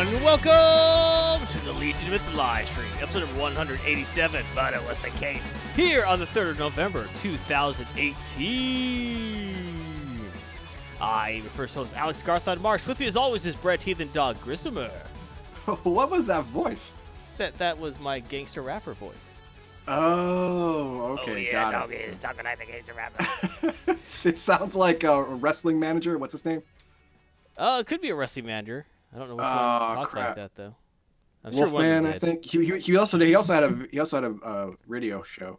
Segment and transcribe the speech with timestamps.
[0.00, 0.24] everyone.
[0.24, 4.44] Welcome to the Legion Myth live stream, episode number 187.
[4.54, 9.54] But it was the case here on the 3rd of November, 2018.
[11.00, 12.86] I am your first host, Alex Garthon Marsh.
[12.86, 14.90] With me, as always, is Brett Heathen Dog Grissomer.
[15.82, 16.94] what was that voice?
[17.36, 19.34] That that was my gangster rapper voice.
[19.88, 22.08] Oh, oh okay, oh yeah, got dog it.
[22.08, 23.26] is talking like a gangster rapper.
[24.28, 26.16] it sounds like a wrestling manager.
[26.16, 26.62] What's his name?
[27.58, 28.86] Oh, it could be a wrestling manager.
[29.14, 30.36] I don't know which one Oh, talks like crap.
[30.36, 30.74] that though.
[31.44, 32.44] I'm sure one Wolfman, them I think.
[32.44, 35.58] He, he, he also he also had a he also had a uh, radio show.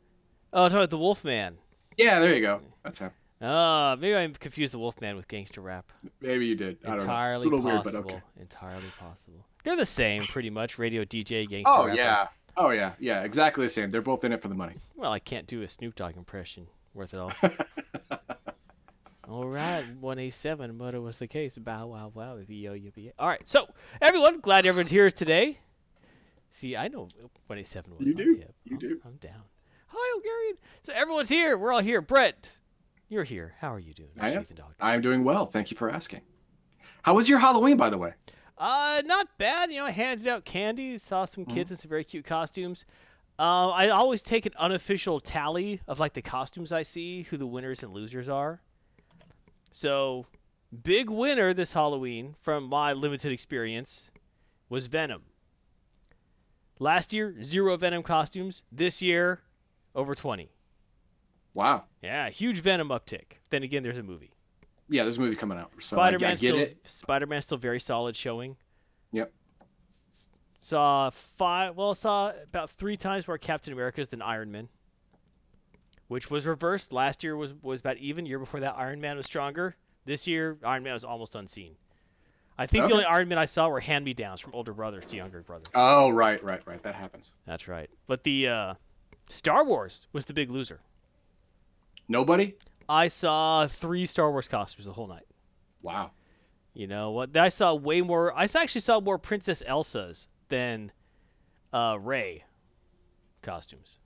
[0.53, 1.57] Oh, talking about the Wolfman.
[1.97, 2.61] Yeah, there you go.
[2.83, 3.11] That's him.
[3.41, 5.91] Ah, maybe I confused the Wolfman with gangster rap.
[6.21, 6.77] Maybe you did.
[6.83, 7.03] I don't know.
[7.03, 8.01] Entirely It's a little possible.
[8.03, 8.23] weird, but okay.
[8.41, 9.45] Entirely possible.
[9.63, 10.77] They're the same, pretty much.
[10.77, 11.79] Radio DJ, gangster Rap.
[11.79, 11.97] Oh rapper.
[11.97, 12.27] yeah.
[12.57, 12.91] Oh yeah.
[12.99, 13.23] Yeah.
[13.23, 13.89] Exactly the same.
[13.89, 14.75] They're both in it for the money.
[14.95, 17.31] Well, I can't do a Snoop Dogg impression worth it all.
[19.31, 21.55] all right, 187, but it was the case.
[21.55, 23.11] Bow wow wow, yo yo yo.
[23.17, 23.67] All right, so
[24.01, 25.57] everyone, glad everyone's here today.
[26.51, 27.03] See, I know
[27.47, 28.05] 187 was.
[28.05, 28.23] You do.
[28.33, 29.01] You I'm- do.
[29.05, 29.43] I'm down.
[29.87, 30.57] Hi, Elgarian.
[30.83, 31.57] So everyone's here.
[31.57, 32.01] We're all here.
[32.01, 32.51] Brett,
[33.09, 33.53] you're here.
[33.59, 34.09] How are you doing?
[34.19, 34.43] I am.
[34.55, 34.73] Dog?
[34.79, 35.45] I am doing well.
[35.45, 36.21] Thank you for asking.
[37.03, 38.13] How was your Halloween, by the way?
[38.57, 39.71] Uh, not bad.
[39.71, 41.53] You know, I handed out candy, saw some Mm-hmm.
[41.55, 42.85] kids in some very cute costumes.
[43.39, 47.47] Uh, I always take an unofficial tally of like the costumes I see, who the
[47.47, 48.61] winners and losers are.
[49.71, 50.25] So,
[50.83, 54.11] big winner this Halloween from my limited experience
[54.69, 55.23] was Venom.
[56.79, 58.63] Last year, zero Venom costumes.
[58.71, 59.39] This year,
[59.95, 60.49] over 20.
[61.53, 61.83] Wow.
[62.01, 63.37] Yeah, huge Venom uptick.
[63.49, 64.31] Then again, there's a movie.
[64.89, 65.71] Yeah, there's a movie coming out.
[65.79, 66.77] So I Spider-Man still it.
[66.83, 68.57] Spider-Man still very solid showing.
[69.11, 69.31] Yep.
[70.61, 71.75] Saw five.
[71.75, 74.69] Well, saw about three times more Captain Americas than Iron Man,
[76.11, 76.91] which was reversed.
[76.91, 78.25] Last year was was about even.
[78.25, 79.77] Year before that, Iron Man was stronger.
[80.03, 81.77] This year, Iron Man was almost unseen.
[82.57, 82.89] I think Okay.
[82.89, 85.67] the only Iron Man I saw were hand-me-downs from older brothers to younger brothers.
[85.73, 86.83] Oh, right, right, right.
[86.83, 87.31] That happens.
[87.45, 87.89] That's right.
[88.07, 88.73] But the uh,
[89.29, 90.81] Star Wars was the big loser.
[92.09, 92.55] Nobody?
[92.89, 95.25] I saw three Star Wars costumes the whole night.
[95.81, 96.11] Wow.
[96.73, 97.37] You know what?
[97.37, 98.37] I saw way more.
[98.37, 100.91] I actually saw more Princess Elsa's than
[101.71, 102.43] uh, Rey
[103.43, 103.97] costumes.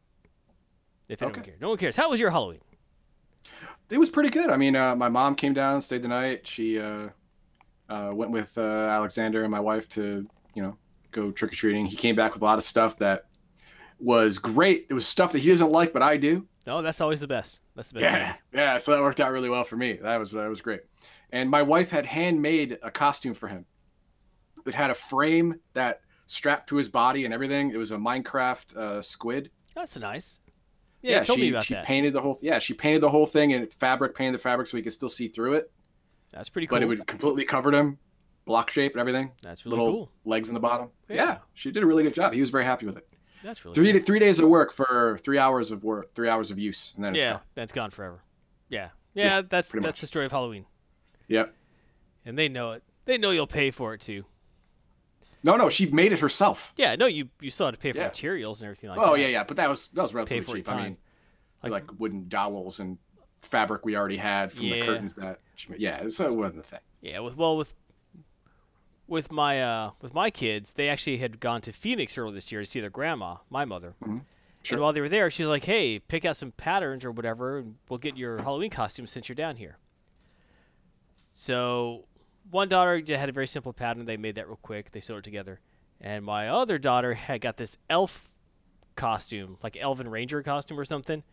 [1.09, 1.51] If anyone Okay.
[1.51, 1.95] cares, no one cares.
[1.95, 2.61] How was your Halloween?
[3.89, 4.49] It was pretty good.
[4.49, 6.47] I mean, uh, my mom came down, stayed the night.
[6.47, 7.09] She uh,
[7.89, 10.75] uh, went with uh, Alexander and my wife to, you know,
[11.11, 11.85] go trick or treating.
[11.85, 13.25] He came back with a lot of stuff that
[13.99, 14.87] was great.
[14.89, 16.47] It was stuff that he doesn't like, but I do.
[16.65, 17.59] No, that's always the best.
[17.75, 18.03] That's the best.
[18.11, 18.39] Yeah, candy.
[18.53, 18.77] yeah.
[18.79, 19.93] So that worked out really well for me.
[20.01, 20.81] That was that was great.
[21.31, 23.65] And my wife had handmade a costume for him.
[24.65, 27.69] It had a frame that strapped to his body and everything.
[27.69, 29.51] It was a Minecraft uh, squid.
[29.75, 30.39] That's nice.
[31.11, 31.85] Yeah, tell she me about she that.
[31.85, 32.37] painted the whole.
[32.41, 35.09] Yeah, she painted the whole thing in fabric, painted the fabric so he could still
[35.09, 35.71] see through it.
[36.31, 36.75] That's pretty cool.
[36.77, 37.97] but it would completely covered him,
[38.45, 39.31] block shape and everything.
[39.41, 40.11] That's really little cool.
[40.25, 40.89] legs in the bottom.
[41.09, 41.15] Yeah.
[41.15, 41.37] Yeah.
[41.53, 42.33] she did a really good job.
[42.33, 43.07] He was very happy with it.
[43.43, 44.01] That's really Three cool.
[44.01, 47.11] three days of work for three hours of work, three hours of use, and then
[47.15, 47.41] it's Yeah, gone.
[47.53, 48.23] that's gone forever.
[48.69, 49.23] Yeah, yeah.
[49.23, 50.01] Yeah, that's that's much.
[50.01, 50.65] the story of Halloween,
[51.27, 51.53] Yep.
[52.25, 52.83] and they know it.
[53.05, 54.25] They know you'll pay for it too.
[55.45, 56.73] No, no, she made it herself.
[56.75, 58.07] Yeah, no, you you still had to pay for Yeah.
[58.07, 59.11] materials and everything like oh that.
[59.11, 60.65] Oh yeah, yeah, but that was that was relatively cheap.
[60.65, 60.77] time.
[60.79, 60.97] I mean,
[61.63, 62.97] Like- like, wooden dowels and
[63.41, 64.79] fabric we already had from Yeah.
[64.79, 65.79] the curtains that she made.
[65.79, 66.79] Yeah, so it wasn't a thing.
[67.01, 67.75] Yeah, with well with
[69.07, 72.61] with my uh with my kids, they actually had gone to Phoenix earlier this year
[72.61, 73.93] to see their grandma, my mother.
[74.63, 74.77] Sure.
[74.77, 77.75] And while they were there, she's like, "Hey, pick out some patterns or whatever, and
[77.87, 79.77] we'll get your Halloween costume since you're down here."
[81.33, 82.05] So,
[82.51, 84.05] one daughter had a very simple pattern.
[84.05, 84.91] They made that real quick.
[84.91, 85.59] They sewed it together.
[86.01, 88.31] And my other daughter had got this elf
[88.95, 91.23] costume, like Elven Ranger costume or something.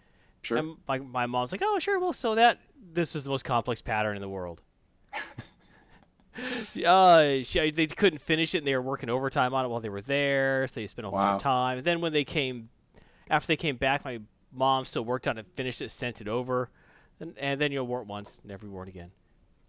[0.42, 0.58] Sure.
[0.58, 2.58] And my, my mom's like, oh, sure, we'll sew that.
[2.92, 4.60] This was the most complex pattern in the world.
[6.86, 9.88] uh, she, they couldn't finish it, and they were working overtime on it while they
[9.88, 11.36] were there, so they spent a whole Wow.
[11.36, 11.78] of time.
[11.78, 12.68] And then when they came,
[13.30, 14.20] after they came back, my
[14.52, 16.68] mom still worked on it, finished it, sent it over,
[17.20, 19.10] and, and then you'll wore it once, never wore it again.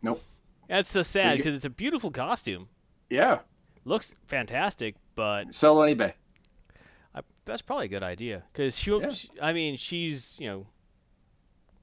[0.02, 0.22] Nope.
[0.68, 2.68] That's so sad because it's a beautiful costume,
[3.10, 3.40] Yeah.
[3.86, 6.14] looks fantastic, but Sell on eBay.
[7.14, 9.02] I, that's probably a good idea because she'll.
[9.02, 9.10] Yeah.
[9.10, 10.68] She, I mean, she's you know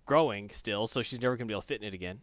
[0.07, 2.21] growing still, so she's never gonna be able to fit in it again.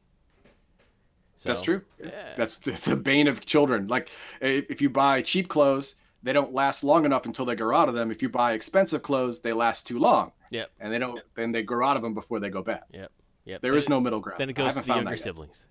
[1.43, 1.83] That's true.
[2.03, 2.33] yeah.
[2.35, 3.87] That's the, the bane of children.
[3.87, 4.09] Like
[4.41, 7.95] if you buy cheap clothes, they don't last long enough until they grow out of
[7.95, 8.11] them.
[8.11, 10.31] If you buy expensive clothes, they last too long.
[10.51, 10.71] Yep.
[10.79, 11.21] And they don't.
[11.35, 12.83] Then they grow out of them before they go bad.
[12.91, 13.11] Yep.
[13.45, 13.61] Yep.
[13.61, 14.39] There then, is no middle ground.
[14.39, 15.67] Then it goes to the younger siblings.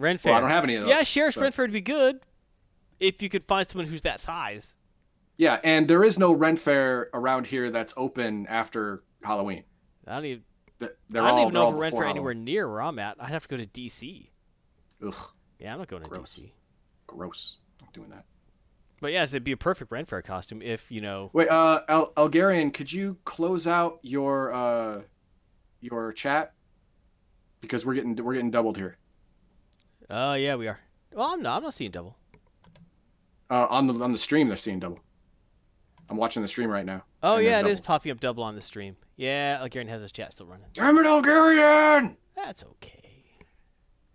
[0.00, 0.90] Ren Well, I don't have any of those.
[0.90, 2.20] yeah, Sheriff so- Renfair would be good
[2.98, 4.74] if you could find someone who's that size.
[5.36, 9.64] Yeah, and there is no Ren Fair around here that's open after Halloween.
[10.06, 10.44] I don't even.
[10.80, 12.98] Th- They're I don't all, even know if a Ren Fair anywhere near where I'm
[12.98, 13.16] at.
[13.20, 14.28] I'd have to go to DC.
[15.06, 15.14] Ugh,
[15.58, 16.38] Yeah, I'm not going to Gross.
[16.38, 16.50] DC.
[17.06, 17.56] gross.
[17.80, 18.24] Not doing that.
[19.00, 21.30] But yes, it'd be a perfect Ren Fair costume if you know.
[21.32, 25.00] Wait, uh, El- Elgarian, could you close out your uh,
[25.80, 26.52] your chat?
[27.62, 28.98] Because we're getting we're getting doubled here.
[30.10, 30.80] Oh yeah, we are.
[31.12, 31.58] Well, I'm not.
[31.58, 32.16] I'm not seeing double.
[33.48, 35.00] Uh, on the on the stream, they're seeing double.
[36.10, 37.04] I'm watching the stream right now.
[37.22, 37.86] Oh yeah, it is double.
[37.86, 38.96] popping up double on the stream.
[39.16, 40.66] Yeah, Elgarian has his chat still running.
[40.72, 42.16] Damn it, Elgarian!
[42.34, 43.00] That's okay.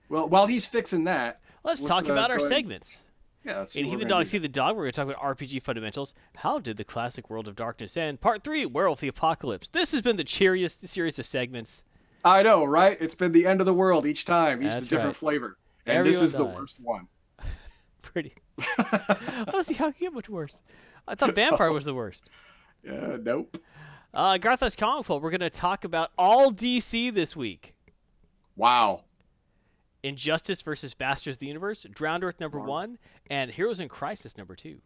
[0.10, 3.04] Well, while he's fixing that, Let's talk uh, about our segments.
[3.44, 3.80] yeah, let's see.
[3.82, 4.26] In what He the Dog, do.
[4.26, 6.14] See the Dog, we're going to talk about RPG fundamentals.
[6.36, 8.22] How did the classic world of darkness end?
[8.22, 9.70] Part 3, Werewolf the Apocalypse.
[9.70, 11.84] This has been the cheeriest series of segments.
[12.24, 12.98] I know, right?
[13.00, 14.62] It's been the end of the world each time.
[14.62, 15.16] Each That's a different right.
[15.16, 15.58] flavor.
[15.86, 17.08] And Everyone this is the worst one.
[18.02, 18.34] Pretty.
[19.48, 20.58] Honestly, how can it get much worse?
[21.08, 22.30] I thought Vampire was the worst.
[22.84, 23.58] Yeah, nope.
[24.14, 27.74] Uh, Garthos Comic Club, we're going to talk about all DC this week.
[28.56, 29.06] Wow.
[30.04, 32.68] Injustice versus Masters of the Universe, Drowned Earth number Wow.
[32.68, 32.98] one,
[33.32, 34.78] and Heroes in Crisis number two.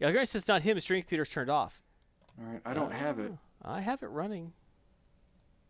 [0.00, 0.76] Yeah, I guess it's not him.
[0.76, 1.80] His streaming computer's turned off.
[2.40, 3.30] All right, I don't have it.
[3.64, 4.52] I have it running.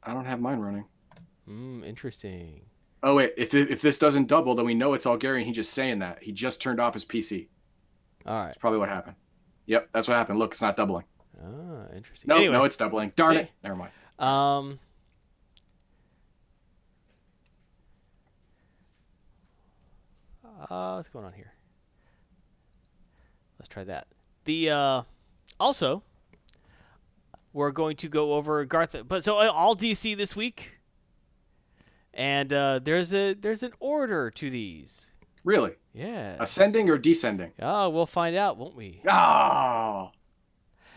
[0.02, 0.86] I don't have mine running.
[1.44, 2.62] Hmm, interesting.
[3.02, 5.44] Oh wait, if if this doesn't double, then we know it's Elgarian.
[5.44, 6.22] He's just saying that.
[6.22, 7.48] He just turned off his PC.
[8.26, 8.44] All right.
[8.44, 9.16] That's probably what happened.
[9.66, 10.38] Yep, that's what happened.
[10.38, 11.04] Look, it's not doubling.
[11.42, 12.28] Ah, interesting.
[12.28, 13.12] No, anyway, no, it's doubling.
[13.16, 13.42] Darn Okay.
[13.42, 13.52] it.
[13.64, 13.90] Never mind.
[14.18, 14.78] Um.
[20.70, 21.52] Uh, what's going on here?
[23.58, 24.06] Let's try that.
[24.44, 25.02] The uh,
[25.58, 26.02] also,
[27.52, 28.96] we're going to go over Garth.
[29.06, 30.70] But so uh, all DC this week,
[32.14, 35.10] and uh, there's a there's an order to these.
[35.44, 35.72] Really?
[35.92, 36.36] Yeah.
[36.38, 37.52] Ascending or descending?
[37.60, 39.02] Oh, we'll find out, won't we?
[39.08, 40.12] Oh.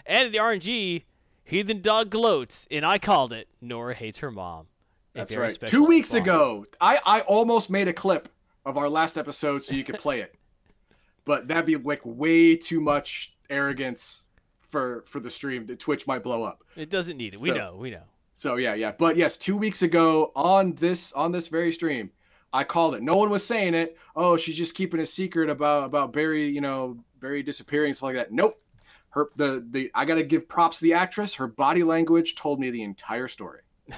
[0.06, 1.04] And the RNG,
[1.44, 3.48] Heathen Dog gloats, and I called it.
[3.60, 4.68] Nora hates her mom.
[5.14, 5.58] That's right.
[5.66, 6.24] Two weeks sponsor.
[6.24, 8.28] ago, I, I almost made a clip
[8.66, 10.36] of our last episode so you could play it,
[11.24, 14.24] but that'd be like way too much arrogance
[14.60, 15.66] for for the stream.
[15.66, 16.64] The Twitch might blow up.
[16.76, 17.40] It doesn't need it.
[17.40, 17.78] We know.
[17.78, 18.04] We know.
[18.36, 18.92] So yeah, yeah.
[18.92, 22.12] But yes, two weeks ago on this on this very stream,
[22.54, 23.02] I called it.
[23.02, 23.98] No one was saying it.
[24.16, 28.16] Oh, she's just keeping a secret about about Barry, you know, Barry disappearing stuff like
[28.16, 28.32] that.
[28.34, 28.62] Nope.
[29.10, 31.34] Her the the I gotta give props to the actress.
[31.36, 33.62] Her body language told me the entire story.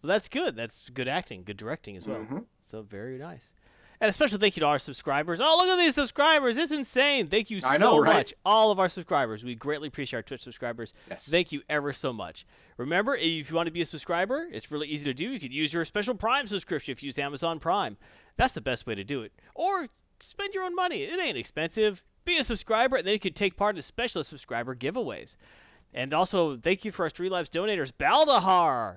[0.00, 0.54] Well, that's good.
[0.54, 2.20] That's good acting, good directing as well.
[2.20, 2.44] Mhm.
[2.70, 3.50] So very nice.
[4.00, 5.40] And a special thank you to our subscribers.
[5.40, 6.56] Oh, look at these subscribers!
[6.56, 7.26] It's insane.
[7.26, 8.14] Thank you so know, right?
[8.14, 9.42] much, all of our subscribers.
[9.42, 10.94] We greatly appreciate our Twitch subscribers.
[11.10, 11.26] Yes.
[11.28, 12.46] Thank you ever so much.
[12.76, 15.32] Remember, if you want to be a subscriber, it's really easy to do.
[15.32, 17.96] You could use your special Prime subscription if you use Amazon Prime.
[18.36, 19.32] That's the best way to do it.
[19.56, 19.88] Or
[20.20, 21.02] spend your own money.
[21.02, 22.02] It ain't expensive.
[22.24, 25.34] Be a subscriber, and then you can take part in special subscriber giveaways.
[25.92, 28.96] And also, thank you for our Streamlabs donators, Baldahar,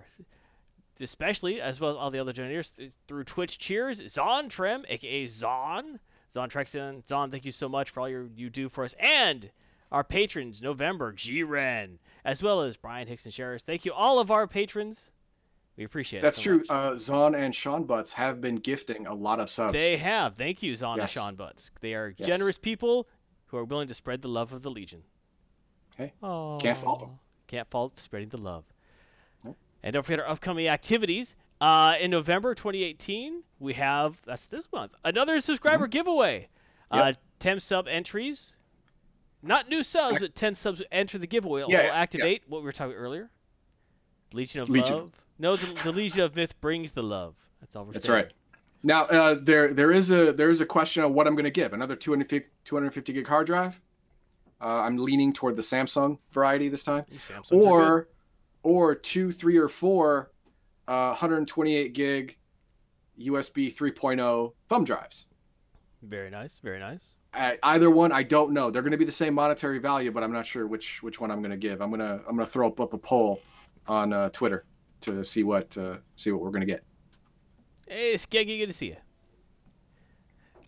[1.02, 2.74] especially, as well as all the other donors
[3.08, 6.00] through Twitch cheers, Zon Trem, aka Zon.
[6.34, 7.06] Zon Trexon.
[7.08, 8.96] Zon, thank you so much for all your, you do for us.
[9.00, 9.50] And
[9.92, 13.64] our patrons, November, G Ren, as well as Brian Hicks and Sherris.
[13.64, 15.12] Thank you, all of our patrons.
[15.78, 16.22] We appreciate it.
[16.24, 16.58] That's so true.
[16.60, 16.70] much.
[16.70, 19.74] Uh, Zon and Sean Butts have been gifting a lot of subs.
[19.74, 20.36] They have.
[20.36, 21.72] Thank you, Zon and Sean Butts.
[21.82, 22.28] They are Yes.
[22.28, 23.08] generous people
[23.48, 25.04] who are willing to spread the love of the Legion.
[25.98, 26.62] Hey, Aww.
[26.62, 27.20] can't fault 'em.
[27.48, 28.64] Can't fault spreading the love.
[29.84, 31.36] And don't forget our upcoming activities.
[31.60, 36.48] Uh, in November 2018, we have that's this month another subscriber giveaway.
[36.90, 37.08] Uh, Mm-hmm.
[37.08, 37.18] Yep.
[37.40, 38.56] 10 sub entries,
[39.42, 41.62] not new subs, but 10 subs enter the giveaway.
[41.62, 41.94] Yeah, will yeah, yeah.
[41.94, 43.30] activate what we were talking earlier.
[44.34, 44.96] Legion of Legion.
[44.98, 45.12] Love.
[45.40, 47.36] No, the, the Legion of Myth brings the love.
[47.60, 48.24] That's all we're That's saying.
[48.26, 48.32] right.
[48.84, 51.50] Now uh, there there is a there is a question of what I'm going to
[51.52, 51.74] give.
[51.74, 53.80] Another 250, 250 gig hard drive.
[54.60, 57.64] Uh, I'm leaning toward the Samsung variety this time, Ooh, Samsungs good.
[57.64, 58.08] or
[58.64, 60.32] or two, three, or four
[60.88, 62.38] uh, 128 gig
[63.20, 65.28] USB 3.0 thumb drives.
[66.02, 67.14] very nice, very nice.
[67.34, 68.70] Uh, either one, I don't know.
[68.72, 71.32] They're going to be the same monetary value, but I'm not sure which which one
[71.32, 71.82] I'm going to give.
[71.82, 73.42] I'm gonna I'm gonna throw up, up a poll
[73.88, 74.66] on uh, Twitter
[75.02, 76.84] to see what uh, see what we're going to get.
[77.88, 78.98] Hey, Skeggy, good to see you.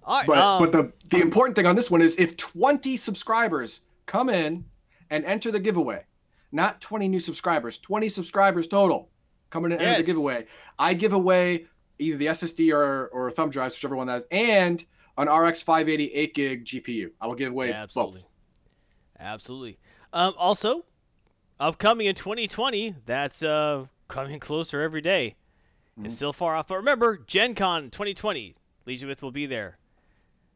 [0.06, 2.96] All right, But um, but the the important thing on this one is if 20
[2.98, 4.66] subscribers come in
[5.10, 6.06] and enter the giveaway,
[6.54, 9.10] not 20 new subscribers, 20 subscribers total
[9.50, 9.98] coming in Yes.
[9.98, 10.46] the giveaway.
[10.80, 11.66] I give away
[12.00, 14.84] either the SSD or or thumb drives, whichever one that is, and
[15.18, 17.12] an RX 580 8 gig GPU.
[17.20, 18.30] I will give away absolutely, both.
[19.20, 19.78] absolutely.
[20.14, 20.86] Um, also,
[21.60, 25.36] upcoming in 2020, that's uh coming closer every day.
[26.00, 26.06] Mhm.
[26.06, 28.56] It's still far off, but remember, Gen Con 2020,
[28.86, 29.78] Legion Myth will be there.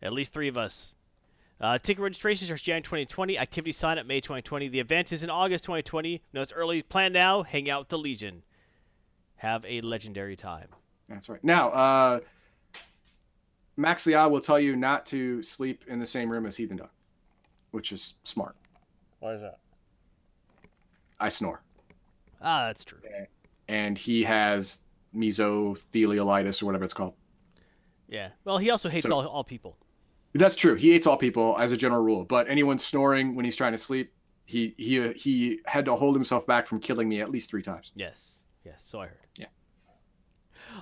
[0.02, 0.94] At least three of us.
[1.60, 3.40] Uh, ticket registration starts January 2020.
[3.40, 4.68] Activity sign up May 2020.
[4.70, 6.22] The event is in August 2020.
[6.34, 6.84] No, it's early.
[6.84, 7.42] Plan now.
[7.44, 8.44] Hang out with the Legion.
[9.38, 10.68] Have a legendary time.
[11.10, 11.44] That's right.
[11.44, 12.20] Now, uh
[13.80, 16.90] Max Liao will tell you not to sleep in the same room as Heathen Dog.
[17.72, 18.56] which is smart.
[19.20, 19.60] Why is that?
[21.20, 21.62] I snore,
[22.42, 23.00] Ah, that's true.
[23.68, 24.82] and he has
[25.16, 27.14] mesotheliolitis or whatever it's called.
[28.08, 28.30] Yeah.
[28.46, 29.78] Well, he also hates So- all, all people.
[30.38, 30.76] That's true.
[30.76, 33.78] He hates all people as a general rule, but anyone snoring when he's trying to
[33.78, 34.14] sleep,
[34.46, 37.92] he he he had to hold himself back from killing me at least three times.
[37.96, 38.40] Yes.
[38.64, 38.82] Yes.
[38.86, 39.28] So I heard.
[39.36, 39.48] Yeah.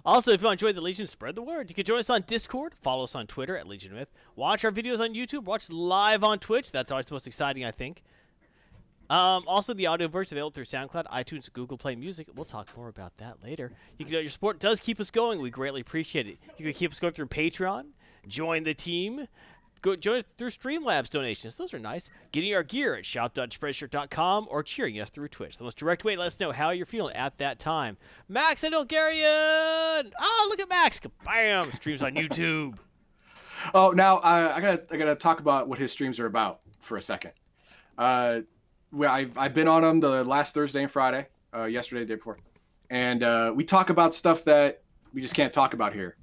[0.03, 1.69] Also, if you enjoyed the Legion, spread the word.
[1.69, 4.71] You can join us on Discord, follow us on Twitter at Legion Myth, watch our
[4.71, 6.71] videos on YouTube, watch live on Twitch.
[6.71, 8.03] That's always the most exciting, I think.
[9.09, 12.27] Um, also, the audio version available through SoundCloud, iTunes, Google Play Music.
[12.35, 13.71] We'll talk more about that later.
[13.99, 15.39] You can, your support does keep us going.
[15.39, 16.39] We greatly appreciate it.
[16.57, 17.85] You can keep us going through Patreon,
[18.27, 19.27] join the team,
[19.81, 21.57] go join us through Streamlabs donations.
[21.57, 22.09] Those are nice.
[22.31, 25.57] Getting our gear at shop.spreadshirt.com or cheering us through Twitch.
[25.57, 27.97] The most direct way to let us know how you're feeling at that time.
[28.27, 30.11] Max and Elgarian!
[30.19, 30.99] Oh, look at Max!
[31.23, 31.71] Bam!
[31.71, 32.77] Streams on YouTube.
[33.73, 36.97] Oh, now I, I gotta I gotta talk about what his streams are about for
[36.97, 37.31] a second.
[37.97, 38.41] Uh,
[38.91, 42.15] well, I've I've been on them the last Thursday and Friday, uh, yesterday, the day
[42.15, 42.37] before,
[42.89, 46.17] and uh, we talk about stuff that we just can't talk about here.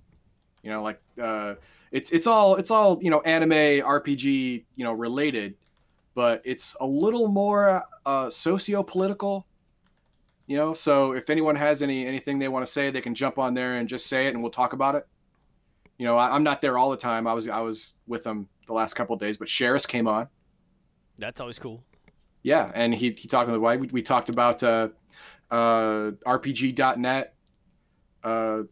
[0.63, 1.55] You know, like uh,
[1.91, 5.55] it's it's all it's all you know anime RPG you know related,
[6.15, 9.47] but it's a little more uh, socio political.
[10.47, 13.39] You know, so if anyone has any anything they want to say, they can jump
[13.39, 15.07] on there and just say it, and we'll talk about it
[16.03, 17.29] you know, I, I'm not there all the time.
[17.29, 20.27] I was I was with them the last couple of days, but Sheris came on.
[21.17, 21.85] That's always cool.
[22.43, 24.89] Yeah, and he he talked about why we, we talked about uh,
[25.49, 27.35] uh, RPG.net,
[28.25, 28.63] uh,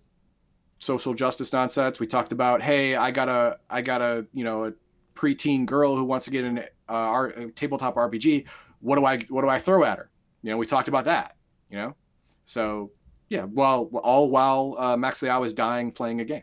[0.80, 2.00] social justice nonsense.
[2.00, 4.72] We talked about hey, I got a I got a you know a
[5.14, 8.48] preteen girl who wants to get an uh, tabletop RPG.
[8.80, 10.10] What do I what do I throw at her?
[10.42, 11.36] You know, we talked about that.
[11.70, 11.96] You know,
[12.44, 12.90] so
[13.28, 16.42] yeah, well, all while uh, Max Liao is dying playing a game,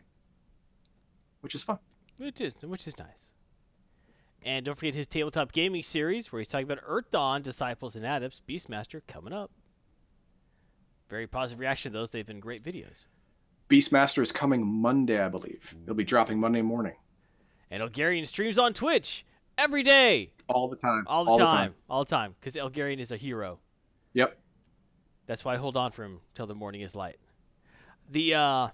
[1.40, 1.78] which is fun.
[2.18, 3.34] Which is which is nice.
[4.42, 8.40] And don't forget his tabletop gaming series, where he's talking about Earthdawn, Disciples and Adepts,
[8.48, 9.50] Beastmaster coming up.
[11.10, 12.10] Very positive reaction to those.
[12.10, 13.06] They've been great videos.
[13.68, 15.74] Beastmaster is coming Monday, I believe.
[15.82, 16.94] It'll be dropping Monday morning.
[17.70, 19.26] And Elgarian streams on Twitch
[19.58, 21.04] every day, All the time.
[21.06, 23.58] all the time, all the time, because Elgarian is a hero.
[24.14, 24.38] Yep.
[25.26, 27.18] That's why I hold on for him till the morning is light.
[28.10, 28.68] The uh,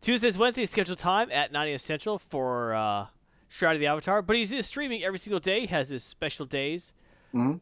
[0.00, 1.78] Tuesdays, Wednesdays scheduled time at 9 a.m.
[1.78, 3.06] Central for uh,
[3.48, 5.60] Shroud of the Avatar, but he's streaming every single day.
[5.60, 6.92] He has his special days,
[7.32, 7.54] hmm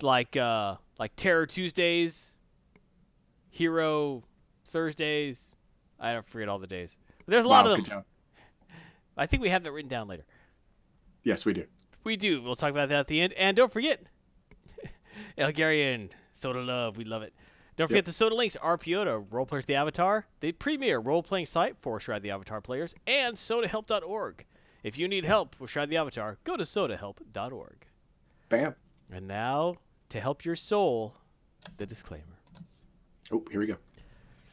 [0.00, 2.28] like uh, like Terror Tuesdays,
[3.50, 4.22] Hero
[4.66, 5.48] Thursdays.
[6.02, 6.96] I don't forget all the days.
[7.24, 8.04] But there's a lot of them.
[9.16, 10.24] I think we have that written down later.
[11.22, 11.64] Yes, we do.
[12.04, 12.42] We do.
[12.42, 13.32] We'll talk about that at the end.
[13.34, 14.02] And don't forget,
[15.38, 16.96] Elgarian, Soda Love.
[16.96, 17.32] We love it.
[17.76, 18.04] Don't forget Yep.
[18.06, 22.22] the Soda Links RPO Role Players the Avatar, the premier role playing site for Shroud
[22.22, 24.44] the Avatar players, and sodahelp.org.
[24.82, 27.86] If you need help with Shroud the Avatar, go to sodahelp.org.
[28.48, 28.74] Bam.
[29.10, 29.76] And now,
[30.10, 31.14] to help your soul,
[31.78, 32.24] the disclaimer.
[33.30, 33.76] Oh, here we go.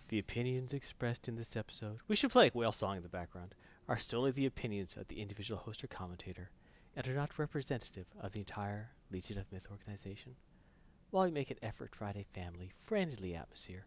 [0.10, 3.54] The opinions expressed in this episode, we should play a whale song in the background,
[3.88, 6.50] are solely the opinions of the individual host or commentator
[6.96, 10.36] and are not representative of the entire Legion of Myth organization.
[11.12, 13.86] While we make an effort to provide a family friendly atmosphere,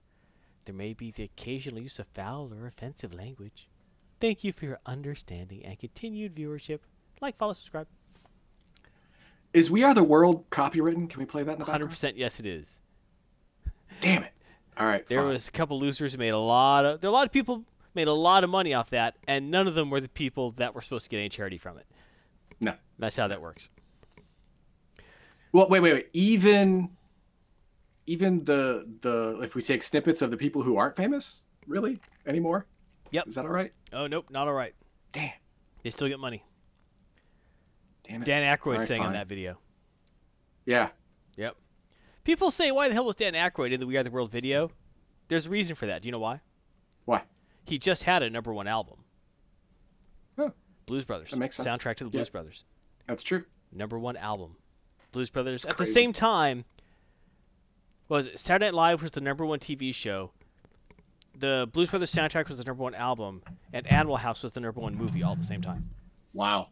[0.64, 3.66] there may be the occasional use of foul or offensive language.
[4.20, 6.78] Thank you for your understanding and continued viewership.
[7.20, 7.88] Like, follow, subscribe.
[9.52, 11.10] Is We Are the World copywritten?
[11.10, 11.90] Can we play that in the background?
[11.90, 12.78] 100% yes, it is.
[14.00, 14.32] Damn it.
[14.78, 15.06] All right.
[15.06, 15.28] There fine.
[15.28, 17.00] was a couple losers who made a lot of.
[17.00, 17.64] There a lot of people
[17.94, 20.74] made a lot of money off that, and none of them were the people that
[20.74, 21.86] were supposed to get any charity from it.
[22.60, 22.74] No.
[22.98, 23.68] That's how that works.
[25.52, 26.08] Well, wait, wait, wait.
[26.14, 26.90] Even,
[28.06, 32.66] even the the if we take snippets of the people who aren't famous, really anymore?
[33.10, 33.28] Yep.
[33.28, 33.72] Is that all right?
[33.92, 34.74] Oh nope, not all right.
[35.12, 35.32] Damn.
[35.82, 36.42] They still get money.
[38.08, 38.24] Damn it.
[38.24, 39.12] Dan Aykroyd sang on fine.
[39.14, 39.58] that video.
[40.64, 40.88] Yeah.
[42.24, 44.70] People say, why the hell was Dan Aykroyd in the We Are the World video?
[45.28, 46.02] There's a reason for that.
[46.02, 46.40] Do you know why?
[47.04, 47.22] Why?
[47.64, 48.96] He just had a number one album.
[50.38, 50.52] Oh.
[50.86, 51.30] Blues Brothers.
[51.30, 51.66] That makes sense.
[51.68, 52.18] Soundtrack to the Yeah.
[52.18, 52.64] Blues Brothers.
[53.06, 53.44] That's true.
[53.72, 54.56] Number one album.
[55.12, 55.64] Blues Brothers.
[55.64, 55.90] At crazy.
[55.90, 56.64] the same time,
[58.08, 60.30] was it Saturday Night Live was the number one TV show.
[61.38, 64.80] The Blues Brothers soundtrack was the number one album, and Animal House was the number
[64.80, 65.88] one movie all at the same time.
[66.34, 66.68] Wow.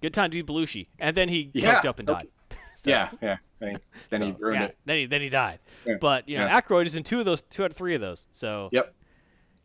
[0.00, 0.86] Good time to be Belushi.
[0.98, 2.28] And then he Yeah, up and okay.
[2.76, 3.36] So- Yeah, yeah.
[3.60, 3.76] Then he,
[4.10, 4.78] then he so, ruined yeah, it.
[4.84, 5.58] Then he then he died.
[5.86, 6.60] Yeah, But you know, yeah.
[6.60, 8.26] Aykroyd is in two of those, two out of three of those.
[8.32, 8.94] So Yep.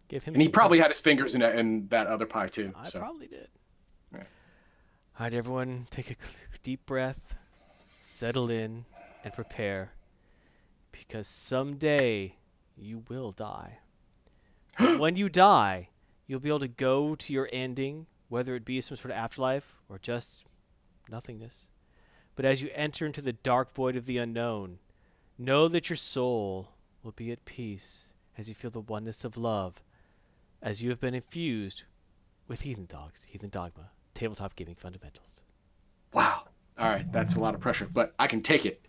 [0.07, 0.35] give him.
[0.35, 2.71] And he probably had his fingers in, that- in that other pie too.
[2.75, 2.99] I so.
[2.99, 3.49] probably did.
[4.13, 4.19] Yeah.
[4.19, 6.15] All right, everyone, take a
[6.63, 7.35] deep breath,
[8.01, 8.85] settle in,
[9.25, 9.91] and prepare,
[10.91, 12.33] because someday
[12.77, 13.79] you will die.
[14.97, 15.89] When you die,
[16.27, 19.73] you'll be able to go to your ending, whether it be some sort of afterlife
[19.89, 20.45] or just
[21.09, 21.67] nothingness.
[22.39, 24.79] But as you enter into the dark void of the unknown,
[25.37, 26.69] know that your soul
[27.03, 28.05] will be at peace
[28.37, 29.83] as you feel the oneness of love,
[30.61, 31.83] as you have been infused
[32.47, 35.41] with Heathen Dogs, Heathen Dogma, Tabletop Gaming Fundamentals.
[36.13, 36.43] Wow.
[36.77, 38.87] All right, that's a lot of pressure, but I can take it.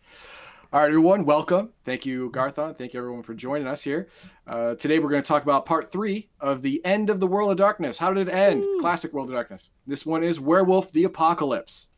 [0.72, 1.70] All right, everyone, welcome.
[1.82, 2.76] Thank you, Garthon.
[2.76, 4.06] Thank you, everyone, for joining us here.
[4.46, 7.50] Uh, today, we're going to talk about part three of the end of the World
[7.50, 7.98] of Darkness.
[7.98, 8.60] How did it end?
[8.60, 8.80] Woo.
[8.80, 9.70] Classic World of Darkness.
[9.88, 11.88] This one is Werewolf the Apocalypse.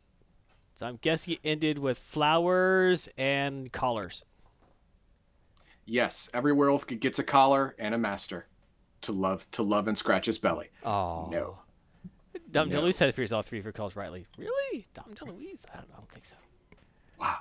[0.75, 4.23] So I'm guessing it ended with flowers and collars.
[5.85, 8.47] Yes, every werewolf gets a collar and a master
[9.01, 10.69] to love to love and scratch his belly.
[10.83, 11.57] Oh No.
[12.51, 12.81] Dom No.
[12.81, 14.25] DeLuise had it figures all three of your calls rightly.
[14.39, 14.87] Really?
[14.93, 15.65] Dom DeLuise?
[15.73, 15.95] I don't know.
[15.95, 16.35] I don't think so.
[17.19, 17.37] Wow.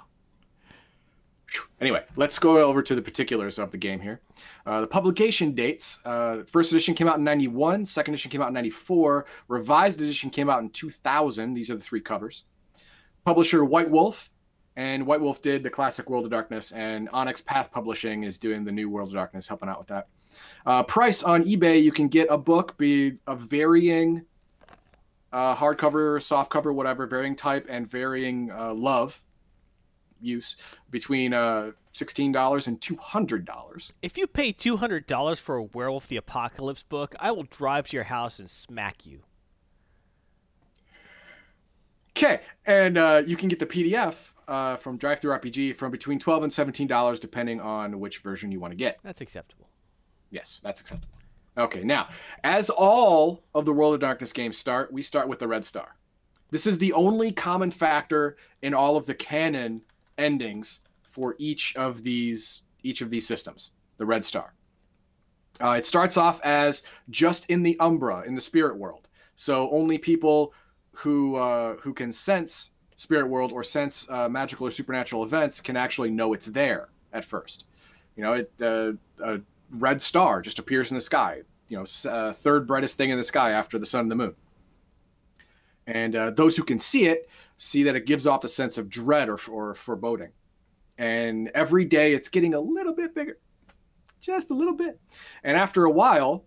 [1.80, 4.20] Anyway, let's go over to the particulars of the game here.
[4.64, 8.48] Uh, the publication dates uh, first edition came out in 91, second edition came out
[8.48, 11.52] in 94, revised edition came out in 2000.
[11.54, 12.44] These are the three covers.
[13.24, 14.30] Publisher White Wolf,
[14.76, 18.64] and White Wolf did the classic World of Darkness, and Onyx Path Publishing is doing
[18.64, 20.08] the new World of Darkness, helping out with that.
[20.64, 24.24] Uh, price on eBay, you can get a book, be a varying
[25.32, 29.22] uh, hardcover, softcover, whatever, varying type and varying uh, love
[30.20, 30.56] use
[30.90, 33.92] between uh, $16 and $200.
[34.02, 38.04] If you pay $200 for a Werewolf the Apocalypse book, I will drive to your
[38.04, 39.20] house and smack you.
[42.16, 46.18] Okay, and uh, you can get the PDF uh, from Drive Through RPG from between
[46.18, 48.98] 12 and $17, depending on which version you want to get.
[49.02, 49.68] That's acceptable.
[50.30, 51.14] Yes, that's acceptable.
[51.56, 52.08] Okay, now,
[52.44, 55.96] as all of the World of Darkness games start, we start with the Red Star.
[56.50, 59.82] This is the only common factor in all of the canon
[60.18, 63.70] endings for each of these each of these systems.
[63.96, 64.54] The Red Star.
[65.62, 69.08] Uh, it starts off as just in the Umbra, in the spirit world.
[69.34, 70.52] So only people
[70.92, 75.76] who uh, who can sense spirit world or sense uh, magical or supernatural events can
[75.76, 77.66] actually know it's there at first.
[78.16, 81.42] You know, it uh, a red star just appears in the sky.
[81.68, 84.34] You know, uh, third brightest thing in the sky after the sun and the moon.
[85.86, 88.90] And uh, those who can see it see that it gives off a sense of
[88.90, 90.30] dread or, or foreboding.
[90.98, 93.38] And every day it's getting a little bit bigger,
[94.20, 95.00] just a little bit.
[95.42, 96.44] And after a while,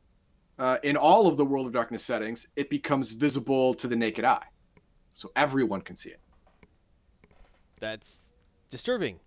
[0.57, 4.25] uh, in all of the World of Darkness settings, it becomes visible to the naked
[4.25, 4.45] eye.
[5.13, 6.19] So everyone can see it.
[7.79, 8.31] That's
[8.69, 9.19] disturbing.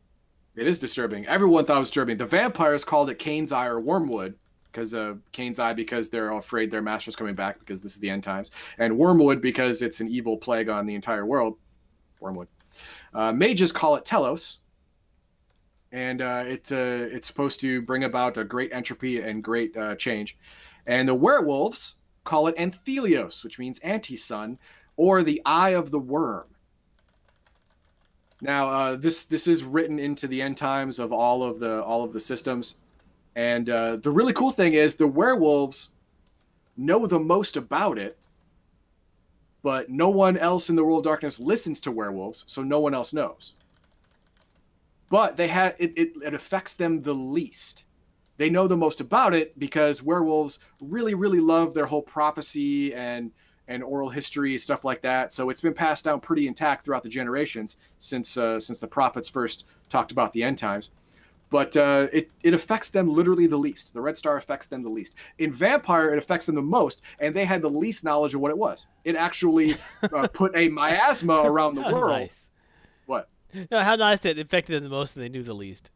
[0.56, 1.26] It is disturbing.
[1.26, 2.16] Everyone thought it was disturbing.
[2.16, 4.34] The vampires called it Cain's Eye or Wormwood
[4.72, 8.10] because uh, Cain's Eye because they're afraid their master's coming back because this is the
[8.10, 11.56] end times, and Wormwood because it's an evil plague on the entire world.
[12.20, 12.48] Wormwood.
[13.14, 14.58] Uh, mages call it Telos,
[15.92, 19.94] and uh, it, uh, it's supposed to bring about a great entropy and great uh,
[19.94, 20.36] change.
[20.88, 24.58] And the werewolves call it Anthelios, which means anti-sun,
[24.96, 26.46] or the Eye of the Worm.
[28.40, 32.04] Now, uh, this this is written into the end times of all of the all
[32.04, 32.76] of the systems,
[33.34, 35.90] and uh, the really cool thing is the werewolves
[36.76, 38.16] know the most about it,
[39.62, 42.94] but no one else in the world of darkness listens to werewolves, so no one
[42.94, 43.54] else knows.
[45.10, 47.84] But they had it, it, it affects them the least.
[48.38, 53.32] They know the most about it because werewolves really, really love their whole prophecy and
[53.66, 55.32] and oral history stuff like that.
[55.32, 59.28] So it's been passed down pretty intact throughout the generations since uh, since the prophets
[59.28, 60.90] first talked about the end times.
[61.50, 63.92] But uh, it it affects them literally the least.
[63.92, 65.14] The Red Star affects them the least.
[65.38, 68.50] In Vampire, it affects them the most, and they had the least knowledge of what
[68.50, 68.86] it was.
[69.04, 69.76] It actually
[70.12, 72.20] uh, put a miasma around the How world.
[72.20, 72.48] nice.
[73.06, 73.28] What?
[73.70, 75.90] No, how nice that it affected them the most and they knew the least.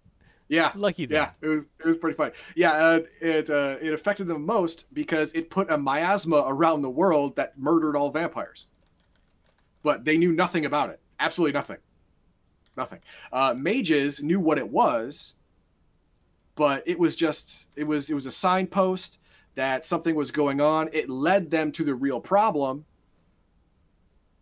[0.52, 1.16] Yeah, Lucky them.
[1.16, 2.32] Yeah, it was it was pretty funny.
[2.54, 6.90] Yeah, uh, it uh, it affected them most because it put a miasma around the
[6.90, 8.66] world that murdered all vampires.
[9.82, 11.00] But they knew nothing about it.
[11.18, 11.78] Absolutely nothing.
[12.76, 13.00] Nothing.
[13.32, 15.32] Uh, mages knew what it was,
[16.54, 19.20] but it was just it was it was a signpost
[19.54, 20.90] that something was going on.
[20.92, 22.84] It led them to the real problem.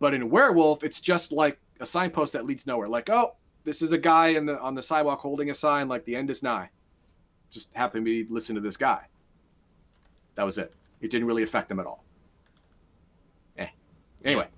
[0.00, 2.88] But in werewolf, it's just like a signpost that leads nowhere.
[2.88, 6.04] Like, oh, this is a guy in the on the sidewalk holding a sign like
[6.04, 6.70] the end is nigh.
[7.50, 9.06] Just happened to be listen to this guy.
[10.34, 10.74] That was it.
[11.00, 12.04] It didn't really affect them at all.
[13.58, 13.68] Eh.
[14.24, 14.48] Anyway,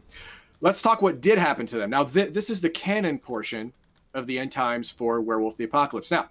[0.60, 1.90] let's talk what did happen to them.
[1.90, 3.72] Now, th- this is the canon portion
[4.14, 6.10] of the end times for Werewolf the Apocalypse.
[6.10, 6.28] Now,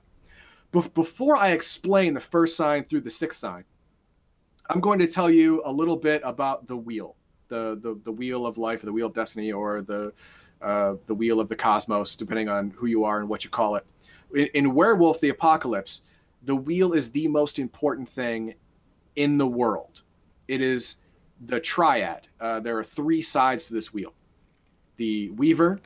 [0.71, 3.63] bef- before I explain the first sign through the sixth sign,
[4.69, 7.15] I'm going to tell you a little bit about the wheel,
[7.47, 10.13] the the, the wheel of life, or the wheel of destiny, or the
[10.61, 13.75] uh, the wheel of the cosmos, depending on who you are and what you call
[13.75, 13.85] it.
[14.33, 16.01] In, in Werewolf the Apocalypse,
[16.43, 18.55] the wheel is the most important thing
[19.15, 20.03] in the world.
[20.47, 20.97] It is
[21.45, 22.27] the triad.
[22.39, 24.13] Uh, there are three sides to this wheel
[24.97, 25.79] the Weaver,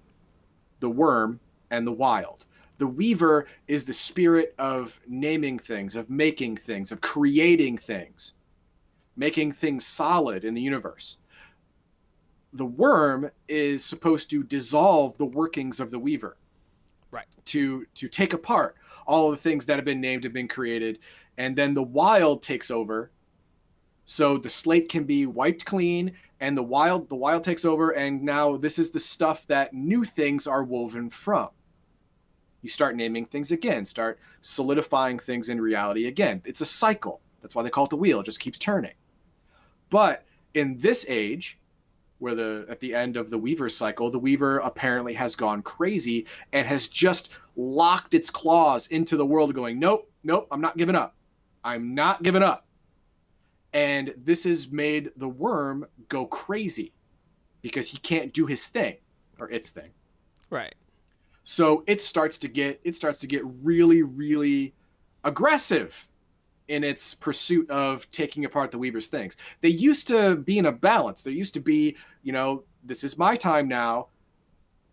[0.80, 1.40] the the worm,
[1.72, 2.46] and the wild.
[2.78, 8.34] The weaver is the spirit of naming things, of making things, of creating things,
[9.16, 11.18] making things solid in the universe.
[12.58, 16.38] The worm is supposed to dissolve the workings of the weaver.
[17.12, 17.28] Right.
[17.46, 21.00] To to take apart all of the things that have been named and been created,
[21.38, 23.12] and then the wild takes over.
[24.06, 28.24] So the slate can be wiped clean, and the wild the wild takes over, and
[28.24, 31.50] now this is the stuff that new things are woven from
[32.66, 36.42] you start naming things again, start solidifying things in reality again.
[36.46, 37.22] It's a cycle.
[37.44, 38.22] That's why they call it the wheel.
[38.22, 38.96] It just keeps turning.
[39.92, 41.60] But in this age,
[42.20, 46.26] where the at the end of the Weaver cycle, the Weaver apparently has gone crazy
[46.54, 50.96] and has just locked its claws into the world, going, Nope, nope, I'm not giving
[50.96, 51.16] up.
[51.64, 52.68] I'm not giving up.
[53.74, 56.94] And this has made the worm go crazy
[57.62, 58.98] because he can't do his thing
[59.40, 59.90] or its thing.
[60.50, 60.76] Right.
[61.44, 64.74] So it starts to get it starts to get really really
[65.24, 66.08] aggressive
[66.68, 69.38] in its pursuit of taking apart the Weaver's things.
[69.62, 71.22] They used to be in a balance.
[71.22, 74.08] There used to be, you know, this is my time now.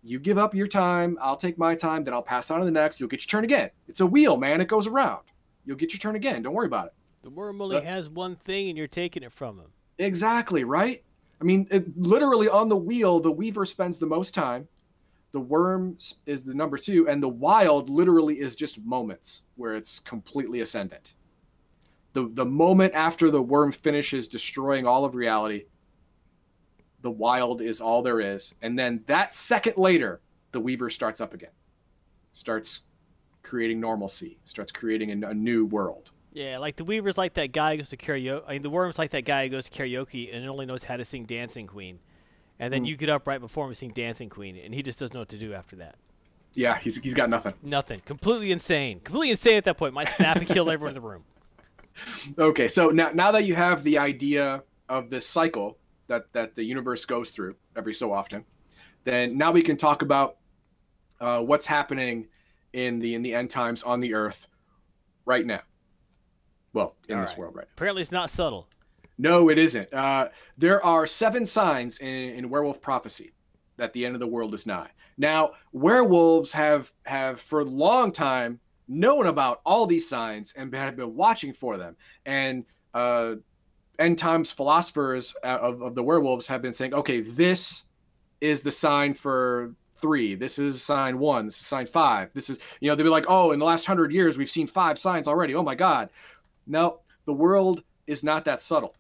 [0.05, 2.73] You give up your time, I'll take my time, then I'll pass on to the
[2.73, 2.99] next.
[2.99, 3.71] You'll get your turn again.
[3.89, 4.61] It's a wheel, man.
[4.61, 5.23] It goes around.
[5.65, 6.43] You'll get your turn again.
[6.43, 6.93] Don't worry about it.
[7.23, 9.73] The worm only But- has one thing, and you're taking it from him.
[9.99, 11.05] Exactly, right?
[11.41, 14.67] I mean, it, literally on the wheel, the Weaver spends the most time.
[15.31, 20.01] The worm is the number two, and the wild literally is just moments where it's
[20.01, 21.15] completely ascendant.
[22.15, 25.65] The the moment after the worm finishes destroying all of reality,
[27.01, 30.21] the wild is all there is, and then that second later,
[30.53, 31.51] the Weaver starts up again,
[32.33, 32.81] starts
[33.43, 36.11] creating normalcy, starts creating a, a new world.
[36.33, 38.43] Yeah, like the Weaver's like that guy who goes to karaoke.
[38.47, 40.97] I mean, the Worm's like that guy who goes to karaoke and only knows how
[40.97, 41.99] to sing Dancing Queen.
[42.59, 42.89] And then Mm.
[42.89, 45.21] you get up right before him and sing Dancing Queen, and he just doesn't know
[45.21, 45.97] what to do after that.
[46.55, 47.55] Yeah, he's he's got nothing.
[47.63, 48.01] Nothing.
[48.05, 49.01] Completely insane.
[49.01, 49.95] Completely insane at that point.
[49.95, 51.25] Might snap and kill everyone in the room.
[52.39, 55.79] Okay, so now now that you have the idea of this cycle
[56.09, 58.45] that that the universe goes through every so often,
[59.05, 60.37] then now we can talk about
[61.21, 62.29] uh, what's happening
[62.73, 64.47] in the in the end times on the Earth
[65.25, 65.61] right now.
[66.73, 67.39] Well, in All this right.
[67.39, 67.73] world right now.
[67.77, 68.67] Apparently, it's not subtle.
[69.19, 69.93] No, it isn't.
[69.93, 73.33] Uh, there are seven signs in, in werewolf prophecy
[73.77, 74.91] that the end of the world is nigh.
[75.19, 80.97] Now, werewolves have have for a long time known about all these signs and have
[80.97, 81.97] been watching for them.
[82.27, 82.65] And
[82.95, 83.37] uh,
[83.99, 87.85] end times philosophers uh, of, of the werewolves have been saying, okay, this
[88.41, 90.35] is the sign for three.
[90.35, 91.47] This is sign one.
[91.47, 92.33] This is sign five.
[92.35, 94.67] This is, you know, they'll be like, oh, in the last hundred years, we've seen
[94.67, 95.55] five signs already.
[95.55, 96.11] Oh my God.
[96.67, 98.95] No, the world is not that subtle.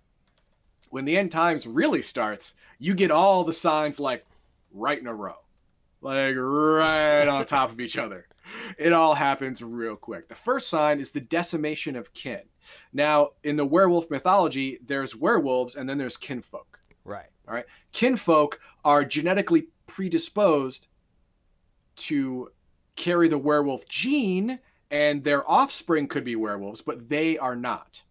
[0.90, 4.24] When the end times really starts, you get all the signs like
[4.72, 5.36] right in a row,
[6.00, 8.26] like right on top of each other.
[8.78, 10.28] It all happens real quick.
[10.28, 12.42] The first sign is the decimation of kin.
[12.92, 16.78] Now, in the werewolf mythology, there's werewolves and then there's kinfolk.
[17.04, 17.26] Right.
[17.48, 17.66] All right.
[17.92, 20.86] Kinfolk are genetically predisposed
[21.96, 22.50] to
[22.96, 24.58] carry the werewolf gene,
[24.90, 28.02] and their offspring could be werewolves, but they are not.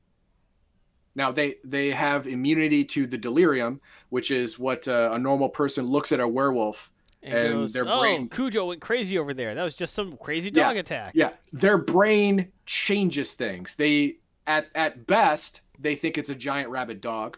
[1.13, 5.85] Now they they have immunity to the delirium, which is what uh, a normal person
[5.85, 6.93] looks at a werewolf.
[7.23, 9.53] And, And goes, their oh, brain- Cujo went crazy over there.
[9.53, 10.63] That was just some crazy Yeah.
[10.69, 11.11] dog attack.
[11.13, 13.75] Yeah, their brain changes things.
[13.75, 17.37] They at at best they think it's a giant rabid dog.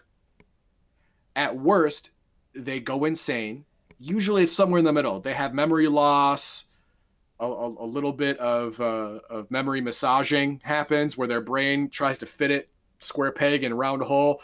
[1.36, 2.12] At worst,
[2.54, 3.65] they go insane.
[3.98, 5.19] Usually, it's somewhere in the middle.
[5.19, 6.65] They have memory loss.
[7.39, 12.17] A, a, a little bit of uh, of memory massaging happens, where their brain tries
[12.19, 12.69] to fit it
[13.00, 14.41] square peg in round hole,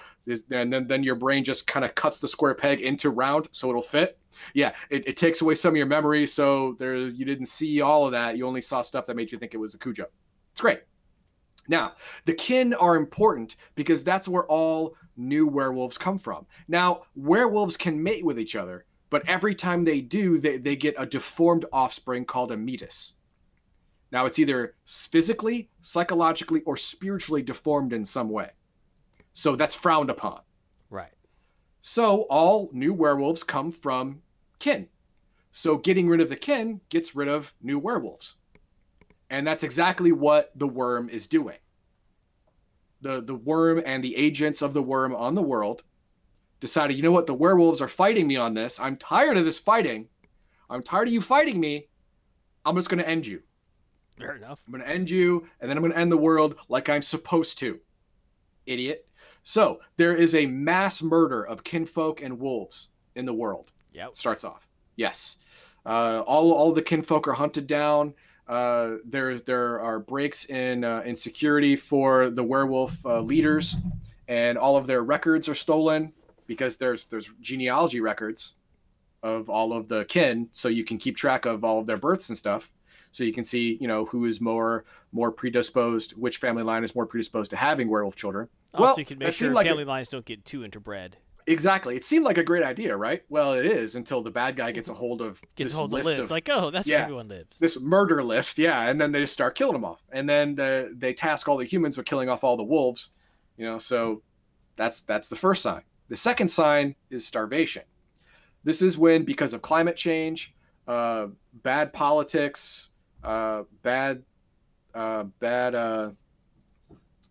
[0.52, 3.70] and then then your brain just kind of cuts the square peg into round so
[3.70, 4.18] it'll fit.
[4.54, 8.06] Yeah, it, it takes away some of your memory, so there you didn't see all
[8.06, 8.38] of that.
[8.38, 10.06] You only saw stuff that made you think it was a Cujo.
[10.52, 10.82] It's great.
[11.68, 11.94] Now,
[12.26, 16.48] the kin are important because that's where all new werewolves come from.
[16.68, 20.96] Now, werewolves can mate with each other, but every time they do, they, they get
[20.98, 23.14] a deformed offspring called a metis.
[24.12, 28.50] Now, it's either physically, psychologically, or spiritually deformed in some way.
[29.40, 30.42] So that's frowned upon.
[30.90, 31.14] Right.
[31.80, 34.22] So all new werewolves come from
[34.60, 34.90] kin.
[35.54, 38.36] So getting rid of the kin gets rid of new werewolves.
[39.30, 41.56] And that's exactly what the worm is doing.
[43.00, 45.84] The the worm and the agents of the worm on the world
[46.60, 48.78] decided, you know what, the werewolves are fighting me on this.
[48.78, 50.10] I'm tired of this fighting.
[50.70, 51.88] I'm tired of you fighting me.
[52.66, 53.44] I'm just going to end you.
[54.18, 54.62] Fair enough.
[54.68, 57.02] I'm going to end you, and then I'm going to end the world like I'm
[57.02, 57.80] supposed to.
[58.66, 59.06] Idiot.
[59.44, 63.72] So there is a mass murder of kinfolk and wolves in the world.
[63.94, 64.16] Yep.
[64.16, 64.68] Starts off.
[64.96, 65.38] Yes.
[65.86, 68.14] Uh, all all the kinfolk are hunted down.
[68.48, 73.76] Uh, there there are breaks in uh, in security for the werewolf uh, leaders,
[74.28, 76.12] and all of their records are stolen
[76.48, 78.56] because there's there's genealogy records
[79.22, 82.30] of all of the kin, so you can keep track of all of their births
[82.30, 82.72] and stuff.
[83.12, 86.94] So you can see, you know, who is more more predisposed, which family line is
[86.94, 88.48] more predisposed to having werewolf children.
[88.74, 91.14] Also, well, you can make sure like family a- lines don't get too interbred.
[91.48, 91.96] Exactly.
[91.96, 93.24] It seemed like a great idea, right?
[93.28, 96.06] Well, it is until the bad guy gets a hold of Gets this hold list
[96.06, 96.24] list.
[96.26, 96.98] of like, oh, that's Yeah.
[96.98, 97.58] where everyone lives.
[97.58, 100.94] this murder list, yeah, and then they just start killing them off, and then the,
[100.96, 103.10] they task all the humans with killing off all the wolves,
[103.58, 103.80] you know.
[103.80, 104.22] So
[104.76, 105.82] that's that's the first sign.
[106.10, 107.84] The second sign is starvation.
[108.64, 110.54] This is when, because of climate change,
[110.88, 112.89] uh, bad politics,
[113.24, 114.24] uh, bad,
[114.94, 116.12] uh, bad, uh,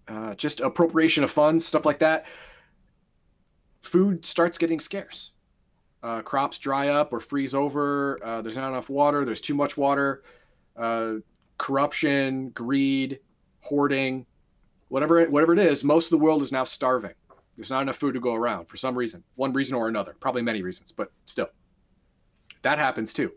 [0.07, 2.27] uh, just appropriation of funds, stuff like that.
[3.83, 5.33] Food starts getting scarce.
[6.03, 8.19] Uh, crops dry up or freeze over.
[8.23, 9.25] Uh, there's not enough water.
[9.25, 10.23] There's too much water.
[10.77, 11.15] Uh,
[11.59, 13.19] corruption, greed,
[13.61, 14.25] hoarding,
[14.89, 15.83] whatever it, whatever it is.
[15.83, 17.15] Most of the world is now starving.
[17.57, 20.15] There's not enough food to go around for some reason, one reason or another.
[20.21, 21.49] Probably many reasons, but still,
[22.63, 23.33] that happens too.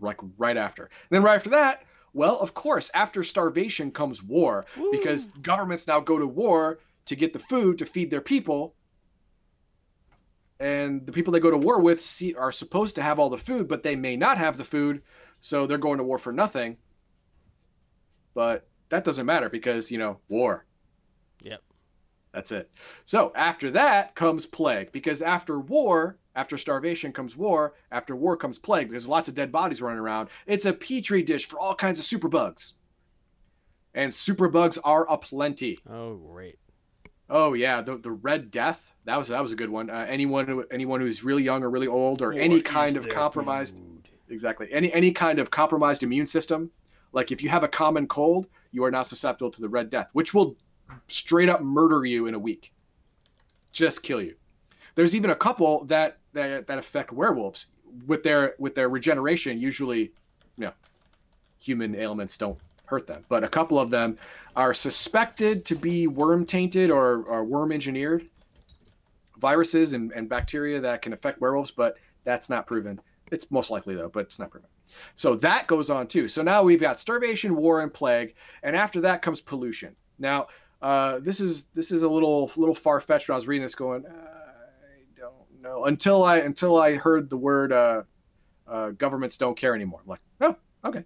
[0.00, 0.84] Like right after.
[0.84, 6.00] And then right after that, well, of course, after starvation comes war because governments now
[6.00, 8.74] go to war to get the food to feed their people.
[10.58, 13.36] And the people they go to war with see, are supposed to have all the
[13.36, 15.02] food but they may not have the food
[15.40, 16.78] so they're going to war for nothing.
[18.34, 20.64] But that doesn't matter because you know war.
[21.42, 21.62] Yep.
[22.32, 22.70] that's it.
[23.04, 28.58] So after that comes plague because after war after starvation comes war after war comes
[28.58, 31.98] plague because lots of dead bodies running around it's a petri dish for all kinds
[31.98, 32.74] of superbugs
[33.94, 36.58] and superbugs are aplenty Oh, great.
[37.28, 38.94] Oh yeah, the the Red Death.
[39.04, 39.90] That was that was a good one.
[39.90, 43.78] Uh, anyone who anyone who's really young or really old or any kind of compromised
[43.78, 44.08] food?
[44.28, 46.70] exactly any any kind of compromised immune system,
[47.12, 50.10] like if you have a common cold, you are now susceptible to the Red Death,
[50.12, 50.56] which will
[51.08, 52.72] straight up murder you in a week.
[53.72, 54.36] Just kill you.
[54.94, 57.66] There's even a couple that that, that affect werewolves
[58.06, 59.58] with their with their regeneration.
[59.58, 60.12] Usually,
[60.56, 60.72] you know,
[61.58, 64.16] human ailments don't hurt them, but a couple of them
[64.54, 68.28] are suspected to be worm tainted or, or worm engineered
[69.38, 73.00] viruses and, and bacteria that can affect werewolves, but that's not proven.
[73.32, 74.68] It's most likely though, but it's not proven.
[75.14, 76.28] So that goes on too.
[76.28, 79.96] So now we've got starvation, war, and plague, and after that comes pollution.
[80.18, 80.46] Now,
[80.80, 83.28] uh, this is this is a little little far fetched.
[83.30, 84.35] I was reading this, going, I
[85.62, 88.02] don't until I until I heard the word uh,
[88.66, 90.00] uh, governments don't care anymore.
[90.02, 91.04] I'm like, oh, okay.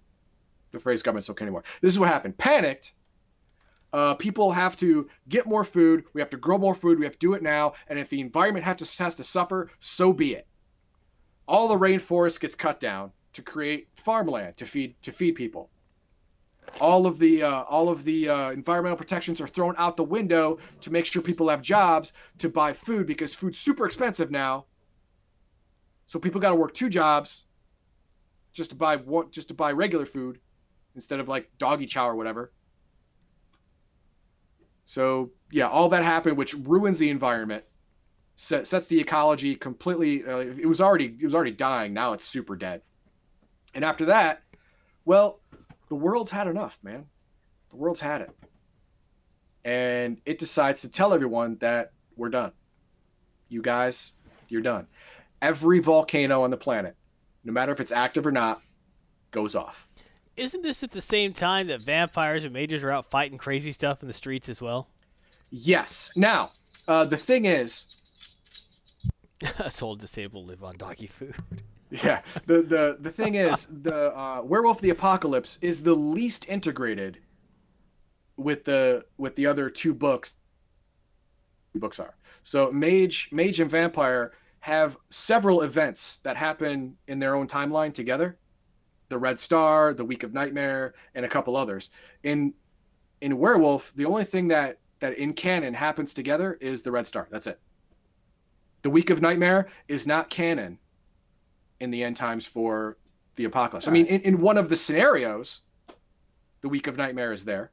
[0.71, 1.63] The phrase governments don't care anymore.
[1.81, 2.37] This is what happened.
[2.37, 2.93] Panicked.
[3.93, 6.05] Uh, people have to get more food.
[6.13, 6.97] We have to grow more food.
[6.97, 7.73] We have to do it now.
[7.87, 10.47] And if the environment have to, has to suffer, so be it.
[11.45, 15.69] All the rainforest gets cut down to create farmland to feed to feed people.
[16.79, 20.57] All of the uh, all of the uh, environmental protections are thrown out the window
[20.81, 24.65] to make sure people have jobs to buy food because food's super expensive now.
[26.07, 27.45] So people got to work two jobs
[28.51, 30.39] just to buy one, just to buy regular food
[30.95, 32.51] instead of like doggy chow or whatever.
[34.85, 37.63] So yeah, all that happened, which ruins the environment,
[38.35, 40.25] set, sets the ecology completely.
[40.25, 41.93] Uh, it was already it was already dying.
[41.93, 42.81] Now it's super dead.
[43.73, 44.43] And after that,
[45.05, 45.40] well,
[45.91, 47.05] the world's had enough, man.
[47.69, 48.31] The world's had it,
[49.65, 52.53] and it decides to tell everyone that we're done.
[53.49, 54.13] You guys,
[54.47, 54.87] you're done.
[55.41, 56.95] Every volcano on the planet,
[57.43, 58.61] no matter if it's active or not,
[59.31, 59.85] goes off.
[60.37, 64.01] Isn't this at the same time that vampires and mages are out fighting crazy stuff
[64.01, 64.87] in the streets as well?
[65.49, 66.13] Yes.
[66.15, 66.51] Now,
[66.87, 67.97] uh, the thing is,
[69.59, 71.35] Us old disabled live on doggy food.
[71.91, 76.47] Yeah, the the the thing is, the uh, Werewolf of the Apocalypse is the least
[76.49, 77.19] integrated
[78.37, 80.35] with the with the other two books.
[81.75, 87.47] Books are so Mage, Mage and Vampire have several events that happen in their own
[87.47, 88.37] timeline together.
[89.09, 91.89] The Red Star, the Week of Nightmare, and a couple others.
[92.23, 92.53] In
[93.19, 97.27] in Werewolf, the only thing that that in canon happens together is the Red Star.
[97.29, 97.59] That's it.
[98.81, 100.79] The Week of Nightmare is not canon
[101.81, 102.97] in the end times for
[103.35, 103.87] the apocalypse.
[103.87, 105.61] I mean, in, in one of the scenarios,
[106.61, 107.71] the Week of Nightmare is there,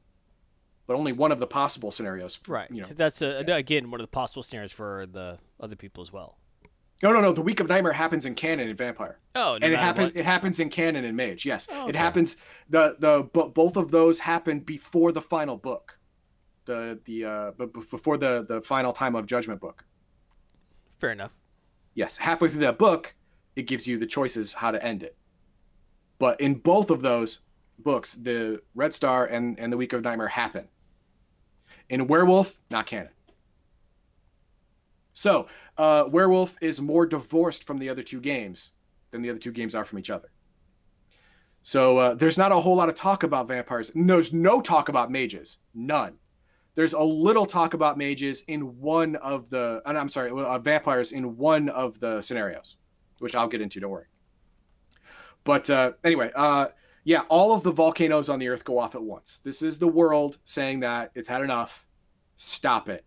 [0.86, 2.40] but only one of the possible scenarios.
[2.48, 2.70] Right.
[2.70, 2.88] You know.
[2.88, 6.38] That's uh again one of the possible scenarios for the other people as well.
[7.02, 7.32] No, no, no.
[7.32, 10.16] The Week of Nightmare happens in canon in Vampire, Oh, no and it happens.
[10.16, 11.46] It happens in canon in Mage.
[11.46, 12.36] Yes, Oh, it happens.
[12.70, 15.98] The the but both of those happen before the final book,
[16.64, 19.84] the the uh, but before the the final time of judgment book.
[20.98, 21.34] Fair enough.
[21.94, 23.14] Yes, halfway through that book,
[23.58, 25.16] it gives you the choices how to end it.
[26.18, 27.40] But in both of those
[27.78, 30.68] books, the Red Star and, and the Week of Nightmare happen.
[31.88, 33.10] In Werewolf, not canon.
[35.12, 38.70] So, uh, Werewolf is more divorced from the other two games
[39.10, 40.30] than the other two games are from each other.
[41.62, 43.90] So uh, there's not a whole lot of talk about vampires.
[43.92, 45.58] There's no talk about mages.
[45.74, 46.14] None.
[46.76, 49.82] There's a little talk about mages in one of the.
[49.84, 52.76] Uh, I'm sorry, uh, vampires in one of the scenarios,
[53.18, 53.80] which I'll get into.
[53.80, 54.06] Don't worry.
[55.44, 56.68] But uh, anyway, uh,
[57.04, 59.40] yeah, all of the volcanoes on the Earth go off at once.
[59.42, 61.86] This is the world saying that it's had enough.
[62.36, 63.04] Stop it.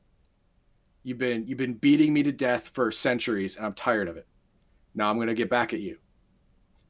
[1.04, 4.28] You've been you've been beating me to death for centuries, and I'm tired of it.
[4.94, 5.98] Now I'm gonna get back at you.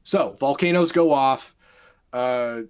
[0.04, 1.54] So volcanoes go off.
[2.12, 2.62] Uh,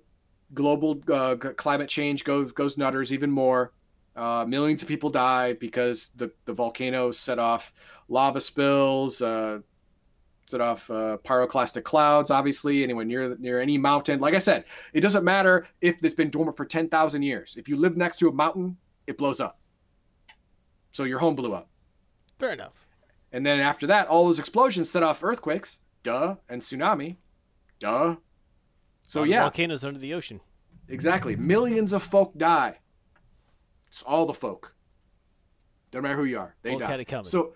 [0.55, 3.73] global uh, climate change goes goes nutters even more.
[4.15, 7.73] Uh, millions of people die because the the volcanoes set off
[8.09, 9.59] lava spills, uh,
[10.47, 12.31] set off uh, pyroclastic clouds.
[12.31, 16.31] Obviously, anyone near near any mountain, like I said, it doesn't matter if it's been
[16.31, 17.57] dormant for ten thousand years.
[17.57, 18.77] If you live next to a mountain,
[19.07, 19.59] it blows up.
[20.93, 21.69] So your home blew up.
[22.39, 22.87] Fair enough.
[23.33, 27.17] And then after that, all those explosions set off earthquakes, duh, and tsunami,
[27.79, 28.17] duh.
[29.03, 30.41] So yeah, volcanoes under the ocean.
[30.89, 31.37] Exactly.
[31.37, 32.79] Millions of folk die.
[33.89, 34.75] It's all the folk.
[35.91, 37.05] Don't matter who you are, they die.
[37.23, 37.55] So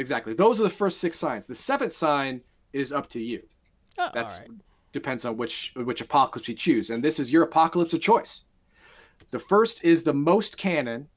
[0.00, 1.46] exactly, those are the first six signs.
[1.46, 3.42] The seventh sign is up to you.
[3.98, 4.50] Oh, That's right.
[4.92, 8.42] depends on which which apocalypse you choose, and this is your apocalypse of choice.
[9.30, 11.08] The first is the most canon,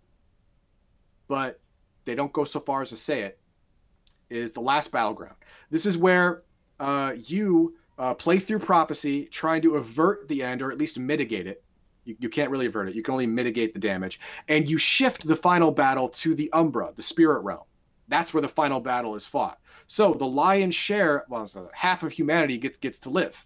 [1.28, 1.60] but
[2.06, 3.40] they don't go so far as to say it
[4.30, 5.36] is the last battleground.
[5.70, 6.44] This is where
[6.80, 11.48] uh, you uh, play through prophecy, trying to avert the end or at least mitigate
[11.48, 11.64] it.
[12.06, 12.96] You, you can't really avert it.
[12.96, 14.20] You can only mitigate the damage.
[14.48, 17.64] And you shift the final battle to the Umbra, the spirit realm.
[18.10, 19.60] That's where the final battle is fought.
[19.88, 23.46] So the lion's share, well, so half of humanity gets gets to live.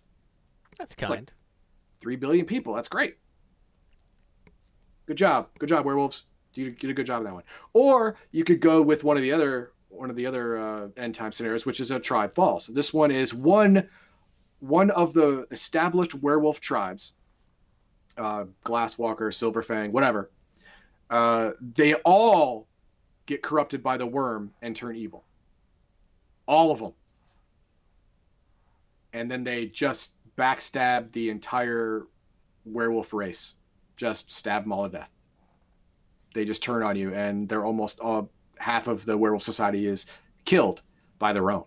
[0.77, 1.11] That's kind.
[1.11, 1.33] Like
[1.99, 2.73] Three billion people.
[2.73, 3.17] That's great.
[5.05, 5.47] Good job.
[5.57, 6.25] Good job, werewolves.
[6.53, 7.43] You did a good job of that one.
[7.73, 11.15] Or you could go with one of the other one of the other uh, end
[11.15, 12.67] time scenarios, which is a tribe falls.
[12.67, 13.87] This one is one
[14.59, 17.13] one of the established werewolf tribes,
[18.17, 20.31] uh, Glasswalker, Silverfang, whatever.
[21.09, 22.67] Uh, they all
[23.25, 25.23] get corrupted by the worm and turn evil.
[26.45, 26.93] All of them.
[29.13, 32.03] And then they just backstab the entire
[32.65, 33.53] werewolf race.
[33.95, 35.11] Just stab them all to death.
[36.33, 40.07] They just turn on you, and they're almost all half of the werewolf society is
[40.45, 40.81] killed
[41.19, 41.65] by their own.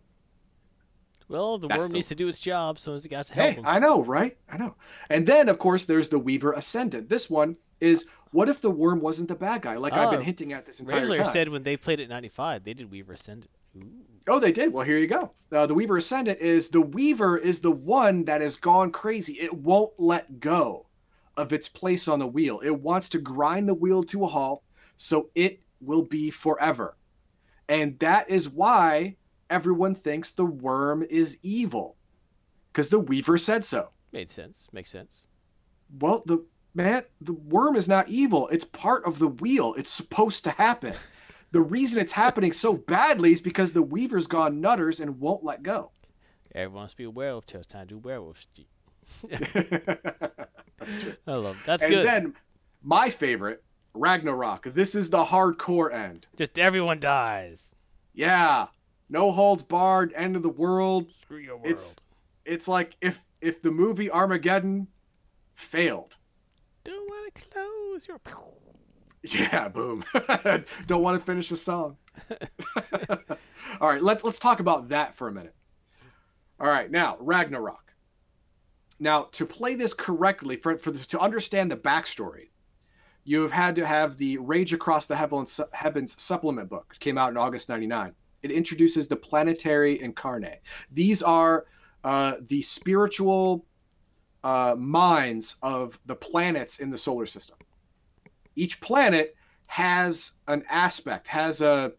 [1.28, 1.94] Well, the That's worm the...
[1.94, 3.64] needs to do its job, so it's got to help hey, him.
[3.66, 4.36] I know, right?
[4.50, 4.74] I know.
[5.08, 7.08] And then, of course, there's the Weaver Ascendant.
[7.08, 10.24] This one is what if the worm wasn't the bad guy, like I've been ah,
[10.24, 11.32] hinting at this entire Raisler time?
[11.32, 13.50] said when they played it 95, they did Weaver Ascendant.
[13.76, 13.90] Ooh.
[14.28, 14.72] Oh, they did.
[14.72, 15.30] Well, here you go.
[15.52, 19.34] Uh, the Weaver Ascendant is the Weaver is the one that has gone crazy.
[19.34, 20.86] It won't let go
[21.36, 22.60] of its place on the wheel.
[22.64, 24.62] It wants to grind the wheel to a halt
[24.96, 26.96] so it will be forever.
[27.68, 29.16] And that is why
[29.50, 31.96] everyone thinks the worm is evil.
[32.72, 33.90] Because the Weaver said so.
[34.12, 34.66] Made sense.
[34.72, 35.24] Makes sense.
[36.00, 36.44] Well, the
[36.76, 38.48] man, the worm is not evil.
[38.48, 39.74] It's part of the wheel.
[39.76, 40.94] It's supposed to happen.
[41.50, 45.62] the reason it's happening so badly is because the Weaver's gone nutters and won't let
[45.62, 45.90] go.
[46.54, 48.46] Everyone to be a werewolf till it's time to do werewolf.
[49.28, 51.14] That's true.
[51.26, 52.06] I love that's and good.
[52.06, 52.34] And then
[52.82, 54.74] my favorite Ragnarok.
[54.74, 56.26] This is the hardcore end.
[56.36, 57.74] Just everyone dies.
[58.12, 58.66] Yeah.
[59.08, 61.12] No holds barred, end of the world.
[61.12, 61.66] Screw your world.
[61.68, 61.96] It's
[62.44, 64.88] it's like if if the movie Armageddon
[65.54, 66.16] failed.
[67.36, 68.18] Close your
[69.22, 70.04] Yeah, boom.
[70.86, 71.96] Don't want to finish the song.
[73.80, 75.54] All right, let's let's talk about that for a minute.
[76.60, 77.94] All right, now Ragnarok.
[78.98, 82.48] Now, to play this correctly, for, for to understand the backstory,
[83.24, 86.92] you have had to have the Rage Across the Heavens, Heavens supplement book.
[86.94, 88.14] It came out in August 99.
[88.42, 90.62] It introduces the planetary incarnate.
[90.90, 91.66] These are
[92.04, 93.66] uh, the spiritual
[94.46, 97.56] uh, minds of the planets in the solar system.
[98.54, 99.34] Each planet
[99.66, 101.94] has an aspect, has a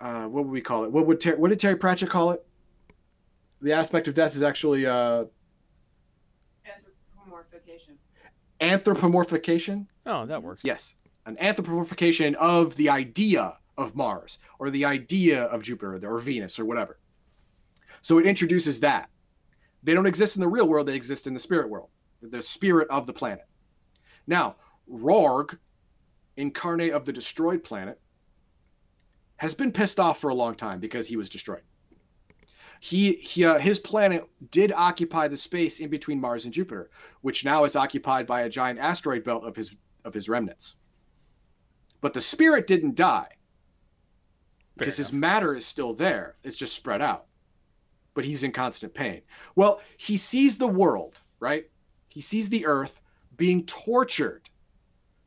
[0.00, 0.92] uh, what would we call it?
[0.92, 2.46] What would Ter- what did Terry Pratchett call it?
[3.62, 5.24] The aspect of death is actually uh,
[6.66, 7.96] anthropomorphication.
[8.60, 9.86] Anthropomorphication.
[10.04, 10.62] Oh, that works.
[10.62, 16.58] Yes, an anthropomorphication of the idea of Mars or the idea of Jupiter or Venus
[16.58, 16.98] or whatever.
[18.02, 19.08] So it introduces that.
[19.82, 21.88] They don't exist in the real world, they exist in the spirit world,
[22.22, 23.46] the spirit of the planet.
[24.26, 24.56] Now,
[24.90, 25.58] Rorg,
[26.36, 28.00] incarnate of the destroyed planet,
[29.36, 31.62] has been pissed off for a long time because he was destroyed.
[32.80, 37.44] he he uh, his planet did occupy the space in between Mars and Jupiter, which
[37.44, 40.76] now is occupied by a giant asteroid belt of his of his remnants.
[42.00, 43.28] But the spirit didn't die
[44.78, 46.36] because his matter is still there.
[46.42, 47.26] It's just spread out.
[48.14, 49.22] But he's in constant pain.
[49.54, 51.70] Well, he sees the world, right?
[52.08, 53.00] He sees the earth
[53.36, 54.48] being tortured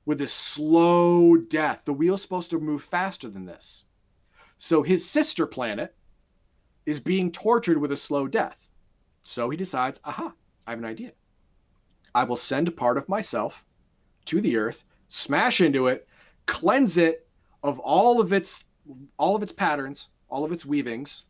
[0.06, 1.84] with this slow death.
[1.86, 3.86] The wheel's supposed to move faster than this.
[4.58, 5.96] So his sister planet
[6.86, 8.70] is being tortured with a slow death.
[9.22, 10.34] So he decides, aha,
[10.68, 11.14] I have an idea.
[12.14, 13.66] I will send part of myself
[14.26, 16.08] to the earth, smash into it,
[16.46, 17.28] cleanse it
[17.64, 18.66] of all of its
[19.18, 21.24] all of its patterns, all of its weavings,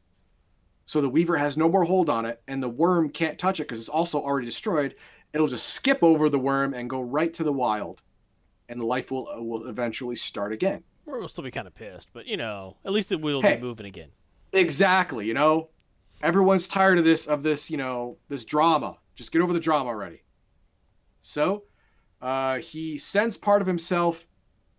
[0.85, 3.63] so the weaver has no more hold on it and the worm can't touch it
[3.63, 4.95] because it's also already destroyed.
[5.33, 8.01] It'll just skip over the worm and go right to the wild,
[8.69, 10.83] and life will uh, will eventually start again.
[11.05, 13.55] Or we'll still be kind of pissed, but you know, at least it will Hey.
[13.55, 14.09] be moving again.
[14.51, 15.69] Exactly, you know,
[16.21, 18.97] everyone's tired of this of this you know this drama.
[19.15, 20.21] Just get over the drama already.
[21.21, 21.63] So,
[22.21, 24.27] uh, he sends part of himself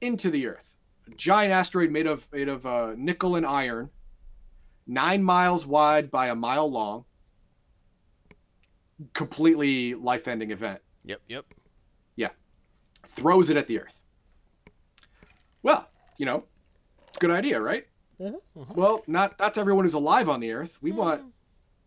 [0.01, 0.77] into the Earth.
[1.07, 3.91] A giant asteroid made of made of uh, nickel and iron,
[4.87, 7.05] nine miles wide by a mile long.
[9.13, 10.81] Completely life-ending event.
[11.05, 11.45] Yep, yep.
[12.17, 12.29] Yeah.
[13.07, 14.03] Throws it at the Earth.
[15.63, 16.45] Well, you know,
[17.09, 17.87] it's a good idea, right?
[18.21, 18.77] Mhm, mhm.
[18.77, 20.79] Well, not not everyone who's alive on the Earth.
[20.81, 21.23] We want,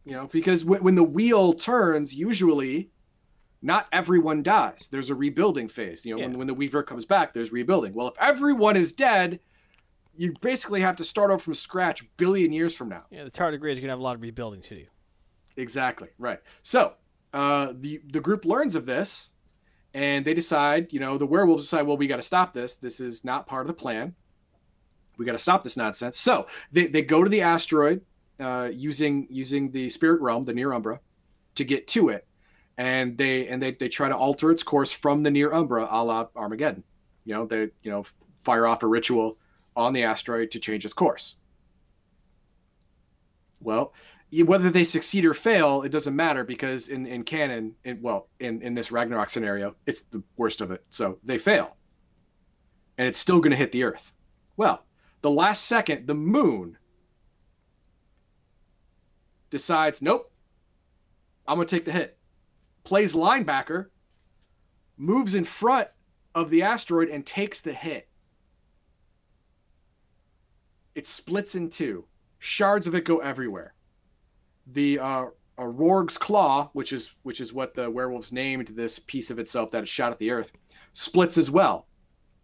[0.04, 2.92] you know, because when, when the wheel turns, usually,
[3.62, 4.90] not everyone dies.
[4.92, 6.06] There's a rebuilding phase.
[6.06, 6.28] You know, Yeah.
[6.28, 7.94] when, when the Weaver comes back, there's rebuilding.
[7.94, 9.40] Well, if everyone is dead,
[10.18, 13.06] you basically have to start over from scratch billion years from now.
[13.10, 14.86] Yeah, the tardigrades are gonna have a lot of rebuilding to do.
[15.56, 16.40] Exactly right.
[16.62, 16.94] So
[17.34, 19.30] uh, the the group learns of this,
[19.94, 20.92] and they decide.
[20.94, 21.84] You know, the werewolves decide.
[21.84, 22.78] Well, we got to stop this.
[22.78, 24.16] This is not part of the plan.
[25.18, 26.18] We got to stop this nonsense.
[26.18, 28.02] So they, they go to the asteroid
[28.40, 31.00] uh, using using the spirit realm, the near umbra,
[31.56, 32.28] to get to it,
[32.78, 36.04] and they and they, they try to alter its course from the near umbra, a
[36.04, 36.84] la Armageddon.
[37.26, 38.04] You know, they you know
[38.38, 39.38] fire off a ritual
[39.78, 41.38] on the asteroid to change its course.
[43.62, 43.94] Well,
[44.44, 48.62] whether they succeed or fail, it doesn't matter because in, in canon, in, well, in,
[48.62, 50.84] in this Ragnarok scenario, it's the worst of it.
[50.90, 51.78] So they fail.
[52.98, 54.12] And it's still going to hit the Earth.
[54.58, 54.84] Well,
[55.22, 56.78] the last second, the moon
[59.50, 60.32] decides, nope,
[61.48, 62.18] I'm going to take the hit.
[62.84, 63.88] Plays linebacker,
[64.98, 65.88] moves in front
[66.36, 68.07] of the asteroid and takes the hit.
[70.98, 72.08] It splits in two.
[72.40, 73.74] Shards of it go everywhere
[74.72, 75.26] the uh,
[75.58, 79.72] a Rorg's claw, which is which is what the werewolves named this piece of itself
[79.72, 80.52] that it shot at the earth,
[80.94, 81.88] splits as well.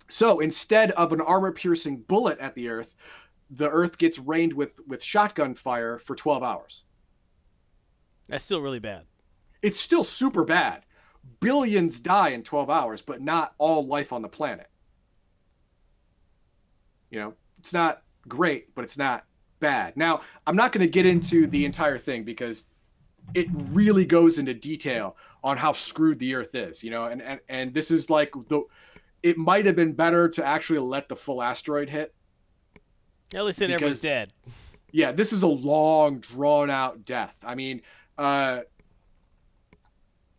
[0.09, 2.95] So instead of an armor-piercing bullet at the earth,
[3.49, 6.83] the earth gets rained with with shotgun fire for 12 hours.
[8.29, 9.03] That's still really bad.
[9.61, 10.85] It's still super bad.
[11.39, 14.67] Billions die in 12 hours, but not all life on the planet.
[17.09, 19.25] You know, it's not great, but it's not
[19.59, 19.95] bad.
[19.97, 22.65] Now, I'm not going to get into the entire thing because
[23.33, 27.39] it really goes into detail on how screwed the earth is, you know, and and,
[27.49, 28.61] and this is like the
[29.21, 32.13] it might have been better to actually let the full asteroid hit.
[33.33, 34.33] At least then everyone's dead.
[34.91, 37.43] Yeah, this is a long drawn out death.
[37.45, 37.81] I mean,
[38.17, 38.61] uh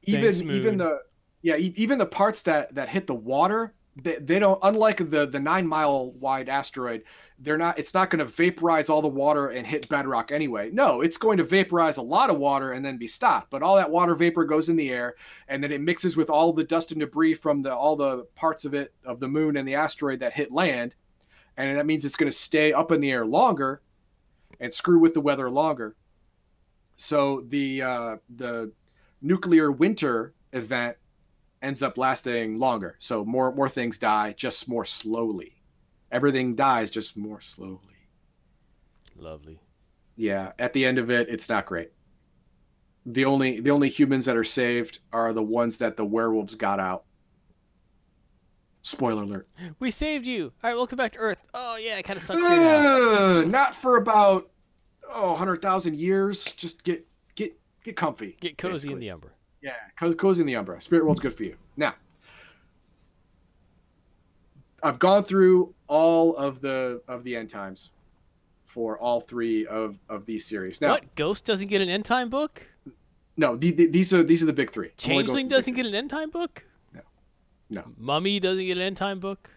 [0.06, 1.00] even Thanks, even the
[1.42, 5.26] yeah, e- even the parts that that hit the water, they, they don't unlike the
[5.26, 7.04] the 9 mile wide asteroid,
[7.38, 10.70] they're not it's not going to vaporize all the water and hit bedrock anyway.
[10.72, 13.50] No, it's going to vaporize a lot of water and then be stopped.
[13.50, 15.14] But all that water vapor goes in the air
[15.48, 18.64] and then it mixes with all the dust and debris from the all the parts
[18.64, 20.94] of it of the moon and the asteroid that hit land.
[21.56, 23.80] And that means it's going to stay up in the air longer
[24.58, 25.94] and screw with the weather longer.
[26.96, 28.72] So the uh, the
[29.22, 30.96] nuclear winter event
[31.64, 32.96] ends up lasting longer.
[32.98, 35.62] So more more things die just more slowly.
[36.12, 37.96] Everything dies just more slowly.
[39.16, 39.58] Lovely.
[40.16, 41.90] Yeah, at the end of it, it's not great.
[43.06, 46.78] The only the only humans that are saved are the ones that the werewolves got
[46.78, 47.04] out.
[48.82, 49.48] Spoiler alert.
[49.78, 50.52] We saved you.
[50.62, 51.38] All right, welcome back to Earth.
[51.54, 53.38] Oh yeah, it kind of sucks here now.
[53.38, 54.50] Uh, not for about
[55.10, 56.44] oh, 100,000 years.
[56.44, 58.36] Just get get get comfy.
[58.40, 59.30] Get cozy in the Umbra.
[59.64, 59.72] Yeah,
[60.38, 60.78] in the Umbra.
[60.82, 61.56] Spirit World's good for you.
[61.78, 61.94] Now,
[64.82, 67.90] I've gone through all of the of the end times
[68.66, 70.82] for all three of of these series.
[70.82, 71.14] Now, What?
[71.14, 72.62] Ghost doesn't get an end time book?
[73.38, 74.88] no, the, the, these are these are the big three.
[74.88, 76.62] I'm only going Changeling doesn't get an end time book?
[76.92, 77.00] No.
[77.70, 77.84] No.
[77.96, 79.48] Mummy doesn't get an end time book?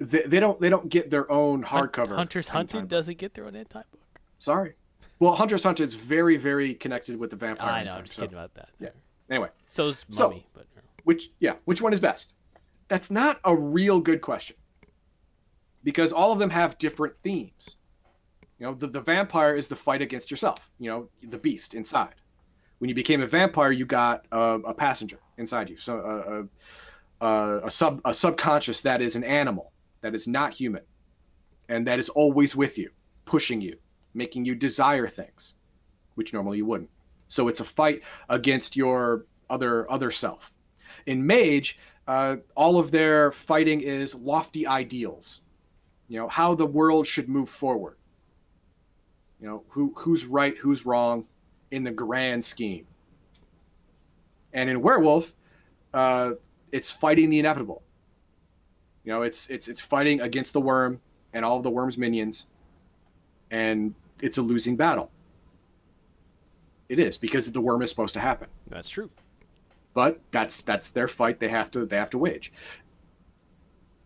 [0.00, 2.14] They, they don't they don't get their own hardcover.
[2.16, 4.20] Hunters Hunted doesn't get their own end time book.
[4.38, 4.74] Sorry,
[5.18, 7.70] Well, Hunter's x Hunter is very, very connected with the vampire.
[7.70, 7.84] I know.
[7.84, 8.68] Hunter, I'm just so- kidding about that.
[8.78, 8.88] Yeah.
[9.30, 10.66] Anyway, So's So- Mummy, but
[11.04, 12.34] which yeah, which one is best?
[12.88, 14.56] That's not a real good question.
[15.82, 17.76] Because all of them have different themes.
[18.58, 22.16] You know, the, the vampire is the fight against yourself, you know, the beast inside.
[22.78, 25.78] When you became a vampire, you got a, a passenger inside you.
[25.78, 26.48] So
[27.20, 29.72] a, a, a sub a subconscious that is an animal,
[30.02, 30.82] that is not human,
[31.68, 32.90] and that is always with you,
[33.24, 33.78] pushing you,
[34.12, 35.54] making you desire things,
[36.16, 36.90] which normally you wouldn't.
[37.30, 40.52] So it's a fight against your other other self.
[41.06, 45.40] In Mage, uh, all of their fighting is lofty ideals.
[46.08, 47.96] You know how the world should move forward.
[49.40, 51.24] You know who who's right, who's wrong,
[51.70, 52.86] in the grand scheme.
[54.52, 55.32] And in Werewolf,
[55.94, 56.32] uh,
[56.72, 57.82] it's fighting the inevitable.
[59.04, 61.00] You know, it's it's it's fighting against the worm
[61.32, 62.46] and all of the worm's minions,
[63.52, 65.12] and it's a losing battle.
[66.90, 69.10] It is because the worm is supposed to happen that's true.
[69.94, 72.52] but that's that's their fight they have to they have to wage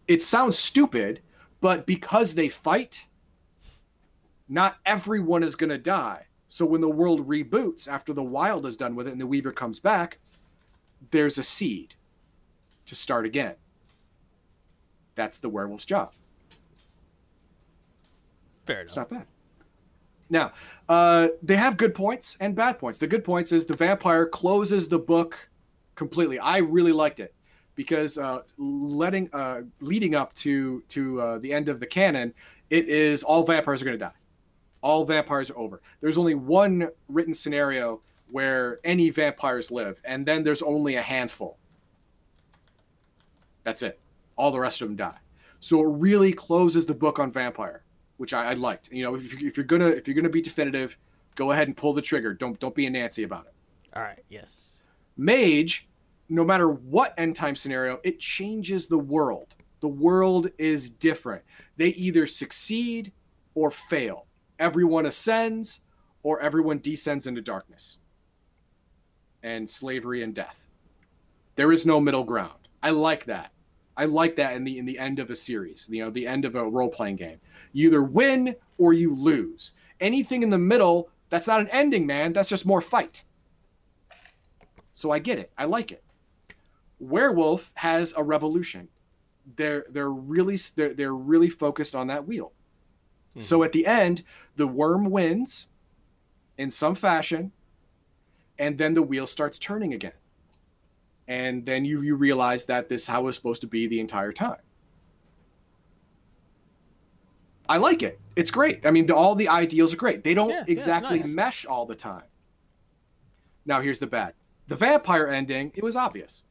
[0.06, 1.20] it sounds stupid
[1.62, 3.06] but because they fight
[4.48, 8.76] not everyone is going to die so when the world reboots after the wild is
[8.76, 10.18] done with it and the weaver comes back
[11.10, 11.94] there's a seed
[12.84, 13.54] to start again
[15.14, 16.12] that's the werewolf's job
[18.66, 19.10] Fair it's enough.
[19.10, 19.26] not bad.
[20.34, 20.50] Now,
[20.88, 22.98] uh, they have good points and bad points.
[22.98, 25.48] The good points is the vampire closes the book
[25.94, 26.40] completely.
[26.40, 27.32] I really liked it
[27.76, 32.34] because uh, letting uh, leading up to to uh, the end of the canon,
[32.68, 34.18] it is all vampires are going to die.
[34.82, 35.80] All vampires are over.
[36.00, 41.58] There's only one written scenario where any vampires live, and then there's only a handful.
[43.62, 44.00] That's it.
[44.34, 45.18] All the rest of them die.
[45.60, 47.83] So it really closes the book on vampire
[48.16, 48.90] which I, I liked.
[48.92, 50.96] You know, if, you, if you're gonna if you're gonna be definitive,
[51.34, 52.34] go ahead and pull the trigger.
[52.34, 53.52] Don't don't be a Nancy about it.
[53.94, 54.22] All right.
[54.28, 54.78] Yes.
[55.16, 55.88] Mage,
[56.28, 59.56] no matter what end time scenario, it changes the world.
[59.80, 61.42] The world is different.
[61.76, 63.12] They either succeed
[63.54, 64.26] or fail.
[64.58, 65.80] Everyone ascends
[66.22, 67.98] or everyone descends into darkness
[69.42, 70.68] and slavery and death.
[71.56, 72.68] There is no middle ground.
[72.82, 73.52] I like that.
[73.96, 76.44] I like that in the in the end of a series, you know, the end
[76.44, 77.38] of a role playing game.
[77.72, 79.72] You either win or you lose.
[80.00, 82.32] Anything in the middle, that's not an ending, man.
[82.32, 83.22] That's just more fight.
[84.92, 85.52] So I get it.
[85.56, 86.02] I like it.
[86.98, 88.88] Werewolf has a revolution.
[89.56, 92.52] They're they're really they're, they're really focused on that wheel.
[93.34, 93.40] Hmm.
[93.40, 94.22] So at the end,
[94.56, 95.68] the worm wins
[96.56, 97.52] in some fashion,
[98.58, 100.12] and then the wheel starts turning again.
[101.26, 104.00] And then you you realize that this is how it was supposed to be the
[104.00, 104.60] entire time.
[107.68, 108.20] I like it.
[108.36, 108.84] It's great.
[108.84, 110.22] I mean, the, all the ideals are great.
[110.22, 111.28] They don't Yeah, yeah, exactly nice.
[111.28, 112.24] mesh all the time.
[113.64, 114.34] Now here's the bad.
[114.66, 116.44] The vampire ending, it was obvious.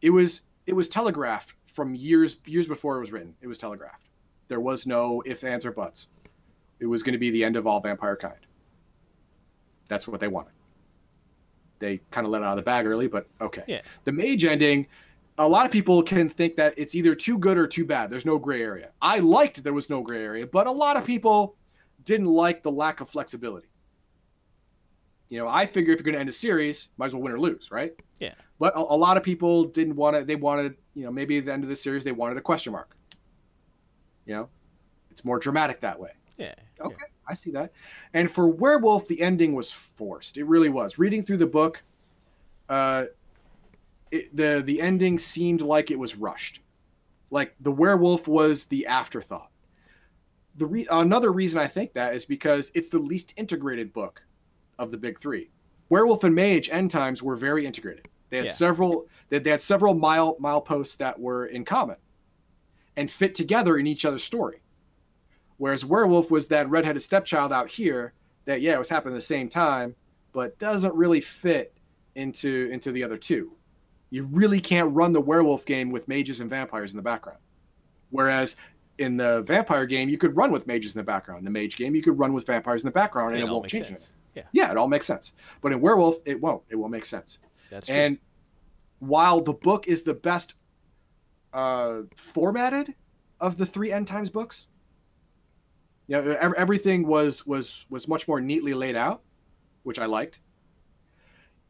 [0.00, 3.34] It was it was telegraphed from years years before it was written.
[3.40, 4.08] It was telegraphed.
[4.48, 6.08] There was no if, ands, or buts.
[6.80, 8.46] It was going to be the end of all vampire kind.
[9.88, 10.52] That's what they wanted.
[11.82, 13.62] They kind of let it out of the bag early, but okay.
[13.66, 13.80] Yeah.
[14.04, 14.86] The mage ending,
[15.36, 18.08] a lot of people can think that it's either too good or too bad.
[18.08, 18.90] There's no gray area.
[19.02, 21.56] I liked there was no gray area, but a lot of people
[22.04, 23.66] didn't like the lack of flexibility.
[25.28, 27.32] You know, I figure if you're going to end a series, might as well win
[27.32, 27.92] or lose, right?
[28.20, 28.34] Yeah.
[28.60, 30.24] But a, a lot of people didn't want to.
[30.24, 32.72] They wanted, you know, maybe at the end of the series they wanted a question
[32.72, 32.96] mark.
[34.24, 34.48] You know,
[35.10, 36.12] it's more dramatic that way.
[36.36, 36.54] Yeah.
[36.80, 37.72] Okay, I see that.
[38.12, 40.36] And for Werewolf, the ending was forced.
[40.36, 40.98] It really was.
[40.98, 41.82] Reading through the book,
[42.68, 43.04] uh,
[44.10, 46.60] it, the the ending seemed like it was rushed.
[47.30, 49.50] Like the werewolf was the afterthought.
[50.56, 54.22] The re- another reason I think that is because it's the least integrated book
[54.78, 55.50] of the big three.
[55.88, 58.08] Werewolf and Mage End Times were very integrated.
[58.28, 58.52] They had Yeah.
[58.52, 61.96] several they, they had several mile mileposts that were in common
[62.96, 64.60] and fit together in each other's story.
[65.58, 68.12] Whereas Werewolf was that redheaded stepchild out here
[68.44, 69.94] that yeah, it was happening at the same time,
[70.32, 71.74] but doesn't really fit
[72.14, 73.52] into into the other two.
[74.10, 77.38] You really can't run the werewolf game with mages and vampires in the background.
[78.10, 78.56] Whereas
[78.98, 81.38] in the vampire game, you could run with mages in the background.
[81.38, 83.50] In the mage game, you could run with vampires in the background, and It it,
[83.50, 84.12] won't change sense.
[84.34, 84.42] Yeah.
[84.52, 85.32] Yeah, it all makes sense.
[85.60, 86.62] But in werewolf, it won't.
[86.68, 87.38] It won't make sense.
[87.70, 87.96] That's true.
[87.96, 88.18] And
[88.98, 90.54] while the book is the best
[91.52, 92.94] uh, formatted
[93.40, 94.66] of the three end times books,
[96.06, 99.22] you know, ev- everything was was was much more neatly laid out,
[99.82, 100.40] which I liked.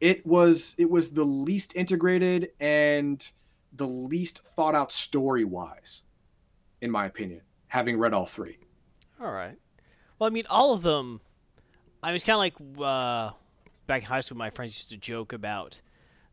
[0.01, 3.27] It was it was the least integrated and
[3.73, 6.03] the least thought out story wise,
[6.81, 7.43] in my opinion.
[7.69, 8.59] Having read all three,
[9.19, 9.57] All right.
[10.19, 11.21] Well, I mean, all of them
[12.03, 12.55] I mean, it's kind of like
[12.85, 13.33] uh,
[13.87, 15.81] back in high school, my friends used to joke about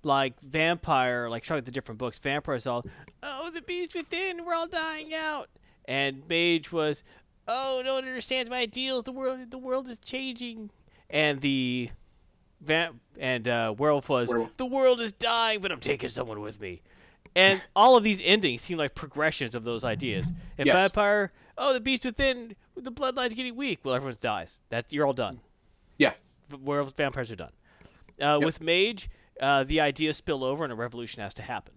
[0.04, 2.18] like vampire, like showing the different books.
[2.18, 2.84] Vampires all,
[3.22, 5.50] oh, the beast within, we're all dying out,
[5.86, 7.04] and mage was,
[7.50, 9.04] oh, no one understands my ideals.
[9.04, 10.70] The world, the world is changing,
[11.10, 11.90] and the
[12.62, 14.56] vamp and uh, werewolf was, Werewolf.
[14.58, 16.82] the world is dying, but I'm taking someone with me.
[17.36, 20.32] And all of these endings seem like progressions of those ideas.
[20.58, 20.76] If Yes.
[20.76, 23.80] vampire, oh, the beast within, the bloodline's getting weak.
[23.84, 24.58] Well, everyone dies.
[24.70, 25.40] That you're all done.
[25.98, 26.14] Yeah.
[26.62, 27.52] Werewolves, vampires are done.
[28.22, 28.46] Uh, Yep.
[28.46, 31.74] With mage, uh, the ideas spill over and a revolution has to happen.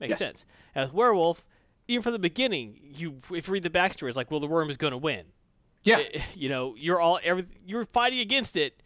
[0.00, 0.18] Makes Yes.
[0.18, 0.46] sense.
[0.74, 1.46] And with werewolf,
[1.88, 4.70] even from the beginning, you if you read the backstory, it's like, well, the worm
[4.70, 5.24] is going to win.
[5.82, 6.00] Yeah.
[6.12, 8.80] Eh, You know, you're all every, you're fighting against it.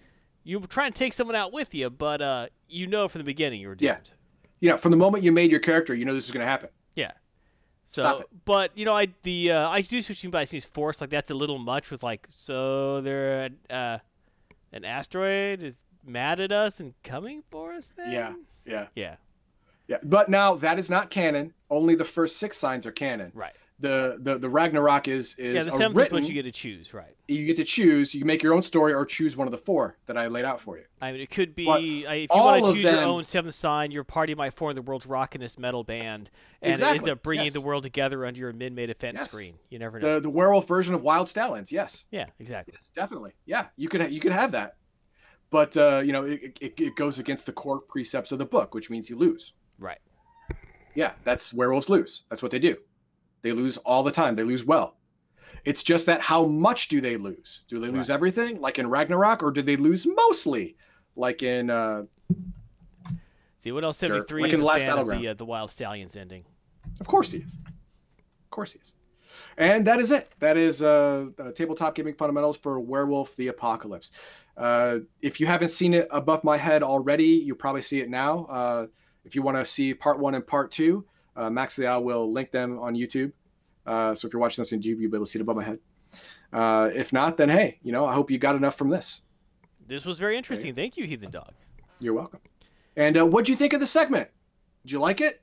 [0.45, 3.61] You try and take someone out with you, but uh, you know from the beginning
[3.61, 3.83] you're doomed.
[4.11, 4.15] Yeah.
[4.61, 6.51] You know, from the moment you made your character, you know this is going to
[6.51, 6.71] happen.
[6.95, 7.13] Yeah.
[7.87, 8.27] So, Stop it.
[8.45, 11.01] but you know, I the uh, I do switching by seems forced.
[11.01, 11.91] Like that's a little much.
[11.91, 13.99] With like, so they're uh,
[14.73, 15.75] an asteroid is
[16.05, 17.93] mad at us and coming for us.
[17.97, 18.11] Then?
[18.13, 18.33] Yeah.
[18.67, 18.87] Yeah.
[18.95, 19.17] Yeah.
[19.89, 19.99] Yeah.
[20.03, 21.55] But now that is not canon.
[21.71, 23.33] Only the first six signs are canon.
[23.35, 23.55] Right.
[23.81, 25.63] The the, the Ragnarok is is Yeah.
[25.63, 26.93] The seventh is what you get to choose.
[26.93, 27.15] Right.
[27.29, 28.13] you get to choose.
[28.13, 30.61] You make your own story or choose one of the four that I laid out
[30.61, 30.85] for you.
[31.01, 33.93] I mean, it could be But if you want to choose your own seventh sign,
[33.93, 36.29] your party might form the world's rockinest metal band,
[36.61, 37.55] and it ends up bringing yes.
[37.55, 39.29] the world together under your mid-made fence Yes.
[39.29, 39.55] screen.
[39.71, 40.15] You never know.
[40.15, 41.71] The the werewolf version of Wyld Stallyns.
[41.71, 42.05] Yes.
[42.11, 42.27] Yeah.
[42.41, 42.75] Exactly.
[42.77, 43.33] Yes, definitely.
[43.47, 44.77] Yeah, you could you could have that,
[45.51, 48.75] but uh, you know it, it, it goes against the core precepts of the book,
[48.75, 49.53] which means you lose.
[49.79, 49.99] Right.
[50.95, 52.25] Yeah, that's werewolves lose.
[52.29, 52.77] That's what they do.
[53.43, 54.35] They lose all the time.
[54.35, 54.97] They lose well.
[55.65, 57.63] It's just that how much do they lose?
[57.69, 58.15] Do they lose Right.
[58.15, 60.77] everything, like in Ragnarok, or did they lose mostly,
[61.17, 61.71] like in?
[61.71, 62.05] Uh,
[63.61, 63.99] See what else?
[63.99, 65.23] Seventy-three Like is in the last Battleground.
[65.25, 66.45] the uh, the Wyld Stallyns ending.
[67.01, 67.55] of course he is.
[67.67, 68.95] Of course he is.
[69.57, 70.31] And that is it.
[70.39, 74.11] That is uh, uh, tabletop gaming fundamentals for Werewolf: The Apocalypse.
[74.57, 78.89] Uh, if you haven't seen it above my head already, you probably see it now.
[79.29, 81.05] If you want to see part one and part two,
[81.37, 83.31] uh, Max Leal will link them on YouTube.
[83.85, 85.57] Uh, so if you're watching this on YouTube, you'll be able to see it above
[85.57, 85.79] my head.
[86.51, 89.21] Uh, if not, then hey, you know, I hope you got enough from this.
[89.87, 90.75] This was very interesting.
[90.75, 91.53] Thank you, Heathen Dog.
[91.99, 92.41] You're welcome.
[92.97, 94.31] And uh, what'd you think of the segment?
[94.87, 95.43] Did you like it?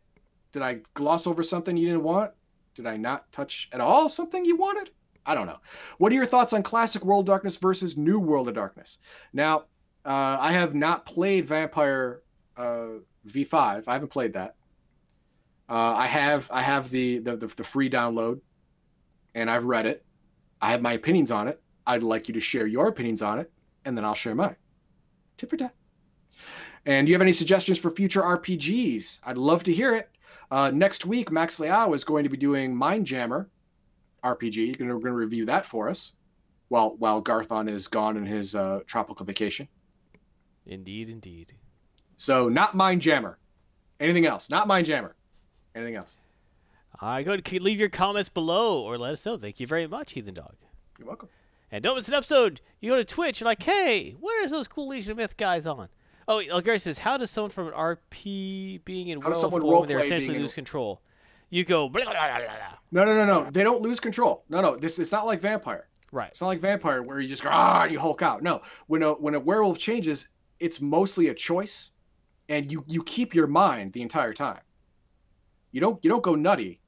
[0.51, 2.31] Did I gloss over something you didn't want?
[2.73, 4.89] Did I not touch at all something you wanted?
[5.27, 5.59] I don't know.
[5.99, 8.97] What are your thoughts on classic World of Darkness versus New World of Darkness?
[9.31, 9.65] Now,
[10.03, 12.23] uh, I have not played Vampire
[12.57, 12.88] uh,
[13.28, 13.84] V5.
[13.88, 14.55] I haven't played that.
[15.67, 18.41] Uh, I have I have the, the the the free download,
[19.34, 20.05] and I've read it.
[20.61, 21.61] I have my opinions on it.
[21.88, 23.51] I'd like you to share your opinions on it,
[23.84, 24.55] and then I'll share mine.
[25.38, 25.73] Tip for tat.
[26.86, 29.19] And do you have any suggestions for future RPGs?
[29.26, 30.09] I'd love to hear it.
[30.51, 33.47] Uh, next week, Max Leao is going to be doing Mindjammer
[34.23, 34.73] RPG.
[34.73, 36.13] To, going to review that for us
[36.67, 39.67] while while Garthon is gone on his uh, tropical vacation.
[40.65, 41.53] Indeed, indeed.
[42.18, 43.36] So not Mindjammer.
[43.99, 44.49] Anything else?
[44.49, 45.11] Not Mindjammer.
[45.76, 46.16] Anything else?
[47.01, 49.38] All right, go ahead leave your comments below or let us know.
[49.38, 50.55] Thank you very much, Heathen Dog.
[50.97, 51.30] You're welcome.
[51.72, 52.61] And don't miss an episode.
[52.80, 55.66] You go to Twitch, you're like, hey, what is those cool Legion of Myth guys
[55.66, 55.89] on?
[56.28, 59.80] Oh, Elgarian says, how does someone from an RP being in How does werewolf form
[59.82, 61.01] when they essentially being in- lose control?
[61.49, 62.39] You go, blah, blah, blah.
[62.91, 63.51] No, no, no, no.
[63.51, 64.43] They don't lose control.
[64.49, 64.76] No, no.
[64.76, 65.88] This it's not like Vampire.
[66.11, 66.30] Right.
[66.30, 68.41] It's not like Vampire where you just go ah you hulk out.
[68.41, 71.89] No, when a when a werewolf changes, it's mostly a choice,
[72.49, 74.61] and you you keep your mind the entire time.
[75.71, 76.81] You don't you don't go nutty.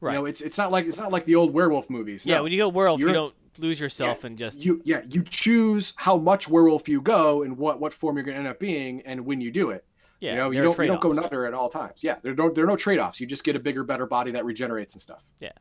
[0.00, 0.14] Right.
[0.14, 2.24] You know, it's it's not like it's not like the old werewolf movies.
[2.24, 2.44] yeah, No.
[2.44, 4.64] when you go werewolf, you don't lose yourself and just.
[4.64, 8.34] you yeah you choose how much werewolf you go and what what form you're going
[8.36, 9.84] to end up being and when you do it.
[10.20, 12.02] yeah, you know, you don't you don't go nutter at all times.
[12.02, 13.20] Yeah, there don't there are no trade offs.
[13.20, 15.22] You just get a bigger, better body that regenerates and stuff.
[15.40, 15.52] Yeah,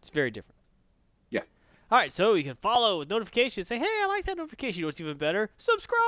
[0.00, 0.58] it's very different.
[1.30, 1.40] Yeah.
[1.90, 3.68] All right, so you can follow with notifications.
[3.68, 4.80] Say, hey, I like that notification.
[4.80, 5.50] You know what's even better?
[5.56, 6.00] Subscribe.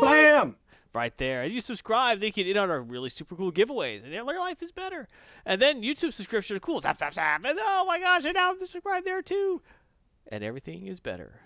[0.00, 0.56] Blam!
[0.92, 1.42] Right there.
[1.42, 4.62] And you subscribe, they get in on our really super cool giveaways, and their life
[4.62, 5.08] is better.
[5.44, 6.80] And then YouTube subscription are cool.
[6.80, 7.44] Zap, zap, zap.
[7.44, 9.62] And oh my gosh, and now I'm subscribed there too.
[10.28, 11.40] And everything is better.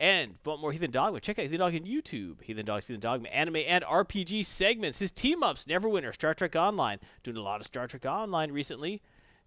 [0.00, 1.20] And want more Heathen Dogma?
[1.20, 2.40] Check out Heathen Dog on YouTube.
[2.42, 4.98] Heathen Dog, Heathen Dogma, anime and RPG segments.
[4.98, 6.98] His team ups, Neverwinter, Star Trek Online.
[7.22, 9.02] Doing a lot of Star Trek Online recently.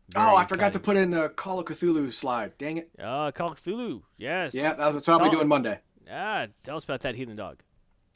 [0.09, 2.55] Very oh, I forgot to put in the Call of Cthulhu slide.
[2.59, 2.91] Dang it.
[3.01, 4.03] Uh, Call of Cthulhu.
[4.17, 4.53] Yes.
[4.53, 5.79] Yeah, that's what I'll be doing Monday.
[6.11, 7.63] Ah, tell us about that Heathen Dog.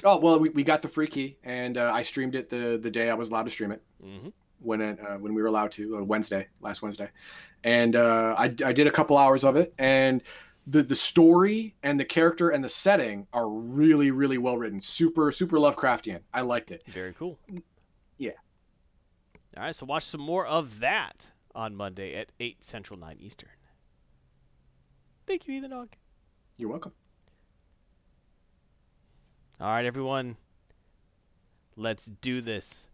[0.04, 2.92] Oh well, we, we got the free key, and uh, I streamed it the the
[2.92, 4.30] day I was allowed to stream it hmm
[4.60, 7.10] when it, uh, when we were allowed to, uh, Wednesday, last Wednesday,
[7.64, 10.24] and uh, I I did a couple hours of it, and
[10.66, 15.32] the the story and the character and the setting are really really well written, super
[15.32, 16.22] super Lovecraftian.
[16.34, 16.84] I liked it.
[16.88, 17.40] Very cool.
[18.18, 18.32] Yeah.
[19.56, 23.50] All right, so watch some more of that on Monday at 8 Central, 9 Eastern.
[25.26, 25.90] Thank you, Ethan.
[26.58, 26.92] You're welcome.
[29.60, 30.38] All right, everyone.
[31.76, 32.86] Let's do this.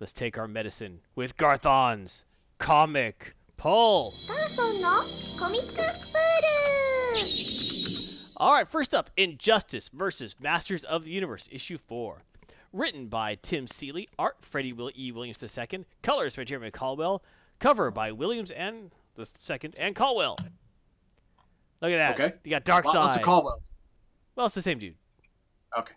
[0.00, 2.26] Let's take our medicine with Garthon's
[2.58, 4.14] comic pull.
[8.36, 12.22] All right, first up, Injustice versus Masters of the Universe, issue four.
[12.74, 15.12] Written by Tim Seeley, art Freddie Will E.
[15.12, 17.22] Williams II, colors by Jeremy Colwell,
[17.60, 20.38] cover by Williams and the second and Colwell.
[21.80, 22.20] Look at that.
[22.20, 22.34] Okay.
[22.44, 22.94] You got Darkseid.
[22.94, 23.62] Lots of Colwell.
[24.36, 24.94] Well, it's the same dude.
[25.78, 25.94] Okay.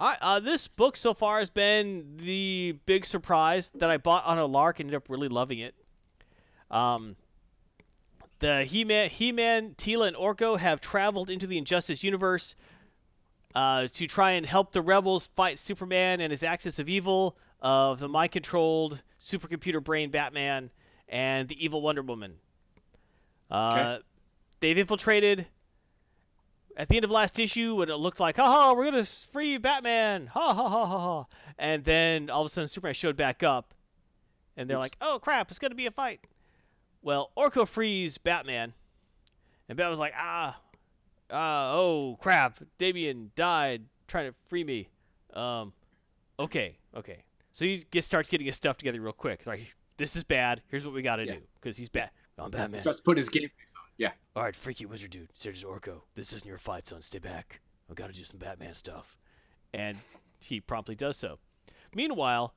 [0.00, 4.38] Right, uh, this book so far has been the big surprise that I bought on
[4.38, 5.74] a lark and ended up really loving it.
[6.70, 7.16] Um,
[8.38, 12.54] the He-Man, He-Man, Teela, and Orko have traveled into the Injustice universe
[13.56, 17.98] uh, to try and help the rebels fight Superman and his axis of evil of
[17.98, 20.70] the mind-controlled supercomputer brain Batman
[21.08, 22.34] and the evil Wonder Woman.
[23.50, 24.04] Uh, Okay.
[24.60, 25.46] They've infiltrated
[26.78, 30.26] at the end of last issue when it looked like, ha, we're gonna free Batman,
[30.28, 31.26] ha ha ha ha ha,
[31.58, 33.74] and then all of a sudden Superman showed back up,
[34.56, 34.84] and they're Oops.
[34.84, 36.20] like, oh crap, it's gonna be a fight.
[37.02, 38.72] Well, Orko frees Batman,
[39.68, 40.58] and Batman's like, ah,
[41.30, 44.88] ah, oh crap, Damian died trying to free me.
[45.34, 45.72] Um,
[46.38, 47.24] okay, okay.
[47.52, 49.40] So he gets starts getting his stuff together real quick.
[49.40, 50.62] He's like, this is bad.
[50.68, 51.34] Here's what we gotta Yeah.
[51.34, 52.10] do, because he's bad.
[52.38, 52.82] I'm Batman.
[52.82, 53.50] Starts putting his game.
[53.98, 54.12] Yeah.
[54.36, 57.02] All right, freaky wizard dude, Sergeant Orko, this isn't your fight, son.
[57.02, 57.60] Stay back.
[57.90, 59.16] I've got to do some Batman stuff.
[59.74, 59.96] And
[60.40, 61.38] he promptly does so.
[61.94, 62.54] Meanwhile,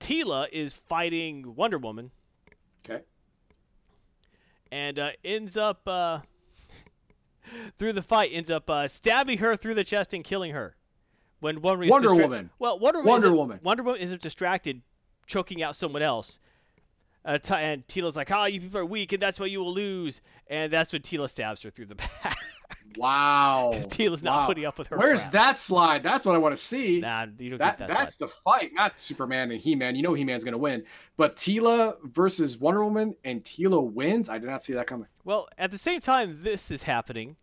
[0.00, 2.10] Teela is fighting Wonder Woman
[2.84, 3.02] Okay.
[4.72, 6.18] and uh, ends up uh,
[7.76, 10.74] through the fight ends up uh, stabbing her through the chest and killing her.
[11.40, 12.50] When Wonder, is Wonder distra- Woman.
[12.58, 13.10] Well, Wonder Woman.
[13.12, 13.60] Wonder Woman.
[13.62, 14.80] Wonder Woman isn't distracted,
[15.26, 16.38] choking out someone else.
[17.24, 19.72] Uh, T- and Teela's like, "Ah, you people are weak, and that's why you will
[19.72, 21.94] lose." And that's when Teela stabs her through the
[22.24, 22.36] back.
[22.96, 23.70] Wow.
[23.72, 24.46] Because Teela's not Wow.
[24.46, 24.96] putting up with her.
[24.96, 25.32] Where's crap.
[25.32, 26.02] that slide?
[26.02, 27.00] That's what I want to see.
[27.00, 27.96] Nah, you don't that, get that.
[27.96, 28.26] that's slide.
[28.26, 29.94] the fight, not Superman and He-Man.
[29.96, 30.84] You know He-Man's gonna win,
[31.16, 34.28] but Teela versus Wonder Woman and Teela wins.
[34.28, 35.06] I did not see that coming.
[35.24, 37.36] Well, at the same time this is happening,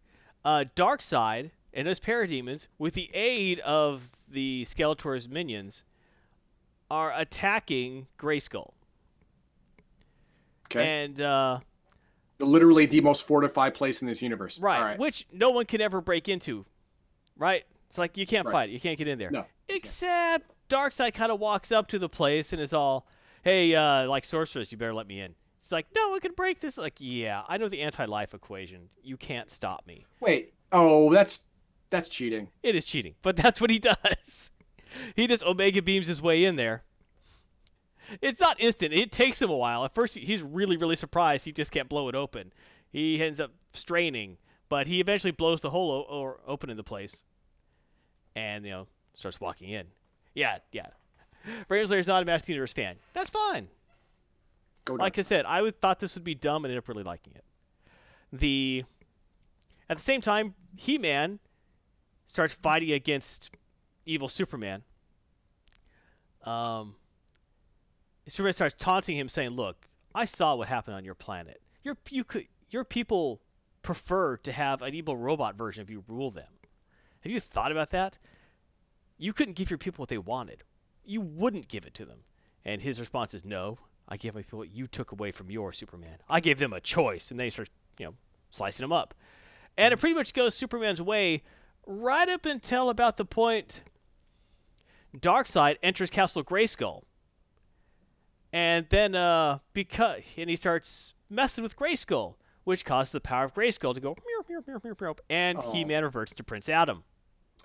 [0.46, 5.84] uh, Darkseid and his parademons, with the aid of the Skeletor's minions,
[6.92, 8.72] are attacking Grayskull.
[10.72, 11.59] Okay, And uh,
[12.39, 14.59] literally the most fortified place in this universe.
[14.59, 14.99] right, All right.
[14.99, 16.65] which no one can ever break into.
[17.38, 17.63] Right?
[17.89, 18.51] It's like you can't Right.
[18.51, 18.74] fight it.
[18.74, 19.32] You can't get in there.
[19.32, 19.45] No.
[19.67, 23.07] Except Darkseid kind of walks up to the place and is all,
[23.43, 26.59] "Hey, uh, like sorceress, you better let me in." It's like, "No one can break
[26.59, 28.89] this." Like, yeah, I know the anti-life equation.
[29.03, 30.05] You can't stop me.
[30.20, 30.53] Wait.
[30.72, 31.39] Oh, that's
[31.89, 32.49] that's cheating.
[32.61, 34.51] It is cheating, but that's what he does.
[35.15, 36.84] He just Omega beams his way in there.
[38.22, 38.93] It's not instant.
[38.93, 39.86] It takes him a while.
[39.86, 42.51] At first, he's really, really surprised he just can't blow it open.
[42.91, 44.38] He ends up straining,
[44.68, 47.24] but he eventually blows the hole o- or open in the place,
[48.36, 49.86] and you know starts walking in.
[50.34, 50.88] Yeah, yeah.
[51.70, 52.95] Ramslayer's not a Master Universe fan.
[53.14, 53.68] That's fine.
[54.86, 57.03] Go Like I said, I would thought this would be dumb and ended up really
[57.03, 57.43] liking it.
[58.34, 58.84] The
[59.89, 61.39] at the same time, He-Man
[62.28, 63.51] starts fighting against
[64.05, 64.84] evil Superman.
[66.43, 66.95] Um,
[68.30, 71.62] Superman starts taunting him, saying, "Look, I saw what happened on your planet.
[71.84, 73.42] Your you could your people
[73.82, 76.52] prefer to have an evil robot version of you rule them.
[77.22, 78.18] Have you thought about that?
[79.18, 80.64] You couldn't give your people what they wanted.
[81.04, 82.24] You wouldn't give it to them."
[82.66, 83.78] And his response is, "No,
[84.08, 86.20] I gave my people what you took away from your Superman.
[86.30, 88.16] I gave them a choice." And they start, you know,
[88.52, 89.16] slicing them up.
[89.78, 91.44] And it pretty much goes Superman's way
[91.86, 93.82] right up until about the point
[95.16, 97.04] Darkseid enters Castle Grayskull.
[98.52, 103.54] And then uh because and he starts messing with Grayskull, which causes the power of
[103.54, 105.72] Grayskull to go meow, meow, meow, meow, meow, and Oh.
[105.72, 107.04] He-Man reverts to Prince Adam.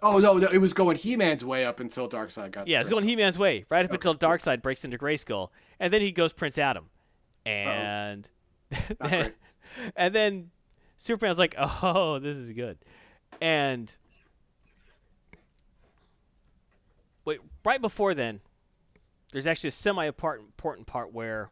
[0.03, 2.67] Oh no, no, it was going He-Man's way up until Darkseid got.
[2.69, 4.15] Yeah, it's going He-Man's way, right up Okay, until.
[4.17, 6.91] Darkseid breaks into Grayskull, and then he goes Prince Adam,
[7.47, 8.29] and
[9.01, 9.33] great.
[9.97, 10.51] and then
[10.99, 12.77] Superman's like, "Oh, this is good,"
[13.41, 13.95] and
[17.25, 18.41] wait, right before then,
[19.35, 21.51] there's actually a semi-important part where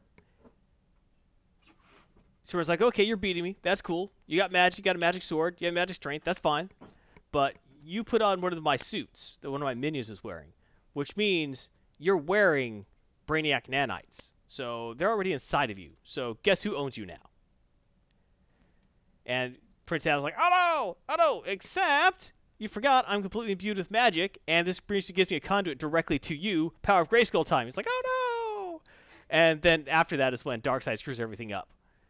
[2.45, 3.57] Superman's like, "Okay, you're beating me.
[3.63, 4.13] That's cool.
[4.29, 4.79] You got magic.
[4.79, 5.57] You got a magic sword.
[5.59, 6.23] You have magic strength.
[6.23, 6.71] That's fine,
[7.33, 10.53] but you put on one of my suits that one of my minions is wearing,
[10.93, 12.87] which means you're wearing
[13.27, 14.31] Brainiac nanites.
[14.47, 15.91] So they're already inside of you.
[16.05, 17.31] So guess who owns you now?"
[19.27, 22.33] And Prince Adam's like, "Oh no, oh no!" Except
[22.63, 26.21] you forgot I'm completely imbued with magic, and this brings gives me a conduit directly
[26.21, 26.73] to you.
[26.83, 27.67] Power of Grayskull time.
[27.67, 28.03] He's like, "Oh
[28.79, 28.81] no!"
[29.29, 31.69] And then after that is when Darkseid screws everything up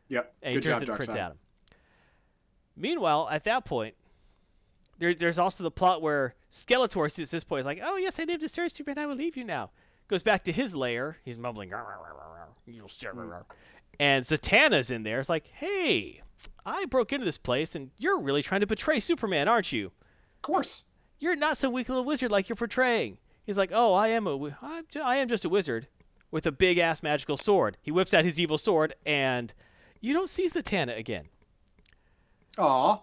[0.08, 0.34] Yep.
[0.42, 1.18] and Good he turns job, into Prince.
[1.18, 1.38] Adam.
[2.76, 3.94] Meanwhile, at that point,
[4.98, 8.24] there, there's also the plot where Skeletor at this point is like, "Oh yes, I
[8.24, 9.02] named a series Superman.
[9.02, 9.70] I will leave you now."
[10.08, 11.16] Goes back to his lair.
[11.24, 13.44] He's mumbling, "Rawr, rawr, rawr, rawr, "You'll stare." rawr, rawr."
[14.00, 15.20] and Zatanna's in there.
[15.20, 16.20] It's like, "Hey,
[16.66, 19.92] I broke into this place, and you're really trying to betray Superman, aren't you?
[20.42, 20.84] Of course.
[21.20, 24.30] You're not some weak little wizard like you're portraying." He's like, "Oh, I am a,
[24.30, 25.86] wi- I'm, I am just a wizard
[26.32, 29.52] with a big ass magical sword." He whips out his evil sword, and
[30.00, 31.26] you don't see Zatanna again.
[32.58, 32.98] Aw,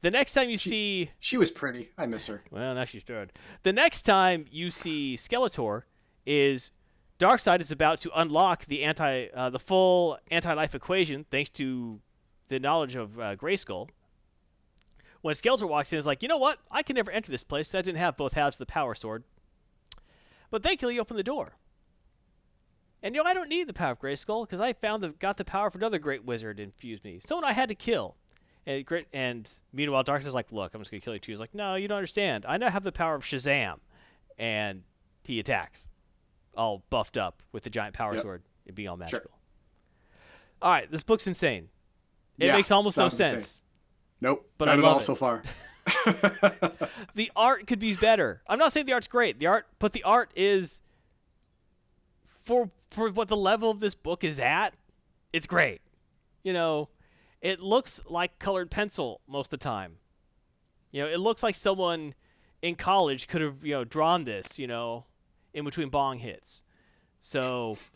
[0.00, 1.90] The next time you She- see she was pretty.
[1.96, 2.42] I miss her.
[2.50, 3.32] Well, now she's dead.
[3.62, 5.82] The next time you see Skeletor
[6.26, 6.70] is
[7.18, 12.00] Darkseid is about to unlock the anti, uh, the full anti-life equation thanks to
[12.48, 13.88] the knowledge of uh, Grayskull.
[15.22, 16.58] When Skeletor walks in, it's like, you know what?
[16.70, 18.94] I can never enter this place 'cause I didn't have both halves of the Power
[18.94, 19.24] Sword.
[20.50, 21.52] But thankfully, you open the door.
[23.02, 25.36] And you know, I don't need the power of Grayskull because I found the got
[25.36, 27.20] the power for another great wizard infused me.
[27.20, 28.16] Someone I had to kill.
[28.66, 31.32] And, and meanwhile, Darkseid's like, look, I'm just gonna kill you too.
[31.32, 32.44] He's like, no, you don't understand.
[32.46, 33.78] I now have the power of Shazam,
[34.36, 34.82] and
[35.24, 35.86] he attacks,
[36.56, 38.22] all buffed up with the giant power Yep.
[38.22, 39.04] sword and being all Sure.
[39.04, 39.30] magical.
[40.60, 41.68] All right, this book's insane.
[42.38, 43.32] It Yeah, makes almost no sense.
[43.44, 43.62] insane.
[44.20, 44.48] Nope.
[44.58, 45.04] But not I love all it.
[45.04, 45.42] so far.
[47.14, 48.42] The art could be better.
[48.46, 49.38] I'm not saying the art's great.
[49.38, 50.80] The art, but the art is
[52.42, 54.74] for for what the level of this book is at.
[55.32, 55.80] It's great.
[56.44, 56.88] You know,
[57.40, 59.96] it looks like colored pencil most of the time.
[60.92, 62.14] You know, it looks like someone
[62.62, 64.58] in college could have you know drawn this.
[64.58, 65.06] You know,
[65.54, 66.62] in between bong hits.
[67.20, 67.78] So.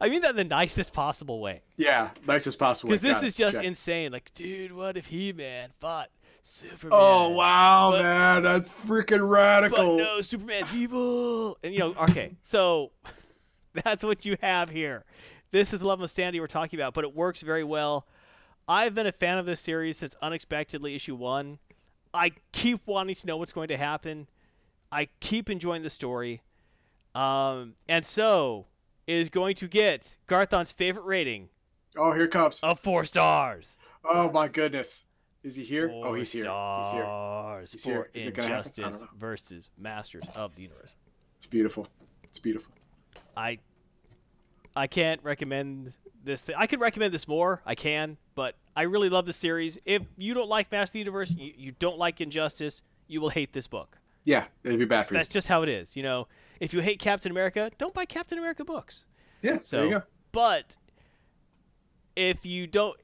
[0.00, 1.62] I mean that in the nicest possible way.
[1.76, 2.90] yeah, nicest possible.
[2.90, 3.26] Because this Got it.
[3.28, 3.64] is just Check.
[3.64, 4.12] insane.
[4.12, 6.08] Like, dude, what if He-Man fought
[6.44, 6.98] Superman?
[7.00, 9.96] Oh wow, But- man, that's freaking But radical.
[9.98, 11.58] no, Superman's evil.
[11.62, 12.90] And you know, okay, so
[13.84, 15.04] that's what you have here.
[15.50, 18.06] This is the level of sanity we're talking about, but it works very well.
[18.68, 21.58] I've been a fan of this series since unexpectedly issue one.
[22.14, 24.26] I keep wanting to know what's going to happen.
[24.90, 26.40] I keep enjoying the story.
[27.14, 28.66] Um, and so
[29.06, 31.48] is going to get Garthon's favorite rating
[31.96, 32.60] Oh, here comes.
[32.60, 33.76] of four stars.
[34.04, 35.04] Oh my goodness.
[35.42, 35.90] Is he here?
[35.92, 36.42] Oh, four oh, he's here.
[36.42, 37.02] He's here.
[37.02, 38.30] Stars He's for here.
[38.32, 38.72] Gonna happen?
[38.78, 40.92] I Injustice versus Masters of the Universe.
[41.38, 41.88] It's beautiful.
[42.24, 42.72] It's beautiful.
[43.36, 43.58] I
[44.76, 45.92] I can't recommend
[46.24, 46.42] this.
[46.42, 47.60] Th- I could recommend this more.
[47.66, 49.78] I can, but I really love the series.
[49.84, 53.28] If you don't like Master of the Universe, you, you don't like Injustice, you will
[53.28, 53.98] hate this book.
[54.24, 55.18] Yeah, it'd be bad for you.
[55.18, 55.96] That's just how it is.
[55.96, 56.28] You know,
[56.62, 59.04] if you hate Captain America, don't buy Captain America books.
[59.42, 60.02] Yeah, So, there you go.
[60.30, 60.76] but
[62.14, 62.96] if you don't,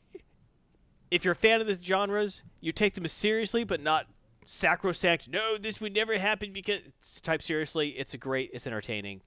[1.11, 4.07] if you're a fan of the genres, you take them seriously, but not
[4.47, 5.29] sacrosanct.
[5.29, 6.79] No, this would never happen because
[7.23, 7.89] type seriously.
[7.89, 8.51] It's a great.
[8.53, 9.23] It's entertaining.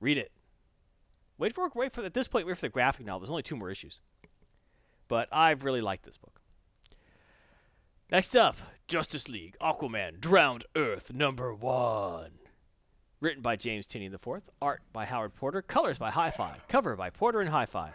[0.00, 0.30] Read it.
[1.38, 2.46] Wait for wait for at this point.
[2.46, 3.20] Wait for the graphic novel.
[3.20, 4.00] There's only two more issues,
[5.08, 6.40] but I've really liked this book.
[8.12, 8.56] Next up,
[8.86, 12.30] Justice League Aquaman Drowned Earth number one.
[13.20, 17.40] Written by James Tynion IV, art by Howard Porter, colors by Hi-Fi, cover by Porter
[17.40, 17.90] and Hi-Fi.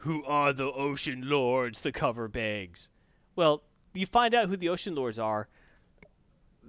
[0.00, 1.80] Who are the Ocean Lords?
[1.80, 2.90] The cover begs.
[3.34, 3.62] Well,
[3.94, 5.48] you find out who the Ocean Lords are.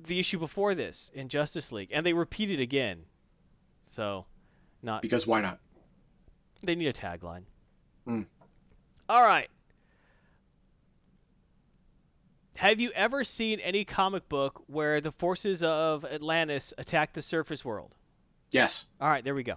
[0.05, 3.03] The issue before this in Justice League, and they repeat it again.
[3.91, 4.25] So,
[4.81, 5.59] not Because why not?
[6.63, 7.43] they need a tagline.
[8.05, 8.21] Hmm.
[9.09, 9.49] All right.
[12.57, 17.63] Have you ever seen any comic book where the forces of Atlantis attack the surface
[17.63, 17.93] world?
[18.49, 18.85] Yes.
[18.99, 19.53] All right, there we go.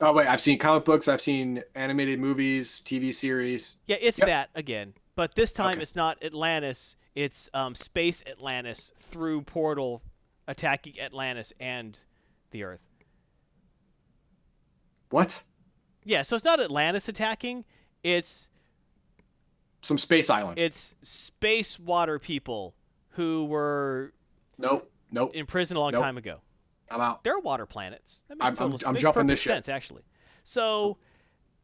[0.00, 1.08] Oh wait, I've seen comic books.
[1.08, 3.74] I've seen animated movies, TV series.
[3.86, 4.28] Yeah, it's Yep.
[4.28, 5.82] that again, but this time Okay.
[5.82, 6.94] it's not Atlantis.
[7.16, 10.00] It's um, space Atlantis through portal
[10.46, 11.98] attacking Atlantis and
[12.52, 12.86] the Earth.
[15.10, 15.42] What?
[16.04, 17.64] Yeah, so it's not Atlantis attacking.
[18.04, 18.48] It's
[19.82, 20.58] Some space island.
[20.58, 22.74] it's space water people
[23.10, 24.12] who were
[24.58, 24.90] nope.
[25.10, 25.34] Nope.
[25.34, 26.02] in prison a long Nope.
[26.02, 26.40] time ago.
[26.90, 27.22] I'm out.
[27.22, 28.20] They're water planets.
[28.28, 29.52] That makes I'm- I'm- I'm makes jumping this ship.
[29.52, 30.02] sense actually.
[30.42, 30.98] So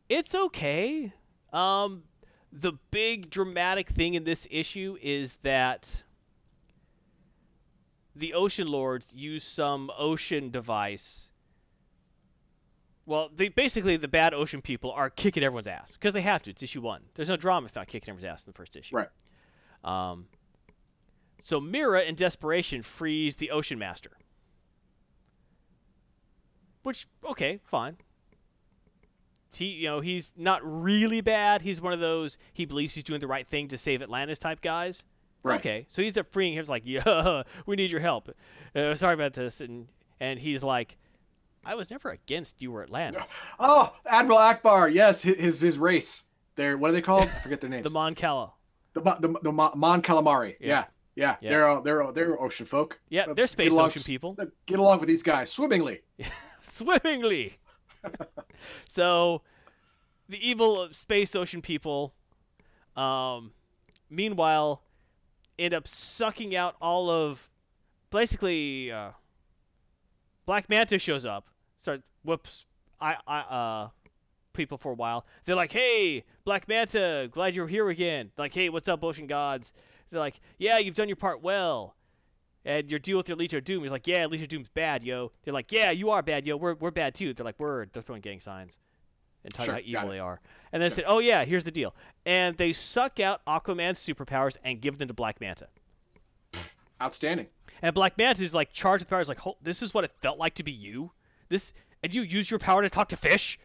[0.08, 1.12] it's okay.
[1.52, 2.04] Um,
[2.52, 6.02] the big dramatic thing in this issue is that
[8.16, 11.32] the Ocean Lords use some ocean device.
[13.06, 16.50] Well, they basically the bad ocean people are kicking everyone's ass because they have to.
[16.50, 17.02] It's issue one.
[17.14, 18.96] There's no drama not kicking everyone's ass in the first issue.
[18.96, 19.08] Right.
[19.84, 20.26] Um,
[21.44, 24.10] so Mera, in desperation, frees the Ocean Master.
[26.82, 27.96] Which, okay, fine.
[29.54, 31.62] He, you know, he's not really bad.
[31.62, 34.60] He's one of those he believes he's doing the right thing to save Atlantis type
[34.60, 35.04] guys.
[35.42, 35.60] Right.
[35.60, 36.60] Okay, so he's up freeing him.
[36.60, 38.30] He's like, yeah, we need your help.
[38.74, 39.86] Uh, sorry about this, and
[40.18, 40.96] and he's like,
[41.66, 43.32] I was never against you or Atlantis.
[43.58, 44.92] Oh, Admiral Ackbar.
[44.92, 46.24] Yes, his his, race.
[46.56, 47.24] They're what are they called?
[47.24, 47.84] I forget their names.
[47.84, 48.52] The Mon Cala.
[48.92, 50.56] the the, the Mon, Calamari.
[50.60, 50.68] Yeah.
[50.68, 50.84] Yeah.
[51.16, 51.50] Yeah, Yeah.
[51.50, 52.98] they're all they're all, they're ocean folk.
[53.08, 54.36] Yeah, they're space along- ocean people.
[54.66, 56.00] Get along with these guys swimmingly.
[56.62, 57.56] Swimmingly.
[58.88, 59.42] so,
[60.28, 62.12] the evil space ocean people,
[62.96, 63.52] um,
[64.10, 64.82] meanwhile,
[65.56, 67.48] end up sucking out all of,
[68.10, 69.10] basically, uh,
[70.46, 71.48] Black Manta shows up.
[71.84, 72.64] Start whoops,
[72.98, 73.88] I I uh,
[74.54, 75.26] people for a while.
[75.44, 78.30] They're like, hey, Black Manta, glad you're here again.
[78.38, 79.74] Like, hey, what's up, ocean gods?
[80.08, 81.94] They're like, yeah, you've done your part well.
[82.64, 83.82] And your deal with your Legion of Doom.
[83.82, 85.30] He's like, yeah, Legion of Doom's bad, yo.
[85.42, 86.56] They're like, yeah, you are bad, yo.
[86.56, 87.34] We're, we're bad too.
[87.34, 87.90] They're like, word.
[87.92, 88.78] They're throwing gang signs
[89.44, 90.40] and talking Sure, how evil they are.
[90.72, 91.94] And then said, oh yeah, here's the deal.
[92.24, 95.68] And they suck out Aquaman's superpowers and give them to Black Manta.
[97.02, 97.48] Outstanding.
[97.82, 99.28] And Black Manta is like charged with powers.
[99.28, 101.12] Like, "Ho- this is what it felt like to be you.
[101.54, 103.60] This, and you use your power to talk to fish.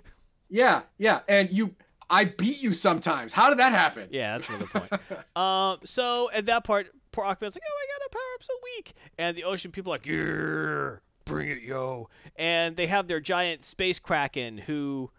[0.48, 1.22] Yeah, yeah.
[1.28, 1.74] And you,
[2.08, 3.34] I beat you sometimes.
[3.34, 4.10] How did that happen?
[4.12, 4.92] Yeah, that's another point.
[5.36, 8.54] um, so at that part, poor Aquaman's like, oh my god, our power up so
[8.76, 8.94] weak.
[9.18, 12.10] And the ocean people are like, yeah, bring it, yo.
[12.36, 15.10] And they have their giant space kraken who,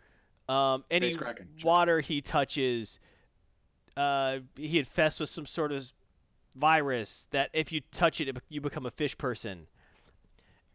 [0.49, 3.01] um, any Kraken, water he touches,
[3.97, 5.93] uh, he infests with some sort of
[6.55, 9.67] virus that if you touch it, it you become a fish person.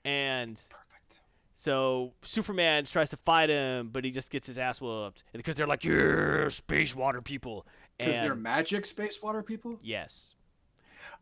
[0.03, 0.84] And Perfect.
[1.57, 5.65] So Superman tries to fight him, but he just gets his ass whooped because they're
[5.67, 7.65] like, yeah, space water people.
[7.97, 9.79] Because they're magic space water people.
[9.81, 10.33] yes.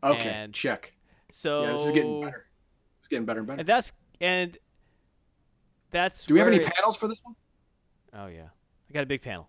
[0.02, 0.92] Okay, And- check.
[1.30, 2.46] So Yeah, this is getting better.
[2.98, 3.58] It's getting better and better.
[3.60, 4.56] And that's and
[5.90, 7.34] that's Do we have any it- panels for this one?
[8.12, 8.48] Oh yeah,
[8.88, 9.48] I got a big panel.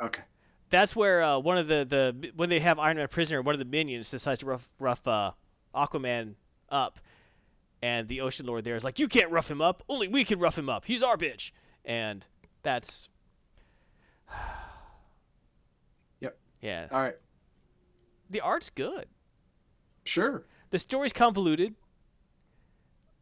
[0.00, 0.22] Okay.
[0.70, 3.58] That's where uh, one of the the when they have Iron Man prisoner, one of
[3.58, 5.32] the minions decides to rough rough uh,
[5.74, 6.34] Aquaman
[6.70, 6.98] up,
[7.82, 9.82] and the Ocean Lord there is like, you can't rough him up.
[9.88, 10.84] Only we can rough him up.
[10.84, 11.50] He's our bitch.
[11.84, 12.24] And
[12.62, 13.08] that's.
[16.20, 16.38] Yep.
[16.60, 16.86] Yeah.
[16.92, 17.16] All right.
[18.30, 19.06] The art's good.
[20.04, 20.44] Sure.
[20.70, 21.74] The story's convoluted,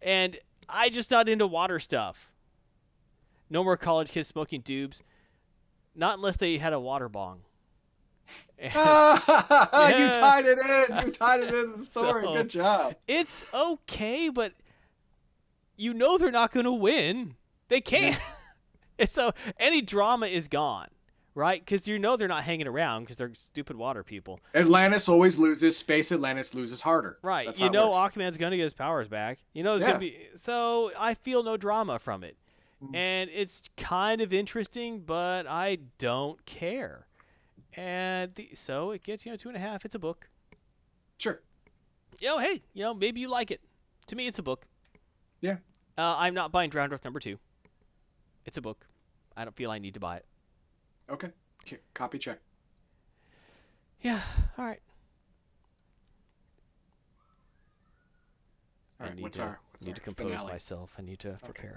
[0.00, 0.38] and
[0.68, 2.30] I just not into water stuff.
[3.48, 5.02] No more college kids smoking dubs,
[5.96, 7.40] not unless they had a water bong.
[8.58, 11.06] And you tied it in.
[11.06, 12.24] You tied it in the story.
[12.24, 12.94] So- Good job.
[13.08, 14.52] it's okay, but
[15.76, 17.34] you know they're not going to win.
[17.68, 18.18] They can't.
[18.98, 20.88] and so any drama is gone,
[21.34, 21.64] right?
[21.64, 24.40] Because you know they're not hanging around because they're stupid water people.
[24.54, 25.76] Atlantis always loses.
[25.78, 27.18] Space Atlantis loses harder.
[27.22, 27.46] Right.
[27.46, 27.92] That's you know.
[27.92, 29.38] Aquaman's gonna get his powers back.
[29.54, 29.88] You know there's Yeah.
[29.92, 32.36] gonna be so I feel no drama from it.
[32.84, 32.96] Mm.
[32.96, 37.06] And it's kind of interesting, but I don't care.
[37.76, 39.84] And the, so it gets, you know, two and a half.
[39.84, 40.28] It's a book.
[41.18, 41.40] Sure.
[42.20, 43.60] You know, hey, you know, maybe you like it.
[44.08, 44.66] To me, it's a book.
[45.40, 45.56] Yeah.
[45.96, 47.38] Uh, I'm not buying Drowned Earth number two.
[48.44, 48.86] It's a book.
[49.36, 50.26] I don't feel I need to buy it.
[51.08, 51.28] Okay.
[51.94, 52.40] Copy check.
[54.00, 54.20] Yeah.
[54.58, 54.80] All right.
[59.00, 60.52] All I need What's to our what's need our to compose finale?
[60.52, 60.96] myself.
[60.98, 61.76] I need to prepare.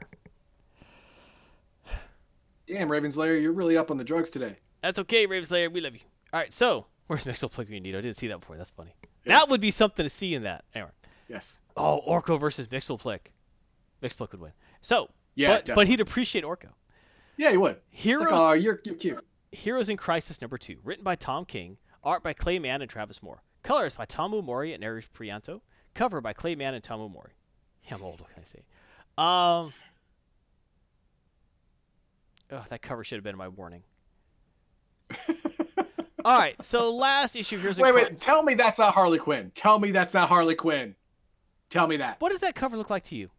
[2.67, 4.55] Damn, Ravenslayer, you're really up on the drugs today.
[4.83, 5.71] That's okay, Ravenslayer.
[5.71, 6.01] We love you.
[6.33, 7.97] All right, so where's Mixel Plug Magneto?
[7.97, 8.57] I didn't see that before.
[8.57, 8.93] That's funny.
[9.25, 9.39] Yeah.
[9.39, 10.65] That would be something to see in that.
[10.75, 10.91] Anyway.
[11.29, 11.59] Yes.
[11.77, 13.19] Oh, Orko versus Mxyzptlk.
[14.03, 14.51] Mxyzptlk would win.
[14.81, 15.47] So, Yeah.
[15.49, 15.75] but, definitely.
[15.85, 16.67] but he'd appreciate Orko.
[17.37, 17.77] yeah, he would.
[17.89, 19.23] Heroes, like, oh, you're, you're cute.
[19.53, 23.23] Heroes in Crisis number two, written by Tom King, art by Clay Mann and Travis
[23.23, 25.61] Moore, colors by Tom Morey and Eric Prianto,
[25.93, 27.31] cover by Clay Mann and Tom Morey.
[27.85, 28.19] Yeah, I'm old.
[28.19, 28.63] What can I say?
[29.17, 29.73] Um.
[32.51, 33.83] Oh, that cover should have been my warning.
[36.25, 38.21] All right, so last issue here's wait, Cri- wait.
[38.21, 39.51] Tell me that's not Harley Quinn.
[39.55, 40.95] Tell me that's not Harley Quinn.
[41.69, 42.21] Tell me that.
[42.21, 43.29] What does that cover look like to you?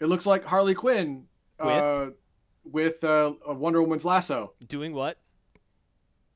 [0.00, 1.24] It looks like Harley Quinn
[1.58, 2.08] uh,
[2.64, 5.18] with uh, a Wonder Woman's lasso, Doing what?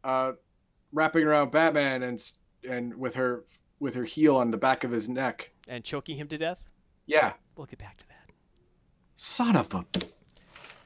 [0.03, 0.33] uh,
[0.93, 2.33] wrapping around Batman and
[2.69, 3.45] and with her
[3.81, 5.53] with her heel on the back of his neck.
[5.69, 6.65] And choking him to death?
[7.07, 7.33] Yeah.
[7.57, 8.31] We'll get back to that.
[9.17, 9.85] Son of a.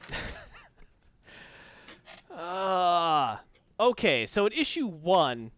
[2.39, 3.41] Ah.
[3.79, 5.51] okay, so at issue one,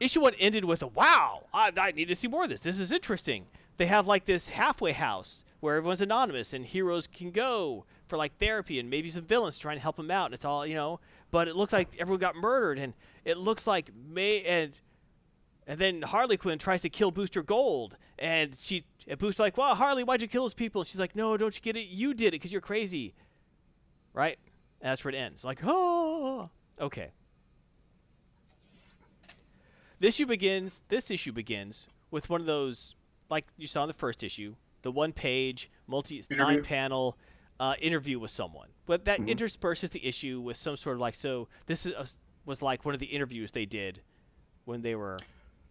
[0.00, 1.44] issue one ended with a wow.
[1.52, 2.60] I, I need to see more of this.
[2.60, 3.46] This is interesting.
[3.76, 8.36] They have like this halfway house where everyone's anonymous and heroes can go for like
[8.38, 10.26] therapy and maybe some villains trying to help them out.
[10.26, 11.00] And it's all you know,
[11.30, 12.94] but it looks like everyone got murdered and
[13.24, 14.78] it looks like May and
[15.66, 19.74] and then Harley Quinn tries to kill Booster Gold, and she and Booster like, "Wow,
[19.74, 21.88] Harley, why'd you kill those people?" And she's like, "No, don't you get it?
[21.88, 23.12] You did it because you're crazy."
[24.14, 24.38] Right?
[24.80, 25.44] And that's where it ends.
[25.44, 26.48] Like, oh,
[26.80, 27.10] okay.
[29.98, 30.82] This issue begins.
[30.88, 32.94] This issue begins with one of those,
[33.30, 37.16] like you saw in the first issue, the one-page, multi nine-panel
[37.60, 38.68] uh, interview with someone.
[38.86, 39.28] But that Mhm.
[39.28, 42.06] intersperses the issue with some sort of like, so this is a,
[42.46, 44.00] was like one of the interviews they did
[44.64, 45.18] when they were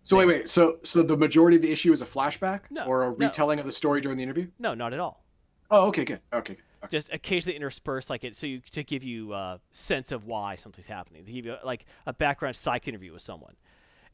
[0.04, 0.50] So wait, wait.
[0.50, 3.16] So so the majority of the issue is a flashback No, or a no.
[3.16, 4.48] retelling of the story during the interview?
[4.60, 5.24] No, not at all.
[5.72, 6.20] Oh, okay, good.
[6.34, 6.58] Okay, good.
[6.58, 6.62] okay.
[6.90, 10.88] Just occasionally intersperse like it so you to give you a sense of why something's
[10.88, 11.26] happening.
[11.26, 13.54] To give you like a background psych interview with someone.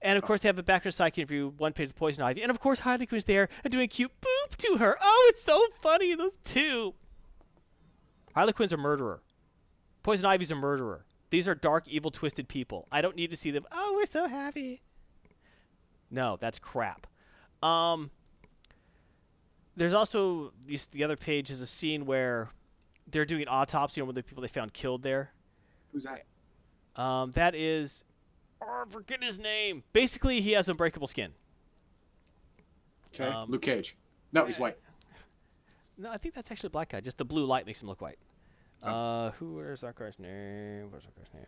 [0.01, 2.51] And of course, they have a background psych interview, one page with Poison Ivy, and
[2.51, 4.97] of course Harley Quinn's there and doing a cute boop to her.
[5.01, 6.93] Oh, it's so funny, those two.
[8.35, 9.21] Harley Quinn's a murderer.
[10.03, 11.05] Poison Ivy's a murderer.
[11.29, 12.87] These are dark, evil, twisted people.
[12.91, 13.65] I don't need to see them.
[13.71, 14.81] Oh, we're so happy.
[16.11, 17.07] No, that's crap.
[17.63, 18.11] Um,
[19.77, 22.49] there's also these, the other page is a scene where
[23.11, 25.31] they're doing an autopsy on one of the people they found killed there.
[25.91, 26.23] Who's that?
[27.01, 28.03] Um, that is,
[28.61, 29.83] oh, I forget his name.
[29.93, 31.31] Basically, he has unbreakable skin.
[33.13, 33.25] Okay.
[33.25, 33.95] Um, Luke Cage.
[34.31, 34.77] No, he's white.
[35.95, 37.01] No, I think that's actually a black guy.
[37.01, 38.17] Just the blue light makes him look white.
[38.81, 38.89] Oh.
[38.89, 39.57] Uh, who?
[39.57, 40.89] Where's that guy's name?
[40.89, 41.45] Where's that guy's name?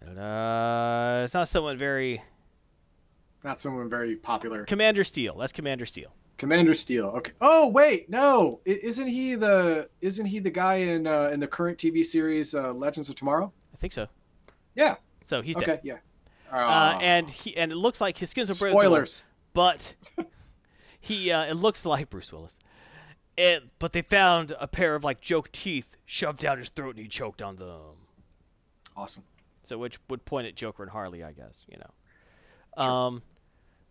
[0.00, 1.24] Da-da-da.
[1.24, 2.20] It's not someone very.
[3.44, 4.64] Not someone very popular.
[4.64, 5.36] Commander Steel.
[5.36, 6.12] That's Commander Steel.
[6.38, 7.06] Commander Steel.
[7.08, 7.32] Okay.
[7.40, 8.60] Oh wait, no.
[8.66, 12.54] I- Isn't he the isn't he the guy in uh, in the current TV series
[12.54, 13.52] uh, Legends of Tomorrow?
[13.74, 14.06] I think so.
[14.74, 14.96] Yeah.
[15.26, 15.66] So he's okay.
[15.66, 15.80] dead.
[15.82, 15.94] Yeah.
[16.50, 16.98] Uh, Ah.
[17.02, 18.80] and he and it looks like his skin's unbreakable.
[18.80, 19.22] spoilers.
[19.52, 19.94] but
[21.00, 22.56] he uh, it looks like Bruce Willis.
[23.36, 26.98] It, but they found a pair of like joke teeth shoved down his throat and
[27.00, 27.96] he choked on them.
[28.96, 29.22] Awesome.
[29.62, 31.90] So which would point at Joker and Harley, I guess, you know.
[32.78, 32.90] Sure.
[32.90, 33.22] Um,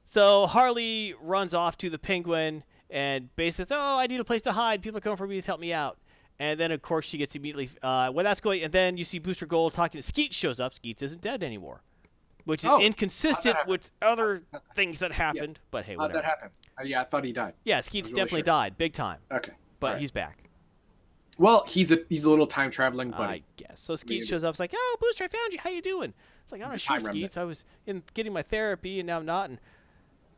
[0.09, 4.43] so Harley runs off to the Penguin and basically says, "Oh, I need a place
[4.43, 4.81] to hide.
[4.81, 5.35] People are coming for me.
[5.35, 5.97] Please help me out."
[6.39, 9.19] And then of course she gets immediately uh, when that's going, and then you see
[9.19, 9.99] Booster Gold talking.
[10.01, 10.73] to Skeet shows up.
[10.73, 11.81] Skeets isn't dead anymore,
[12.45, 14.41] which is Oh, inconsistent with other
[14.75, 15.59] things that happened.
[15.71, 16.49] But hey, How'd that happen?
[16.79, 17.53] Uh, yeah, I thought he died.
[17.65, 18.43] Yeah, Skeet's really definitely sure.
[18.53, 19.51] died, big time, Okay.
[19.79, 20.01] but Alright.
[20.01, 20.43] he's back.
[21.39, 23.33] Well, he's a he's a little time traveling buddy.
[23.39, 23.79] I guess.
[23.81, 24.25] So Skeet Maybe.
[24.27, 24.51] shows up.
[24.53, 25.59] It's like, oh, Booster, I found you.
[25.59, 26.13] How you doing?
[26.43, 26.99] It's like, I'm not sure.
[26.99, 27.35] Skeets.
[27.37, 29.49] I was in getting my therapy, and now I'm not.
[29.49, 29.59] And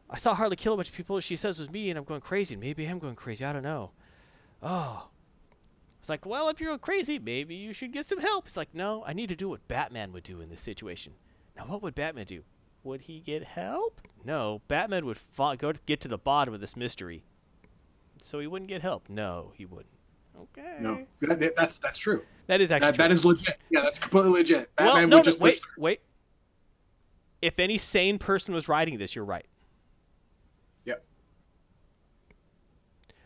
[0.10, 1.20] I saw Harley kill a bunch of people.
[1.20, 2.56] She says it was me, and I'm going crazy.
[2.56, 3.46] Maybe I'm going crazy.
[3.46, 3.92] I don't know.
[4.64, 5.08] Oh.
[6.00, 8.48] It's like, well, if you're crazy, maybe you should get some help.
[8.48, 11.14] It's like, no, I need to do what Batman would do in this situation.
[11.58, 12.42] Now, what would Batman do?
[12.84, 14.00] Would he get help?
[14.24, 15.20] No, Batman would
[15.58, 17.24] go to get to the bottom of this mystery.
[18.24, 19.10] So he wouldn't get help.
[19.10, 19.94] No, he wouldn't.
[20.58, 20.78] Okay.
[20.80, 22.24] No, that, that- that's that's true.
[22.48, 23.04] That is actually That, true.
[23.04, 23.58] that is legit.
[23.70, 24.72] Yeah, that's completely legit.
[24.80, 26.02] well, Batman no, would no, just wait, wait.
[27.42, 29.46] If any sane person was writing this, you're right.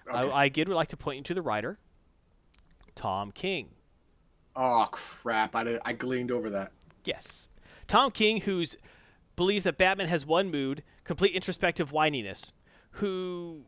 [0.07, 0.17] Okay.
[0.17, 1.77] I, I would like to point you to the writer,
[2.95, 3.69] Tom King.
[4.55, 5.55] oh crap!
[5.55, 6.71] I, did- I gleaned over that.
[7.05, 7.47] Yes,
[7.87, 8.75] Tom King, who's
[9.35, 12.51] believes that Batman has one mood, complete introspective whininess.
[12.97, 13.63] Who,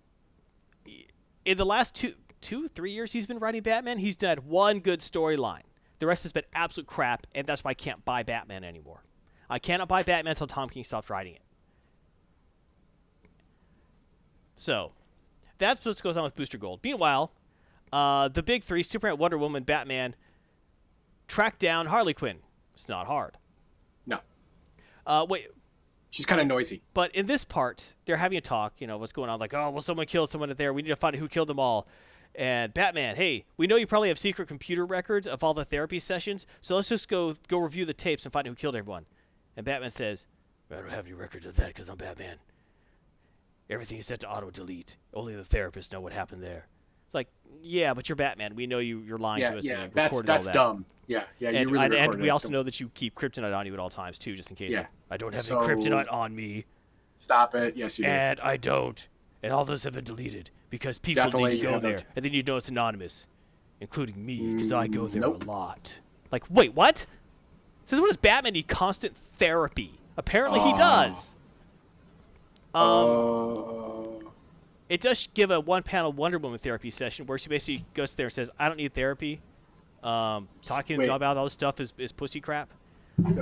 [1.46, 5.00] in the last two, two, three years he's been writing Batman, he's done one good
[5.00, 5.64] storyline.
[6.00, 9.02] The rest has been absolute crap, and that's why I can't buy Batman anymore.
[9.50, 11.42] I cannot buy Batman until Tom King stops writing it.
[14.58, 14.92] So,
[15.58, 16.80] that's what goes on with Booster Gold.
[16.84, 17.32] Meanwhile,
[17.94, 20.16] uh, the big three, Superman, Wonder Woman, Batman,
[21.28, 22.38] track down Harley Quinn.
[22.74, 23.38] It's not hard.
[24.06, 24.20] No.
[25.06, 25.48] Uh, wait,
[26.12, 26.82] She's kind of noisy.
[26.94, 28.74] but in this part, they're having a talk.
[28.80, 29.40] You know what's going on?
[29.40, 30.74] Like, oh, well, someone killed someone there.
[30.74, 31.88] We need to find out who killed them all.
[32.36, 36.00] And Batman, hey, we know you probably have secret computer records of all the therapy
[36.00, 39.06] sessions, so let's just go go review the tapes and find out who killed everyone.
[39.56, 40.26] And Batman says,
[40.70, 42.38] I don't have any records of that because I'm Batman.
[43.70, 44.96] Everything is set to auto delete.
[45.14, 46.68] Only the therapists know what happened there.
[47.06, 47.28] It's like,
[47.62, 48.56] yeah, but you're Batman.
[48.56, 49.00] We know you.
[49.00, 49.66] You're lying Yeah, to us.
[49.66, 49.82] yeah.
[49.82, 50.54] and That's that's that.
[50.54, 50.86] dumb.
[51.08, 51.50] Yeah, yeah.
[51.52, 53.80] You And, really and, and we also know that you keep kryptonite on you at
[53.80, 54.72] all times too, just in case.
[54.74, 54.86] Yeah.
[55.10, 56.66] I don't have So- any kryptonite on me.
[57.16, 57.76] Stop it.
[57.78, 58.10] Yes, you do.
[58.12, 59.08] And I don't.
[59.42, 61.98] And all those have been deleted because people Definitely need to go there.
[62.00, 63.26] t- And then you know it's anonymous,
[63.80, 65.44] including me, because I go Mm, there nope.
[65.44, 65.98] a lot.
[66.32, 67.06] Like, wait, what?
[67.86, 69.92] Says, what does Batman need constant therapy?
[70.18, 70.78] Apparently he Oh.
[70.78, 71.36] does.
[72.76, 74.22] Um, Oh.
[74.90, 78.34] it does give a one-panel Wonder Woman therapy session where she basically goes there and
[78.34, 79.42] says, "I don't need therapy."
[80.04, 81.10] Um, talking Wait.
[81.10, 82.70] about all this stuff is, is pussy crap.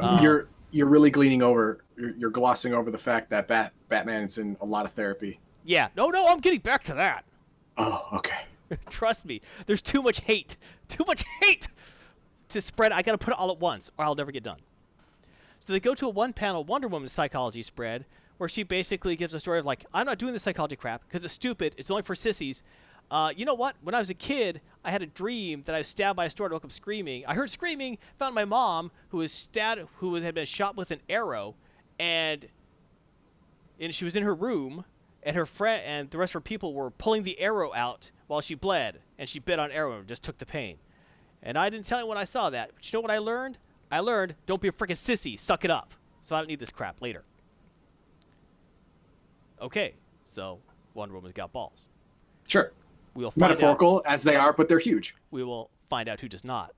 [0.01, 1.84] um, you're you're really gleaning over.
[1.97, 5.39] You're, you're glossing over the fact that Bat Batman is in a lot of therapy.
[5.65, 7.26] Yeah, no, no, I'm getting back to that.
[7.77, 8.41] Oh, okay.
[8.89, 10.57] Trust me, there's too much hate.
[10.88, 11.68] Too much hate
[12.49, 12.91] to spread.
[12.91, 14.60] I gotta put it all at once, or I'll never get done.
[15.60, 18.05] So they go to a one-panel Wonder Woman psychology spread
[18.44, 21.24] where she basically gives a story of like, I'm not doing this psychology crap because
[21.24, 21.76] it's stupid.
[21.78, 22.61] It's only for sissies.
[23.10, 23.74] Uh, you know what?
[23.82, 26.30] When I was a kid, I had a dream that I was stabbed by a
[26.30, 26.52] sword.
[26.52, 27.26] I woke up screaming.
[27.26, 30.99] I heard screaming, found my mom who was stabbed, who had been shot with an
[31.07, 31.56] arrow,
[31.98, 32.45] and
[33.80, 34.84] and she was in her room,
[35.24, 38.41] and her friend and the rest of her people were pulling the arrow out while
[38.41, 40.76] she bled, and she bit on arrow and just took the pain.
[41.44, 42.72] And I didn't tell you anyone I saw that.
[42.76, 43.57] But you know what I learned?
[43.90, 45.40] I learned don't be a freaking sissy.
[45.40, 45.94] Suck it up.
[46.24, 47.24] so I don't need this crap later.
[49.64, 49.94] Okay,
[50.27, 50.60] so
[50.94, 51.85] Wonder Woman's got balls.
[52.48, 52.72] Sure.
[53.15, 53.49] We'll find out.
[53.52, 55.15] Metaphorical as they are, but they're huge.
[55.31, 56.73] We will find out who does not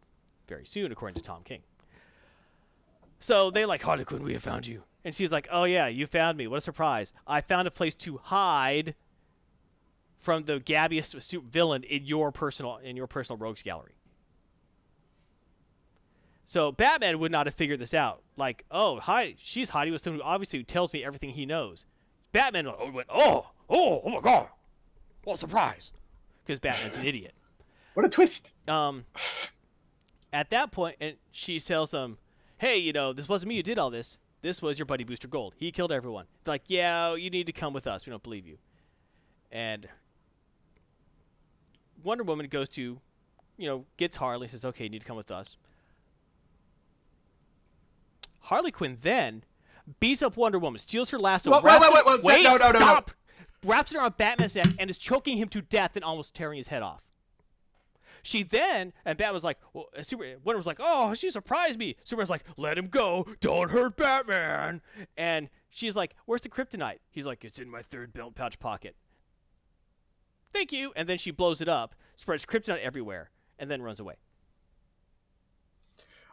[0.48, 1.62] very soon, according to Tom King.
[3.20, 6.06] So they like Harley Quinn, we have found you, and she's like, "Oh yeah, you
[6.06, 6.46] found me.
[6.48, 7.12] What a surprise!
[7.26, 8.94] I found a place to hide
[10.20, 13.96] from the gabbiest villain in your personal in your personal rogues gallery."
[16.46, 18.22] So Batman would not have figured this out.
[18.38, 21.86] Like, oh, hi, she's hiding with someone who obviously tells me everything he knows.
[22.36, 24.50] Batman went, oh, oh, oh my god,
[25.24, 25.94] what a surprise,
[26.44, 27.34] because Batman's an idiot
[27.94, 28.52] What a twist.
[28.68, 29.06] um,
[30.34, 32.18] at that point, and she tells them,
[32.58, 34.20] "Hey, you know, this wasn't me who did all this.
[34.42, 35.54] This was your buddy Booster Gold.
[35.56, 38.06] He killed everyone." They're like, "Yeah, you need to come with us.
[38.06, 38.58] We don't believe you."
[39.50, 39.88] And
[42.04, 43.00] Wonder Woman goes to,
[43.56, 45.56] you know, gets Harley, says, "Okay, you need to come with us."
[48.42, 49.44] Harley Quinn then
[50.00, 51.46] beats up Wonder Woman, steals her last.
[51.46, 53.00] Wait, wait, wait, it- wait, wait, no, no, no, no.
[53.64, 56.68] wraps it around Batman's neck, and is choking him to death and almost tearing his
[56.68, 57.02] head off.
[58.24, 61.78] She then, and Batman was like, well, uh, Super, Wonder was like, oh, she surprised
[61.78, 61.96] me.
[62.04, 64.82] Superman's like, let him go, don't hurt Batman.
[65.16, 66.98] And she's like, where's the kryptonite?
[67.12, 68.96] He's like, it's in my third belt pouch pocket.
[70.52, 70.92] Thank you.
[70.96, 73.30] And then she blows it up, spreads kryptonite everywhere,
[73.60, 74.16] and then runs away.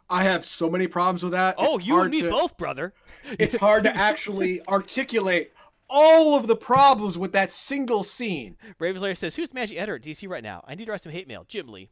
[0.09, 1.55] I have so many problems with that.
[1.57, 2.93] oh, It's you and me to- both, brother.
[3.39, 5.53] It's hard to actually articulate
[5.89, 8.57] all of the problems with that single scene.
[8.79, 10.63] Ravenslayer says, "Who's the managing editor at DC right now?
[10.67, 11.89] I need to write some hate mail." Jim Lee.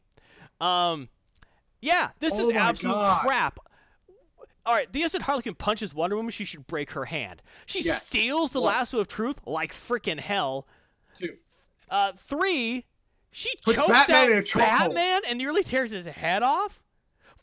[0.60, 1.08] Um,
[1.80, 3.20] yeah, this Oh is absolute God.
[3.22, 3.58] crap.
[4.64, 7.42] All right, the instant Harley Quinn punches Wonder Woman, she should break her hand.
[7.66, 8.06] She Yes.
[8.06, 8.72] steals the One.
[8.74, 10.66] lasso of truth like freaking hell.
[11.18, 11.36] Two.
[11.90, 12.84] Uh, three,
[13.32, 14.58] she Puts chokes Batman out in a chokehold.
[14.58, 16.81] Batman and nearly tears his head off.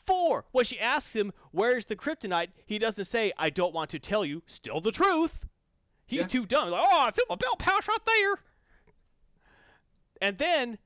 [0.10, 4.00] Four, when she asks him where's the kryptonite, he doesn't say I don't want to
[4.00, 4.42] tell you.
[4.48, 5.46] Still the truth.
[6.08, 6.26] He's Yeah.
[6.28, 6.72] too dumb.
[6.72, 8.36] Like, oh, I feel my belt pouch right there.
[10.22, 10.80] And then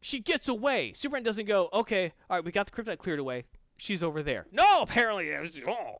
[0.00, 0.94] she gets away.
[0.94, 3.44] Superman doesn't go, okay, all right, we got the kryptonite cleared away.
[3.76, 4.46] She's over there.
[4.50, 5.98] No, apparently, it was, oh.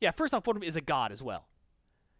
[0.00, 1.46] Yeah, first off, Wonder Woman is a god as well.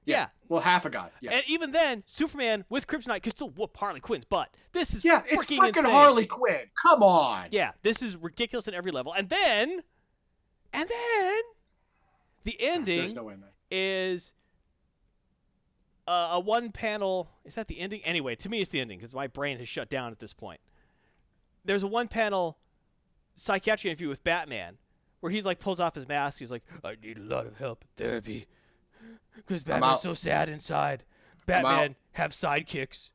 [0.07, 0.29] Yeah.
[0.49, 1.11] Well, half a guy.
[1.21, 1.33] Yeah.
[1.33, 4.49] And even then, Superman with kryptonite can still whoop Harley Quinn's butt.
[4.73, 5.93] This is yeah, it's freaking freaking insane.
[5.93, 6.61] Harley Quinn.
[6.81, 7.49] Come on.
[7.51, 9.13] Yeah, this is ridiculous at every level.
[9.13, 9.83] And then,
[10.73, 11.39] and then,
[12.45, 13.43] the ending no man.
[13.71, 14.33] is
[16.07, 17.29] uh, a one panel.
[17.45, 18.03] Is that the ending?
[18.05, 20.61] Anyway, to me, it's the ending because my brain has shut down at this point.
[21.65, 22.57] There's a one panel
[23.35, 24.79] psychiatric interview with Batman
[25.19, 26.39] where he's like pulls off his mask.
[26.39, 28.47] He's like, I need a lot of help in therapy
[29.37, 31.05] because Batman's so sad inside.
[31.47, 33.11] Batman have sidekicks.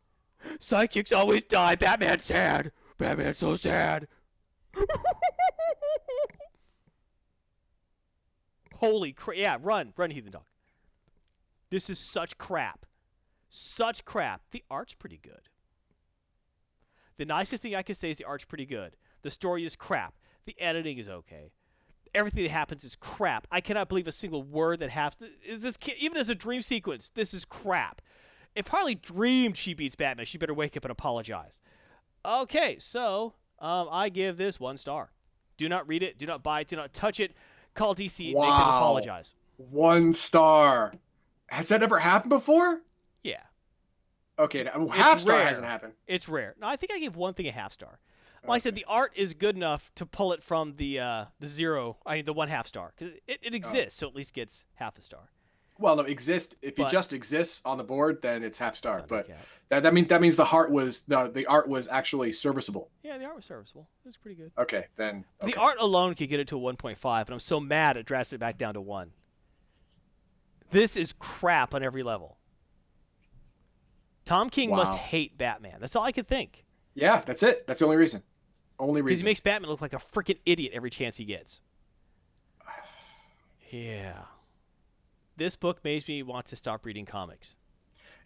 [0.59, 1.75] Sidekicks always die.
[1.75, 2.71] Batman's sad.
[2.97, 4.07] Batman's so sad.
[8.75, 9.37] Holy crap.
[9.37, 9.93] Yeah, run.
[9.95, 10.45] Run, Heathen Dog.
[11.69, 12.85] This is such crap.
[13.49, 14.41] Such crap.
[14.51, 15.41] The art's pretty good.
[17.17, 18.95] The nicest thing I can say is the art's pretty good.
[19.21, 20.15] The story is crap.
[20.45, 21.51] The editing is okay.
[22.13, 23.47] Everything that happens is crap.
[23.51, 25.29] I cannot believe a single word that happens.
[25.45, 28.01] Is This even as a dream sequence, this is crap.
[28.55, 31.61] If Harley dreamed she beats Batman, she better wake up and apologize.
[32.25, 35.09] Okay, so um, I give this one star.
[35.57, 36.17] Do not read it.
[36.17, 36.67] Do not buy it.
[36.67, 37.33] Do not touch it.
[37.75, 38.25] Call DC.
[38.25, 38.77] Make them Wow.
[38.77, 39.33] apologize.
[39.57, 40.93] One star.
[41.47, 42.81] Has that ever happened before?
[43.23, 43.41] Yeah.
[44.39, 45.45] Okay, half star rare.
[45.47, 45.93] hasn't happened.
[46.07, 46.55] It's rare.
[46.59, 47.99] No, I think I gave one thing a half star.
[48.47, 51.47] Like I said, the art is good enough to pull it from the uh, the
[51.47, 51.97] zero.
[52.05, 54.97] I mean, the one half star because it, it exists, so at least gets half
[54.97, 55.29] a star.
[55.77, 56.55] Well, no, exist.
[56.61, 59.03] If it just exists on the board, then it's half star.
[59.07, 59.29] But
[59.69, 62.89] that that means that means the heart was the the art was actually serviceable.
[63.03, 63.87] yeah, the art was serviceable.
[64.05, 64.51] It was pretty good.
[64.57, 65.25] Okay, then.
[65.43, 68.37] The art alone could get it to a 1.5, and I'm so mad it drafted
[68.37, 69.11] it back down to one.
[70.69, 72.37] This is crap on every level.
[74.25, 75.77] Tom King must hate Batman.
[75.79, 76.63] That's all I could think.
[76.93, 77.65] Yeah, that's it.
[77.67, 78.21] That's the only reason.
[78.81, 81.61] Only Because he makes Batman look like a freaking idiot every chance he gets.
[83.69, 84.23] Yeah.
[85.37, 87.55] This book makes me want to stop reading comics.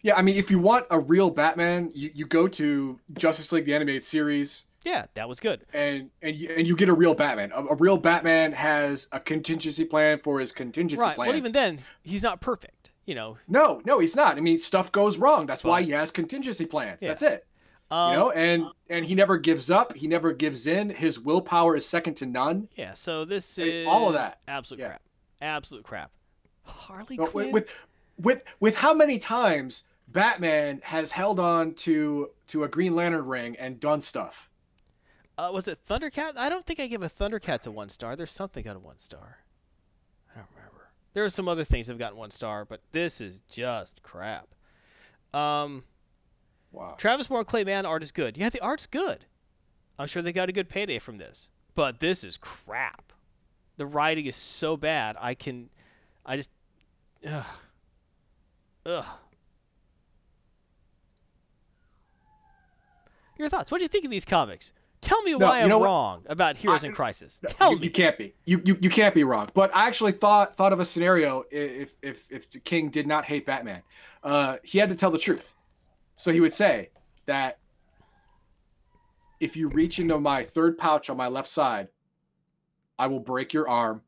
[0.02, 3.64] Yeah, I mean, if you want a real Batman, you, you go to Justice League
[3.64, 5.64] the animated series, Yeah, that was good.
[5.72, 7.52] and and you, and you get a real Batman.
[7.54, 11.14] A, a real Batman has a contingency plan for his contingency Right.
[11.16, 11.28] plans.
[11.28, 12.90] Well, even then, he's not perfect.
[13.06, 13.38] You know.
[13.46, 14.36] no, no, he's not.
[14.36, 15.46] I mean, stuff goes wrong.
[15.46, 17.02] That's why he has contingency plans.
[17.02, 17.10] Yeah.
[17.10, 17.45] That's it.
[17.90, 19.94] Um, you know, and and he never gives up.
[19.94, 20.90] He never gives in.
[20.90, 22.68] His willpower is second to none.
[22.76, 22.94] Yeah.
[22.94, 24.40] So this And is all of that.
[24.48, 24.88] Absolute Yeah.
[24.88, 25.02] crap.
[25.40, 26.10] Absolute crap.
[26.64, 27.52] Harley But Quinn.
[27.52, 27.70] with,
[28.18, 33.56] with with how many times Batman has held on to to a Green Lantern ring
[33.56, 34.50] and done stuff.
[35.38, 36.32] Uh, was it Thundercat?
[36.36, 38.16] I don't think I give a Thundercats a one star.
[38.16, 39.38] There's something out of one star.
[40.34, 40.88] I don't remember.
[41.12, 44.48] There are some other things that have gotten one star, but this is just crap.
[45.34, 45.84] Um,
[46.76, 46.94] Wow.
[46.98, 48.36] Travis Moore Clay Mann art is good.
[48.36, 49.24] Yeah, the art's good.
[49.98, 51.48] I'm sure they got a good payday from this.
[51.74, 53.14] But this is crap.
[53.78, 55.16] The writing is so bad.
[55.18, 55.70] I can,
[56.26, 56.50] I just,
[57.26, 57.44] ugh,
[58.84, 59.04] ugh.
[63.38, 63.70] Your thoughts?
[63.72, 64.74] What do you think of these comics?
[65.00, 65.86] Tell me No, why I'm know what?
[65.86, 67.38] wrong about Heroes I- in Crisis.
[67.48, 67.84] Tell you, me.
[67.84, 68.34] you can't be.
[68.44, 69.48] You, you you can't be wrong.
[69.54, 73.24] But I actually thought thought of a scenario if if if the King did not
[73.24, 73.82] hate Batman,
[74.22, 75.54] uh, he had to tell the truth.
[76.16, 76.90] So he would say
[77.26, 77.58] that
[79.38, 81.88] if you reach into my third pouch on my left side,
[82.98, 84.02] I will break your arm,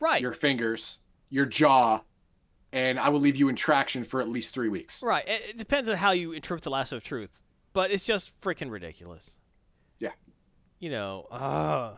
[0.00, 0.20] right.
[0.20, 0.98] your fingers,
[1.30, 2.02] your jaw,
[2.72, 5.02] and I will leave you in traction for at least three weeks.
[5.02, 5.24] Right.
[5.26, 7.40] It, depends on how you interpret the lasso of truth,
[7.72, 9.30] but it's just freaking ridiculous.
[9.98, 10.12] Yeah.
[10.78, 11.26] You know.
[11.30, 11.94] Uh.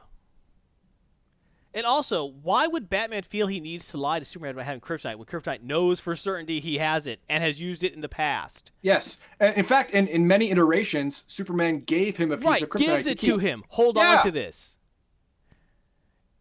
[1.73, 5.17] And also, why would Batman feel he needs to lie to Superman about having Kryptonite
[5.17, 8.73] when Kryptonite knows for certainty he has it and has used it in the past?
[8.83, 9.19] Yes.
[9.41, 12.63] In fact, in, in many iterations, Superman gave him a piece right.
[12.63, 13.31] of kryptonite Gives to it keep.
[13.31, 13.63] to him.
[13.69, 14.17] Hold Yeah.
[14.17, 14.79] on to this.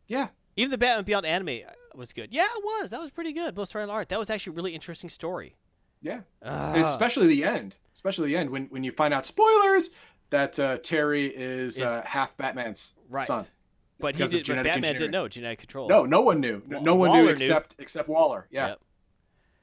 [0.08, 0.30] Yeah.
[0.56, 1.60] Even the Batman Beyond anime
[1.94, 2.30] was good.
[2.32, 2.90] Yeah, it was.
[2.90, 3.54] That was pretty good.
[3.54, 4.10] Both story and art.
[4.10, 5.56] That was actually a really interesting story.
[6.02, 6.22] Yeah.
[6.42, 9.90] Uh, especially the end especially the end when when you find out spoilers
[10.30, 13.28] that uh, terry is, Is- uh, half batman's right.
[13.28, 13.46] son
[14.00, 14.48] But he did.
[14.48, 15.88] But Batman didn't know genetic control.
[15.90, 17.32] no no one knew Wa- no one Waller knew knew.
[17.34, 18.80] except except waller yeah Yep.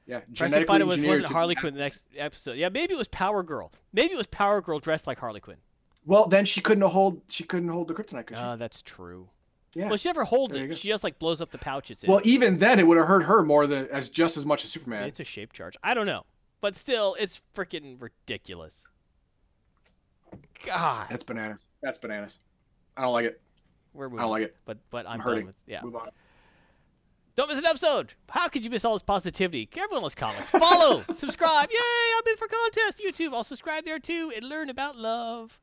[0.07, 2.57] yeah genetically find it was wasn't Harley Quinn the next episode.
[2.57, 3.71] Yeah, maybe it was Power Girl.
[3.93, 5.57] Maybe it was Power Girl dressed like Harley Quinn.
[6.05, 8.35] well then she couldn't hold she couldn't hold the kryptonite she?
[8.35, 9.27] Ah, that's true.
[9.73, 10.67] yeah Well, she never holds it.
[10.67, 10.73] go.
[10.75, 12.11] She just like blows up the pouch it's in.
[12.11, 14.69] well even then it would have hurt her more than as just as much as
[14.71, 15.75] superman it's a shape charge.
[15.83, 16.25] I don't know,
[16.61, 18.83] but still, it's freaking ridiculous.
[20.65, 22.39] God, that's bananas that's bananas
[22.97, 23.39] i don't like it
[23.97, 25.47] we're i don't like it But but I'm, I'm hurting.
[25.47, 25.81] with yeah.
[25.83, 26.09] move on
[27.35, 28.13] Don't miss an episode.
[28.29, 29.69] How could you miss all this positivity?
[29.77, 30.49] Everyone loves comics.
[30.49, 31.69] Follow, subscribe.
[31.69, 31.77] Yay!
[32.17, 32.99] I'm in for contest.
[33.05, 33.31] YouTube.
[33.33, 35.59] I'll subscribe there too and learn about love.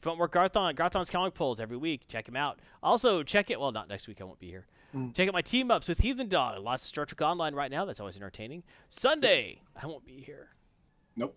[0.00, 2.02] If you want more Garthon, Garthon's comic polls every week.
[2.08, 2.58] Check him out.
[2.82, 3.60] Also, check it.
[3.60, 4.20] Well, not next week.
[4.20, 4.66] I won't be here.
[4.92, 5.14] Mm.
[5.14, 6.60] Check out my team ups with Heathen Dog.
[6.64, 7.84] Lots of Star Trek Online right now.
[7.84, 8.64] That's always entertaining.
[8.88, 10.48] Sunday, I won't be here.
[11.16, 11.36] Nope.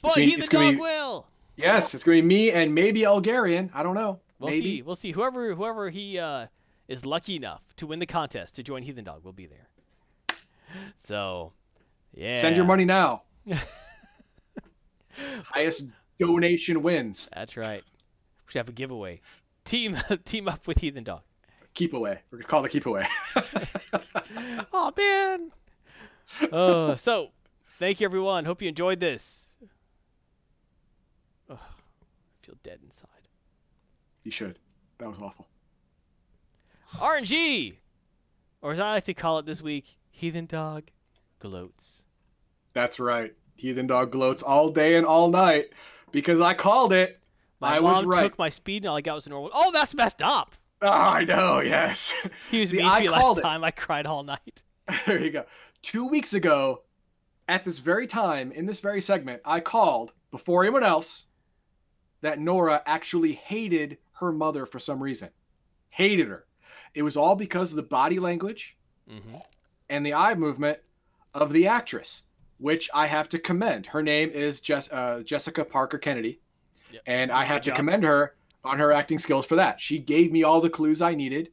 [0.00, 1.26] But Heathen Dog be- will.
[1.56, 3.70] yes it's gonna be me and maybe Elgarian.
[3.74, 4.82] i don't know We'll maybe see.
[4.82, 5.12] We'll see.
[5.12, 6.46] Whoever whoever he uh,
[6.88, 9.68] is lucky enough to win the contest to join Heathen Dog will be there.
[10.98, 11.52] So,
[12.12, 12.38] yeah.
[12.40, 13.22] send your money now
[15.44, 15.84] highest
[16.18, 17.82] donation wins That's right.
[17.86, 19.20] We should have a giveaway.
[19.64, 21.22] Team team up with Heathen Dog.
[21.74, 22.20] keep away.
[22.30, 23.06] We're gonna call it a keep away.
[24.72, 25.50] Oh man.
[26.52, 27.30] Oh, so
[27.78, 28.44] thank you everyone.
[28.44, 29.54] Hope you enjoyed this.
[31.48, 33.08] Ugh, I feel dead inside.
[34.26, 34.58] You should.
[34.98, 35.46] That was awful.
[36.98, 37.76] RNG,
[38.60, 40.84] or as I like to call it this week, Heathen Dog
[41.38, 42.02] gloats.
[42.72, 43.32] That's right.
[43.54, 45.70] Heathen dog gloats all day and all night
[46.10, 47.20] because I called it.
[47.60, 48.24] My I was right.
[48.24, 49.50] took my speed and all I got was a normal.
[49.54, 50.54] Oh, that's messed up.
[50.82, 51.60] Oh, I know.
[51.60, 52.12] Yes.
[52.50, 53.42] He was See, mean to I me called last it.
[53.42, 53.64] time.
[53.64, 54.62] I cried all night.
[55.06, 55.46] there you go.
[55.80, 56.82] Two weeks ago,
[57.48, 61.24] at this very time in this very segment, I called before anyone else
[62.20, 65.30] that Nora actually hated her mother for some reason.
[65.90, 66.46] Hated her.
[66.94, 68.76] It was all because of the body language
[69.08, 69.36] hmm
[69.88, 70.78] and the eye movement
[71.32, 72.22] of the actress,
[72.58, 73.86] which I have to commend.
[73.86, 76.40] Her name is Jess, uh, Jessica Parker Kennedy,
[76.90, 77.02] Yep.
[77.06, 77.76] and I Good have to job.
[77.76, 78.34] commend her
[78.64, 79.80] on her acting skills for that.
[79.80, 81.50] She gave me all the clues I needed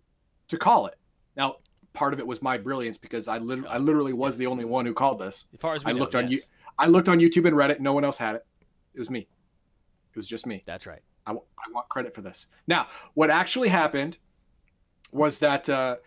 [0.48, 0.96] to call it.
[1.38, 1.58] Now,
[1.94, 4.86] part of it was my brilliance because I, lit- I literally was the only one
[4.88, 5.46] who called this.
[5.54, 6.40] As far as we I know, looked on you.
[6.80, 7.80] I looked on YouTube and Reddit.
[7.82, 8.46] No one else had it.
[8.96, 9.20] It was me.
[9.20, 10.64] It was just me.
[10.66, 11.02] That's right.
[11.26, 12.48] I, w- I want credit for this.
[12.68, 14.18] Now, what actually happened
[15.12, 15.98] was that uh,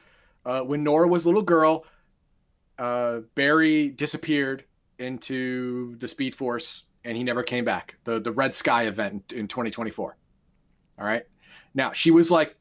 [0.45, 1.85] uh, when Nora was a little girl,
[2.79, 4.65] uh, Barry disappeared
[4.99, 7.97] into the Speed Force and he never came back.
[8.05, 10.17] The the Red Sky event in, in 2024.
[10.99, 11.25] All right.
[11.75, 12.57] Now she was like,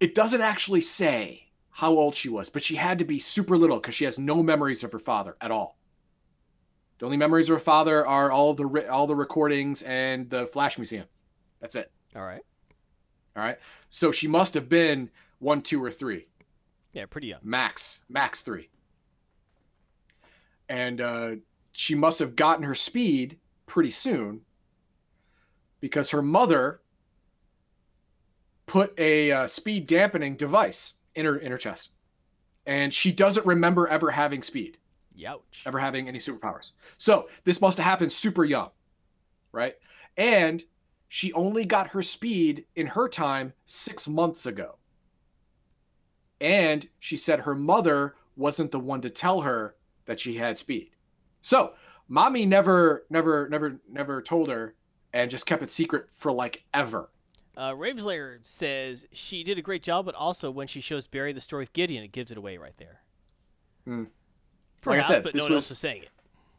[0.00, 3.78] it doesn't actually say how old she was, but she had to be super little
[3.78, 5.78] because she has no memories of her father at all.
[6.98, 10.46] The only memories of her father are all the ri- all the recordings and the
[10.46, 11.06] Flash Museum.
[11.60, 11.90] That's it.
[12.14, 12.42] All right.
[13.36, 13.58] All right.
[13.88, 15.10] So she must have been
[15.40, 16.28] one, two, or three,
[16.92, 17.40] Yeah, pretty young.
[17.42, 18.68] max, max three.
[20.68, 21.30] And uh,
[21.72, 24.42] she must have gotten her speed pretty soon
[25.80, 26.80] because her mother
[28.66, 31.90] put a uh, speed dampening device in her in her chest,
[32.64, 34.78] and she doesn't remember ever having speed.
[35.18, 35.66] Youch.
[35.66, 36.72] ever having any superpowers.
[36.98, 38.70] So this must have happened super young,
[39.52, 39.76] right?
[40.16, 40.64] And
[41.08, 44.76] she only got her speed in her time six months ago.
[46.40, 49.76] And she said her mother wasn't the one to tell her
[50.06, 50.90] that she had speed.
[51.40, 51.74] So,
[52.08, 54.74] mommy never, never, never, never told her
[55.12, 57.10] and just kept it secret for like ever.
[57.56, 61.40] Uh, Ravenslayer says she did a great job, but also when she shows Barry the
[61.40, 63.00] story with Gideon, it gives it away right there.
[64.84, 64.90] Hmm.
[64.90, 66.10] Like I Perhaps, said, but this no one was- else was saying it.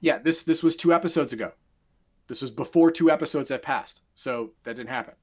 [0.02, 1.54] Yeah, this this was two episodes ago.
[2.28, 5.14] This was before two episodes had passed, so that didn't happen.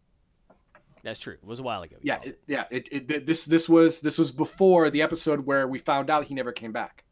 [1.02, 1.34] That's true.
[1.34, 1.96] It was a while ago.
[2.00, 2.64] Yeah, it, yeah.
[2.70, 6.34] It, it this this was this was before the episode where we found out he
[6.34, 7.04] never came back.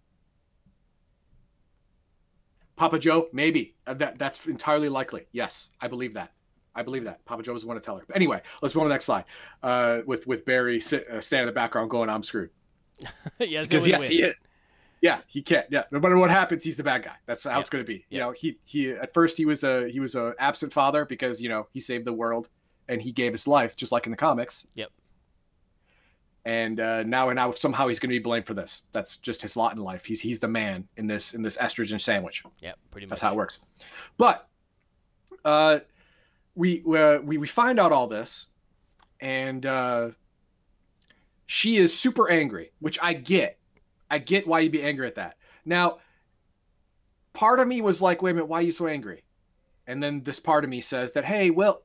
[2.76, 5.26] Papa Joe, maybe Uh, that that's entirely likely.
[5.32, 6.32] Yes, I believe that.
[6.74, 8.04] I believe that Papa Joe was the one to tell her.
[8.06, 9.24] But anyway, let's go on to the next slide.
[9.62, 12.50] Uh, with with Barry sit, uh, standing in the background, going, "I'm screwed."
[13.38, 14.42] yeah, because yes, he is.
[15.02, 15.66] Yeah, he can't.
[15.70, 17.16] Yeah, no matter what happens, he's the bad guy.
[17.27, 17.60] That's how Yeah.
[17.60, 18.05] it's going to be.
[18.10, 21.40] You know, he he at first he was a he was a absent father because
[21.40, 22.48] you know he saved the world
[22.89, 24.66] and he gave his life just like in the comics.
[24.74, 24.90] Yep.
[26.44, 28.82] And uh, now and now somehow he's going to be blamed for this.
[28.93, 30.05] That's just his lot in life.
[30.06, 32.43] He's he's the man in this in this estrogen sandwich.
[32.60, 33.10] Yep, pretty much.
[33.10, 33.60] That's how it works.
[34.16, 34.48] But
[35.44, 35.81] uh,
[36.55, 38.47] we uh, we we find out all this,
[39.20, 40.10] and uh,
[41.47, 43.59] she is super angry, which I get.
[44.10, 45.36] I get why you'd be angry at that.
[45.64, 45.98] Now,
[47.32, 49.24] part of me was like, "Wait a minute, why are you so angry?"
[49.86, 51.82] And then this part of me says that, "Hey, well,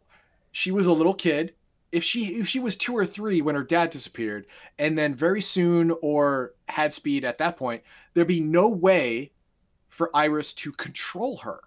[0.52, 1.54] she was a little kid.
[1.92, 4.48] If she if she was two or three when her dad disappeared,
[4.78, 7.84] and then very soon or had speed at that point,
[8.14, 9.32] there'd be no way
[9.88, 11.62] for Iris to control her.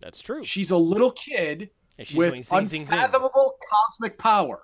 [0.00, 0.42] That's true.
[0.44, 2.98] She's a little kid And she's with doing zing, zing, zing.
[2.98, 4.62] unfathomable cosmic power.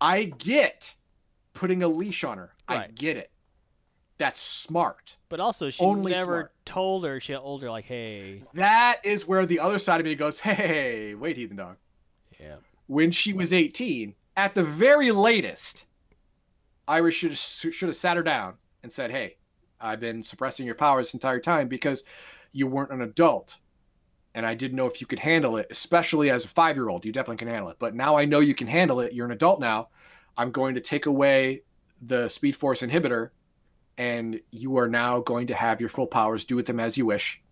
[0.00, 0.94] I get
[1.52, 2.54] putting a leash on her.
[2.66, 3.30] I get it.
[4.18, 5.16] That's smart.
[5.28, 6.52] But also, she Only never smart.
[6.64, 7.20] told her.
[7.20, 11.14] She told her like, "Hey, That is where the other side of me goes, hey,
[11.14, 11.76] wait, heathen dog.
[12.40, 15.84] yeah, When she was 18, at the very latest,
[16.86, 19.36] Iris should should have sat her down and said, hey,
[19.80, 22.02] I've been suppressing your power this entire time because
[22.52, 23.58] you weren't an adult.
[24.34, 27.04] And I didn't know if you could handle it, especially as a five year old.
[27.04, 27.76] You definitely can handle it.
[27.78, 29.12] But now I know you can handle it.
[29.12, 29.88] You're an adult now.
[30.36, 31.62] I'm going to take away
[32.00, 33.30] the Speed Force inhibitor,
[33.98, 36.44] and you are now going to have your full powers.
[36.44, 37.42] Do with them as you wish.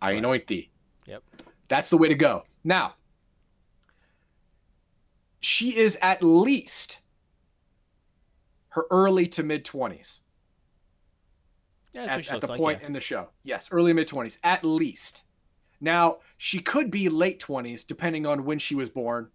[0.00, 0.18] I Right.
[0.18, 0.70] anoint thee.
[1.06, 1.24] Yep.
[1.66, 2.44] That's the way to go.
[2.62, 2.94] Now,
[5.40, 7.00] she is at least
[8.68, 10.20] her early to mid 20s
[11.92, 12.58] yeah." At, at the like.
[12.58, 12.86] point yeah.
[12.86, 13.28] in the show.
[13.42, 15.22] Yes, early mid 20s at least.
[15.80, 19.30] Now, she could be late 20s depending on when she was born.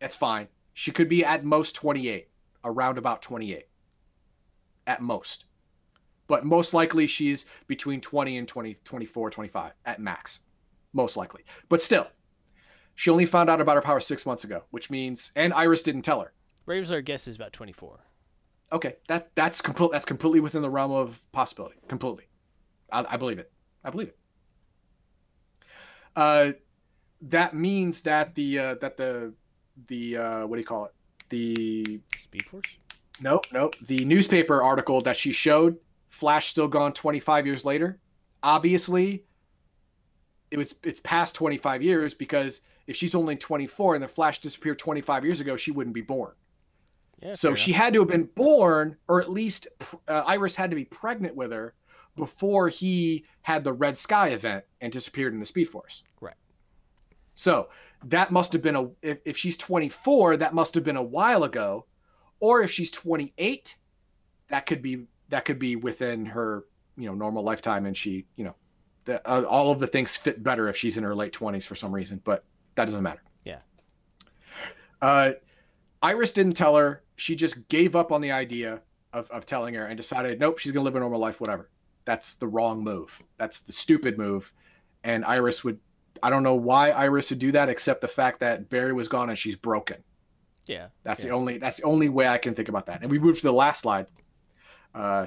[0.00, 0.48] That's fine.
[0.74, 2.28] She could be at most 28,
[2.64, 3.67] around about 28.
[4.88, 5.44] At most.
[6.26, 10.40] But most likely she's between 20 and 20, 24, 25 at max.
[10.92, 11.44] Most likely.
[11.68, 12.08] But still,
[12.94, 16.02] she only found out about her power six months ago, which means, and Iris didn't
[16.02, 16.32] tell her.
[16.66, 18.00] Ravenslayer guess is about 24.
[18.72, 19.92] Okay, that that's complete.
[19.92, 21.76] That's completely within the realm of possibility.
[21.88, 22.24] Completely,
[22.92, 23.50] I, I believe it.
[23.82, 24.18] I believe it.
[26.14, 26.52] Uh,
[27.22, 29.32] that means that the uh, that the
[29.86, 30.92] the uh, what do you call it?
[31.30, 32.66] The Speed Force.
[33.20, 35.78] No no the newspaper article that she showed.
[36.08, 38.00] Flash still gone 25 years later.
[38.42, 39.24] Obviously,
[40.50, 44.78] it was it's past 25 years because if she's only 24 and the Flash disappeared
[44.78, 46.32] 25 years ago, she wouldn't be born.
[47.20, 47.32] Yeah.
[47.32, 47.84] So she enough.
[47.84, 49.66] had to have been born, or at least
[50.06, 51.74] uh, Iris had to be pregnant with her
[52.16, 56.02] before he had the Red Sky event and disappeared in the Speed Force.
[56.20, 56.34] Right.
[57.34, 57.68] So
[58.04, 58.88] that must have been a.
[59.02, 61.86] If, if she's 24, that must have been a while ago,
[62.40, 63.76] or if she's 28,
[64.48, 66.64] that could be that could be within her
[66.96, 68.54] you know normal lifetime, and she you know,
[69.04, 71.74] the, uh, all of the things fit better if she's in her late 20s for
[71.74, 72.44] some reason, but
[72.74, 73.22] that doesn't matter.
[73.44, 73.58] Yeah.
[75.00, 75.32] Uh,
[76.02, 77.02] Iris didn't tell her.
[77.16, 78.82] She just gave up on the idea
[79.12, 81.70] of, of telling her and decided, nope, she's going to live a normal life, whatever.
[82.04, 83.22] That's the wrong move.
[83.36, 84.52] That's the stupid move.
[85.04, 85.80] And Iris would,
[86.22, 89.28] I don't know why Iris would do that, except the fact that Barry was gone
[89.28, 90.02] and she's broken.
[90.68, 90.88] Yeah.
[91.02, 93.02] That's the only, that's the only way I can think about that.
[93.02, 94.06] And we move to the last slide.
[94.94, 95.26] Uh,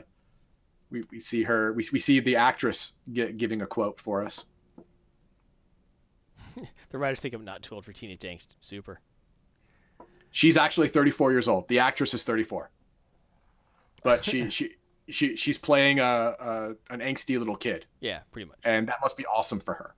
[0.89, 4.45] we, we see her, we, we see the actress gi- giving a quote for us.
[6.89, 8.47] The writers think I'm not too old for teenage angst.
[8.59, 8.99] Super.
[10.31, 11.67] She's actually 34 years old.
[11.69, 12.69] The actress is 34.
[14.03, 14.71] But she, she,
[15.09, 17.85] she, she's playing a, a, an angsty little kid.
[18.01, 18.57] Yeah, pretty much.
[18.65, 19.95] and that must be awesome for her.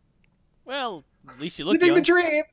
[0.65, 1.95] Well, at least you look Living young.
[1.95, 2.44] the dream.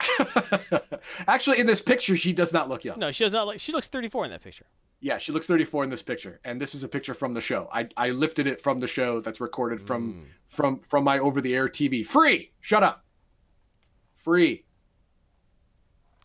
[1.28, 2.98] Actually, in this picture, she does not look young.
[2.98, 3.58] No, she does not look.
[3.58, 4.66] She looks 34 in that picture.
[5.00, 7.68] Yeah, she looks 34 in this picture, and this is a picture from the show.
[7.72, 10.24] I, I lifted it from the show that's recorded from Mm.
[10.48, 12.04] from from my over the air TV.
[12.04, 12.52] Free.
[12.60, 13.04] Shut up.
[14.16, 14.64] Free.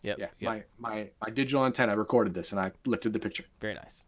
[0.02, 0.18] Yep.
[0.18, 0.66] Yeah, yep.
[0.78, 3.44] my, my my digital antenna recorded this, and I lifted the picture.
[3.60, 4.04] Very nice.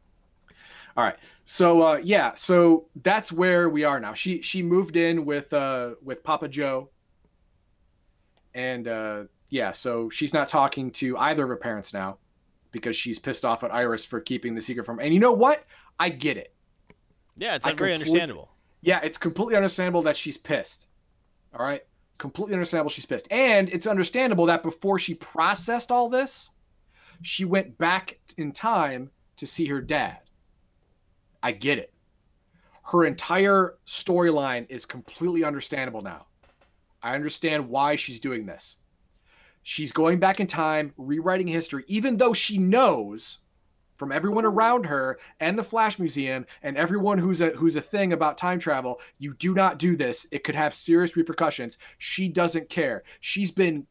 [0.96, 1.16] All right.
[1.44, 4.14] So uh, yeah, so that's where we are now.
[4.14, 6.90] She she moved in with uh with Papa Joe.
[8.54, 9.24] And uh
[9.54, 12.18] yeah, so she's not talking to either of her parents now
[12.72, 14.98] because she's pissed off at Iris for keeping the secret from.
[14.98, 15.64] And you know what?
[16.00, 16.52] I get it.
[17.36, 18.50] Yeah, it's very understandable.
[18.82, 20.88] Yeah, it's completely understandable that she's pissed.
[21.56, 21.82] All right?
[22.18, 23.28] Completely understandable she's pissed.
[23.30, 26.50] And it's understandable that before she processed all this,
[27.22, 30.18] she went back in time to see her dad.
[31.44, 31.94] I get it.
[32.86, 36.26] Her entire storyline is completely understandable now.
[37.04, 38.74] I understand why she's doing this.
[39.64, 43.38] She's going back in time, rewriting history, even though she knows
[43.96, 48.12] from everyone around her and the Flash Museum and everyone who's a who's a thing
[48.12, 50.26] about time travel, you do not do this.
[50.30, 51.78] It could have serious repercussions.
[51.96, 53.02] She doesn't care.
[53.20, 53.86] She's been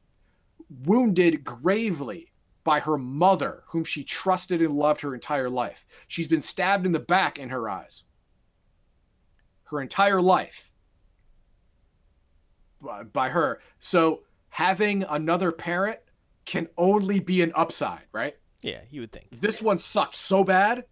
[0.86, 2.32] wounded gravely
[2.64, 5.88] by her mother, whom she trusted and loved her entire life.
[6.08, 8.04] She's been stabbed in the back in her eyes.
[9.66, 10.72] Her entire life
[12.80, 13.60] by, by her.
[13.80, 14.22] So
[14.54, 15.98] having another parent
[16.46, 18.36] can only be an upside, right?
[18.62, 19.28] Yeah, you would think.
[19.32, 20.86] This one sucked so bad.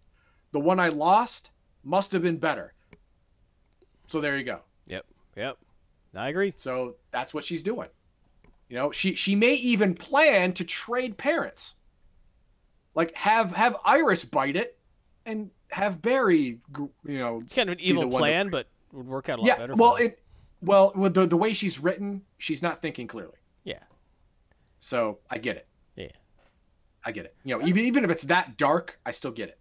[0.50, 1.52] The one I lost
[1.84, 2.74] must have been better.
[4.08, 4.60] So there you go.
[4.86, 5.06] Yep.
[5.36, 5.58] Yep.
[6.16, 6.52] I agree.
[6.56, 7.88] So that's what she's doing.
[8.68, 11.74] You know, she she may even plan to trade parents.
[12.96, 14.76] Like have have Iris bite it
[15.24, 16.58] and have Barry,
[17.06, 19.56] you know, It's kind of an evil plan, but would work out a lot yeah.
[19.56, 19.76] better.
[19.76, 20.20] Well, it
[20.60, 23.36] well with the the way she's written, she's not thinking clearly.
[24.84, 25.66] So I get it.
[25.94, 26.08] Yeah.
[27.06, 27.36] I get it.
[27.44, 29.58] You know, even even if it's that dark, I still get it.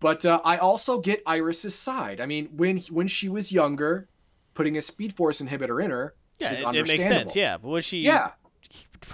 [0.00, 2.18] But uh, I also get Iris's side.
[2.18, 4.08] I mean, when when she was younger,
[4.54, 7.36] putting a Speed Force inhibitor in her Yeah, is it, it makes sense.
[7.36, 7.98] Yeah, but was she?
[7.98, 8.30] Yeah,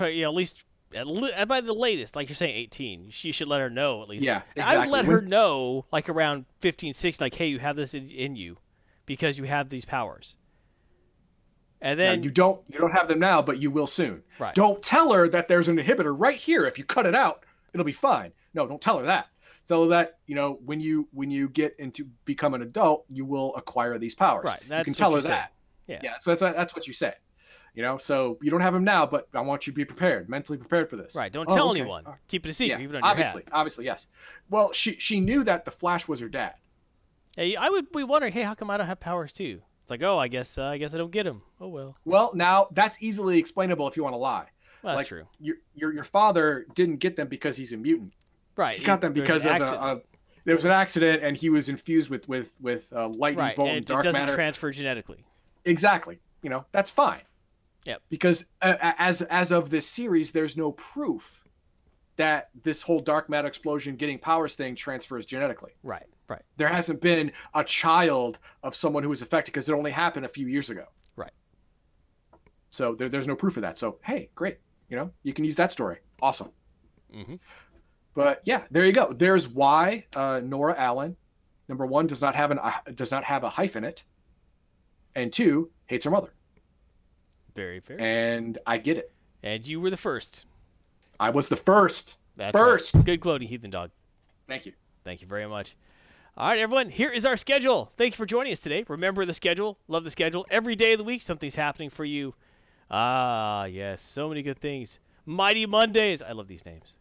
[0.00, 0.62] You know, at least
[0.94, 3.10] at le- by the latest, like you're saying, 18.
[3.10, 4.24] She should let her know at least.
[4.24, 4.76] yeah, exactly.
[4.76, 7.92] I would let When- her know, like around 15, 16, like, hey, you have this
[7.92, 8.56] in, in you,
[9.04, 10.34] because you have these powers.
[11.80, 14.22] And Now, then you don't you don't have them now, but you will soon.
[14.38, 14.54] Right.
[14.54, 16.64] Don't tell her that there's an inhibitor right here.
[16.66, 18.32] If you cut it out, it'll be fine.
[18.54, 19.28] No, don't tell her that.
[19.66, 23.24] Tell her that you know when you when you get into become an adult, you
[23.24, 24.44] will acquire these powers.
[24.44, 25.28] Right, you can tell her say.
[25.28, 25.52] that.
[25.86, 26.00] Yeah.
[26.02, 26.14] Yeah.
[26.20, 27.14] So that's that's what you say.
[27.74, 30.28] You know, so you don't have them now, but I want you to be prepared,
[30.28, 31.14] mentally prepared for this.
[31.14, 31.80] right, don't Oh, tell okay.
[31.80, 32.02] anyone.
[32.04, 32.16] Right.
[32.26, 34.08] Keep it a secret, Yeah, your obviously, obviously, yes.
[34.50, 36.54] Well, she she knew that the Flash was her dad.
[37.36, 39.62] Hey, I would be wondering, hey, how come I don't have powers too?
[39.88, 41.40] It's like, oh, I guess uh, I guess I don't get them.
[41.62, 41.96] Oh well.
[42.04, 44.44] Well, now that's easily explainable if you want to lie.
[44.82, 45.26] Well, that's like, true.
[45.40, 48.12] Your, your your father didn't get them because he's a mutant.
[48.54, 48.78] Right.
[48.78, 49.82] He got them because of a, accident.
[49.82, 50.02] a
[50.44, 53.68] there was an accident and he was infused with with with uh, lightning right, bolt
[53.68, 54.34] and and it doesn't matter.
[54.34, 55.24] transfer genetically.
[55.64, 56.18] exactly.
[56.42, 57.22] You know that's fine.
[57.86, 58.02] Yep.
[58.10, 61.44] Because uh, as as of this series, there's no proof
[62.16, 65.72] that this whole dark matter explosion getting powers thing transfers genetically.
[65.82, 66.04] Right.
[66.28, 66.42] Right.
[66.58, 70.28] There hasn't been a child of someone who was affected because it only happened a
[70.28, 70.84] few years ago.
[71.16, 71.32] Right.
[72.70, 73.78] So there, there's no proof of that.
[73.78, 74.58] So hey, great.
[74.88, 75.98] You know, you can use that story.
[76.20, 76.50] Awesome.
[77.12, 77.36] hmm
[78.14, 79.12] But yeah, there you go.
[79.12, 81.16] There's why uh, Nora Allen,
[81.68, 84.04] number one, does not have an uh, does not have a hyphen in it,
[85.14, 86.34] and two hates her mother.
[87.54, 88.00] Very fair.
[88.00, 89.12] And I get it.
[89.42, 90.44] And you were the first.
[91.18, 92.18] I was the first.
[92.36, 92.94] That's First.
[92.94, 93.04] Right.
[93.04, 93.90] Good gloating, heathen dog.
[94.46, 94.72] Thank you.
[95.04, 95.76] Thank you very much.
[96.38, 96.88] All right, everyone.
[96.88, 97.90] Here is our schedule.
[97.96, 98.84] Thank you for joining us today.
[98.86, 99.76] Remember the schedule.
[99.88, 100.46] Love the schedule.
[100.48, 102.32] Every day of the week, something's happening for you.
[102.88, 105.00] Ah, yes, so many good things.
[105.26, 106.22] Mighty Mondays.
[106.22, 106.94] I love these names.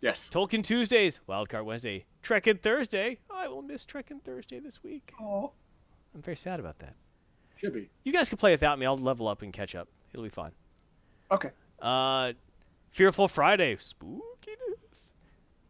[0.00, 0.30] Yes.
[0.32, 1.18] Tolkien Tuesdays.
[1.28, 2.04] Wildcard Wednesday.
[2.22, 3.18] Trekkin' Thursday.
[3.28, 5.12] I will miss Trekkin' Thursday this week.
[5.20, 5.50] Oh,
[6.14, 6.94] I'm very sad about that.
[7.56, 8.86] should be You guys can play without me.
[8.86, 9.88] I'll level up and catch up.
[10.12, 10.52] It'll be fun.
[11.32, 11.50] okay.
[11.82, 12.32] Uh,
[12.92, 15.10] Fearful Friday, spookiness,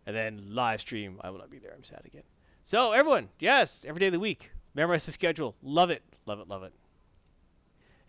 [0.07, 1.19] and then live stream.
[1.23, 1.73] I will not be there.
[1.75, 2.23] I'm sad again.
[2.69, 4.51] So everyone, yes, every day of the week.
[4.75, 5.57] Memorize the schedule.
[5.63, 6.75] Love it, love it, love it.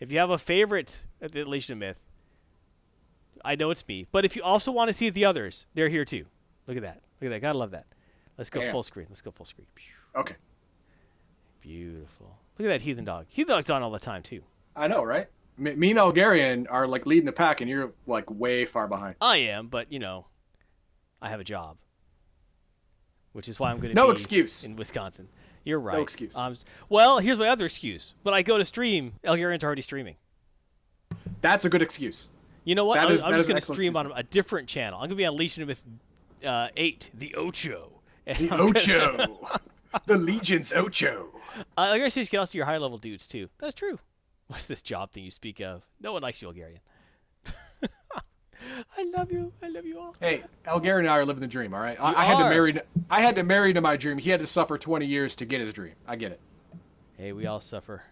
[0.01, 1.97] If you have a favorite at the Legion of Myth,
[3.45, 4.05] I know it's me.
[4.11, 6.25] But if you also want to see the others, they're here too.
[6.67, 6.99] Look at that.
[7.21, 7.39] Look at that.
[7.39, 7.85] Gotta love that.
[8.37, 8.73] Let's go Yeah.
[8.73, 9.05] full screen.
[9.09, 9.65] Let's go full screen.
[10.13, 10.35] Okay.
[11.61, 12.37] Beautiful.
[12.57, 13.27] Look at that heathen dog.
[13.29, 14.43] Heathen dog's on all the time too.
[14.75, 15.27] I know, right?
[15.57, 19.15] Me, me and Elgarian are like leading the pack, and you're like way far behind.
[19.21, 20.25] I am, but you know,
[21.21, 21.77] I have a job,
[23.33, 24.63] which is why I'm going to No be excuse.
[24.63, 25.27] in Wisconsin.
[25.63, 25.97] You're right.
[25.97, 26.35] No excuse.
[26.35, 26.55] Um,
[26.89, 28.13] well, here's my other excuse.
[28.23, 30.15] When I go to stream, Elgarian's already streaming.
[31.41, 32.29] That's a good excuse.
[32.65, 32.95] You know what?
[32.95, 34.97] That I'm, is- I'm just going to stream on a different channel.
[34.99, 35.83] I'm going to be on Legion with
[36.45, 37.91] uh, eight, the Ocho.
[38.25, 39.49] The Ocho,
[40.05, 41.29] the Legion's Ocho.
[41.77, 43.49] Uh, Elgarian you can also your high level dudes too.
[43.59, 43.97] That's true.
[44.47, 45.83] What's this job thing you speak of?
[45.99, 46.77] No one likes you, Elgarian.
[48.97, 49.53] I love love you.
[49.61, 50.15] I love you all.
[50.19, 51.73] Hey, Elgar and I are living the dream.
[51.73, 51.97] All right.
[51.99, 52.49] I, You I had to are.
[52.49, 52.81] marry.
[53.09, 54.17] I had to marry to my dream.
[54.17, 55.93] He had to suffer 20 years to get his dream.
[56.07, 56.39] I get it.
[57.17, 58.03] Hey, we all suffer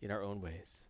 [0.00, 0.86] in our own ways.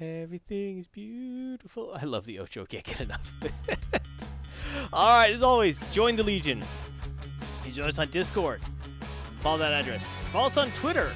[0.00, 1.92] Everything is beautiful.
[1.94, 2.64] I love the Ocho.
[2.66, 3.32] Can't get enough.
[4.92, 6.62] all right, as always, join the Legion.
[7.64, 8.60] You join us on Discord.
[9.40, 10.04] Follow that address.
[10.32, 11.10] Follow us on Twitter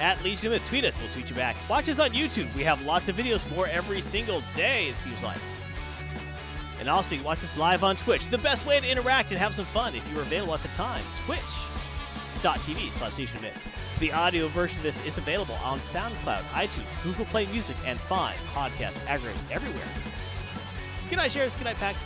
[0.00, 0.66] at Legion Myth.
[0.68, 0.98] Tweet us.
[0.98, 1.56] We'll tweet you back.
[1.68, 2.52] Watch us on YouTube.
[2.54, 5.38] We have lots of videos, more every single day, it seems like.
[6.80, 8.28] And also, you watch us live on Twitch.
[8.28, 11.02] The best way to interact and have some fun if you're available at the time.
[11.24, 13.98] Twitch.tv slash Myth.
[13.98, 18.36] The audio version of this is available on SoundCloud, iTunes, Google Play Music, and fine
[18.52, 19.88] podcast aggregators everywhere.
[21.08, 21.54] Good night, Shares.
[21.56, 22.04] Good night, Pax.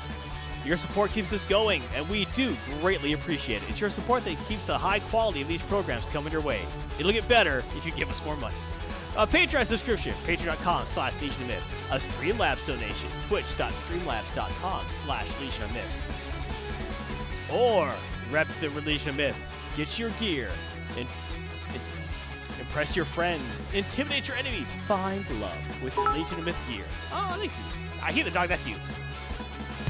[0.64, 3.70] Your support keeps us going, and we do greatly appreciate it.
[3.70, 6.60] It's your support that keeps the high quality of these programs coming your way.
[6.98, 8.54] It'll get better if you give us more money.
[9.16, 11.88] A Patreon subscription, patreon.com slash Legion of Myth.
[11.90, 17.50] A Streamlabs donation, twitch.streamlabs.com slash Legion of Myth.
[17.52, 17.92] Or
[18.30, 19.36] rep the Legion of Myth.
[19.76, 20.50] Get your gear
[20.96, 21.08] and,
[21.68, 21.80] and
[22.60, 26.84] impress your friends, intimidate your enemies, find love with your Legion of Myth gear.
[27.12, 27.56] Oh, thanks.
[28.02, 28.76] I hear the dog, that's you.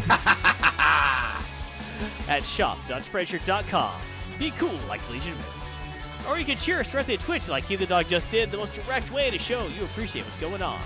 [2.28, 4.00] At shop.spreadshirt.com.
[4.38, 5.59] Be cool like Legion of Myth.
[6.28, 8.56] Or you can cheer us directly at Twitch like He the Dog just did, the
[8.56, 10.80] most direct way to show you appreciate what's going on.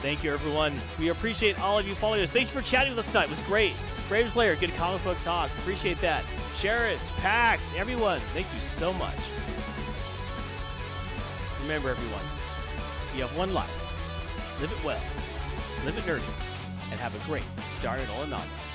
[0.00, 0.74] Thank you, everyone.
[0.98, 2.30] We appreciate all of you following us.
[2.30, 3.24] Thanks for chatting with us tonight.
[3.24, 3.72] It was great.
[4.08, 5.50] Ravenslayer, good comic book talk.
[5.58, 6.24] Appreciate that.
[6.56, 9.14] Sheris, Pax, everyone, thank you so much.
[11.62, 12.24] Remember, everyone,
[13.14, 14.60] you have one life.
[14.60, 15.00] Live it well,
[15.84, 17.44] live it nerdy, and have a great
[17.80, 18.67] darn all anonymous.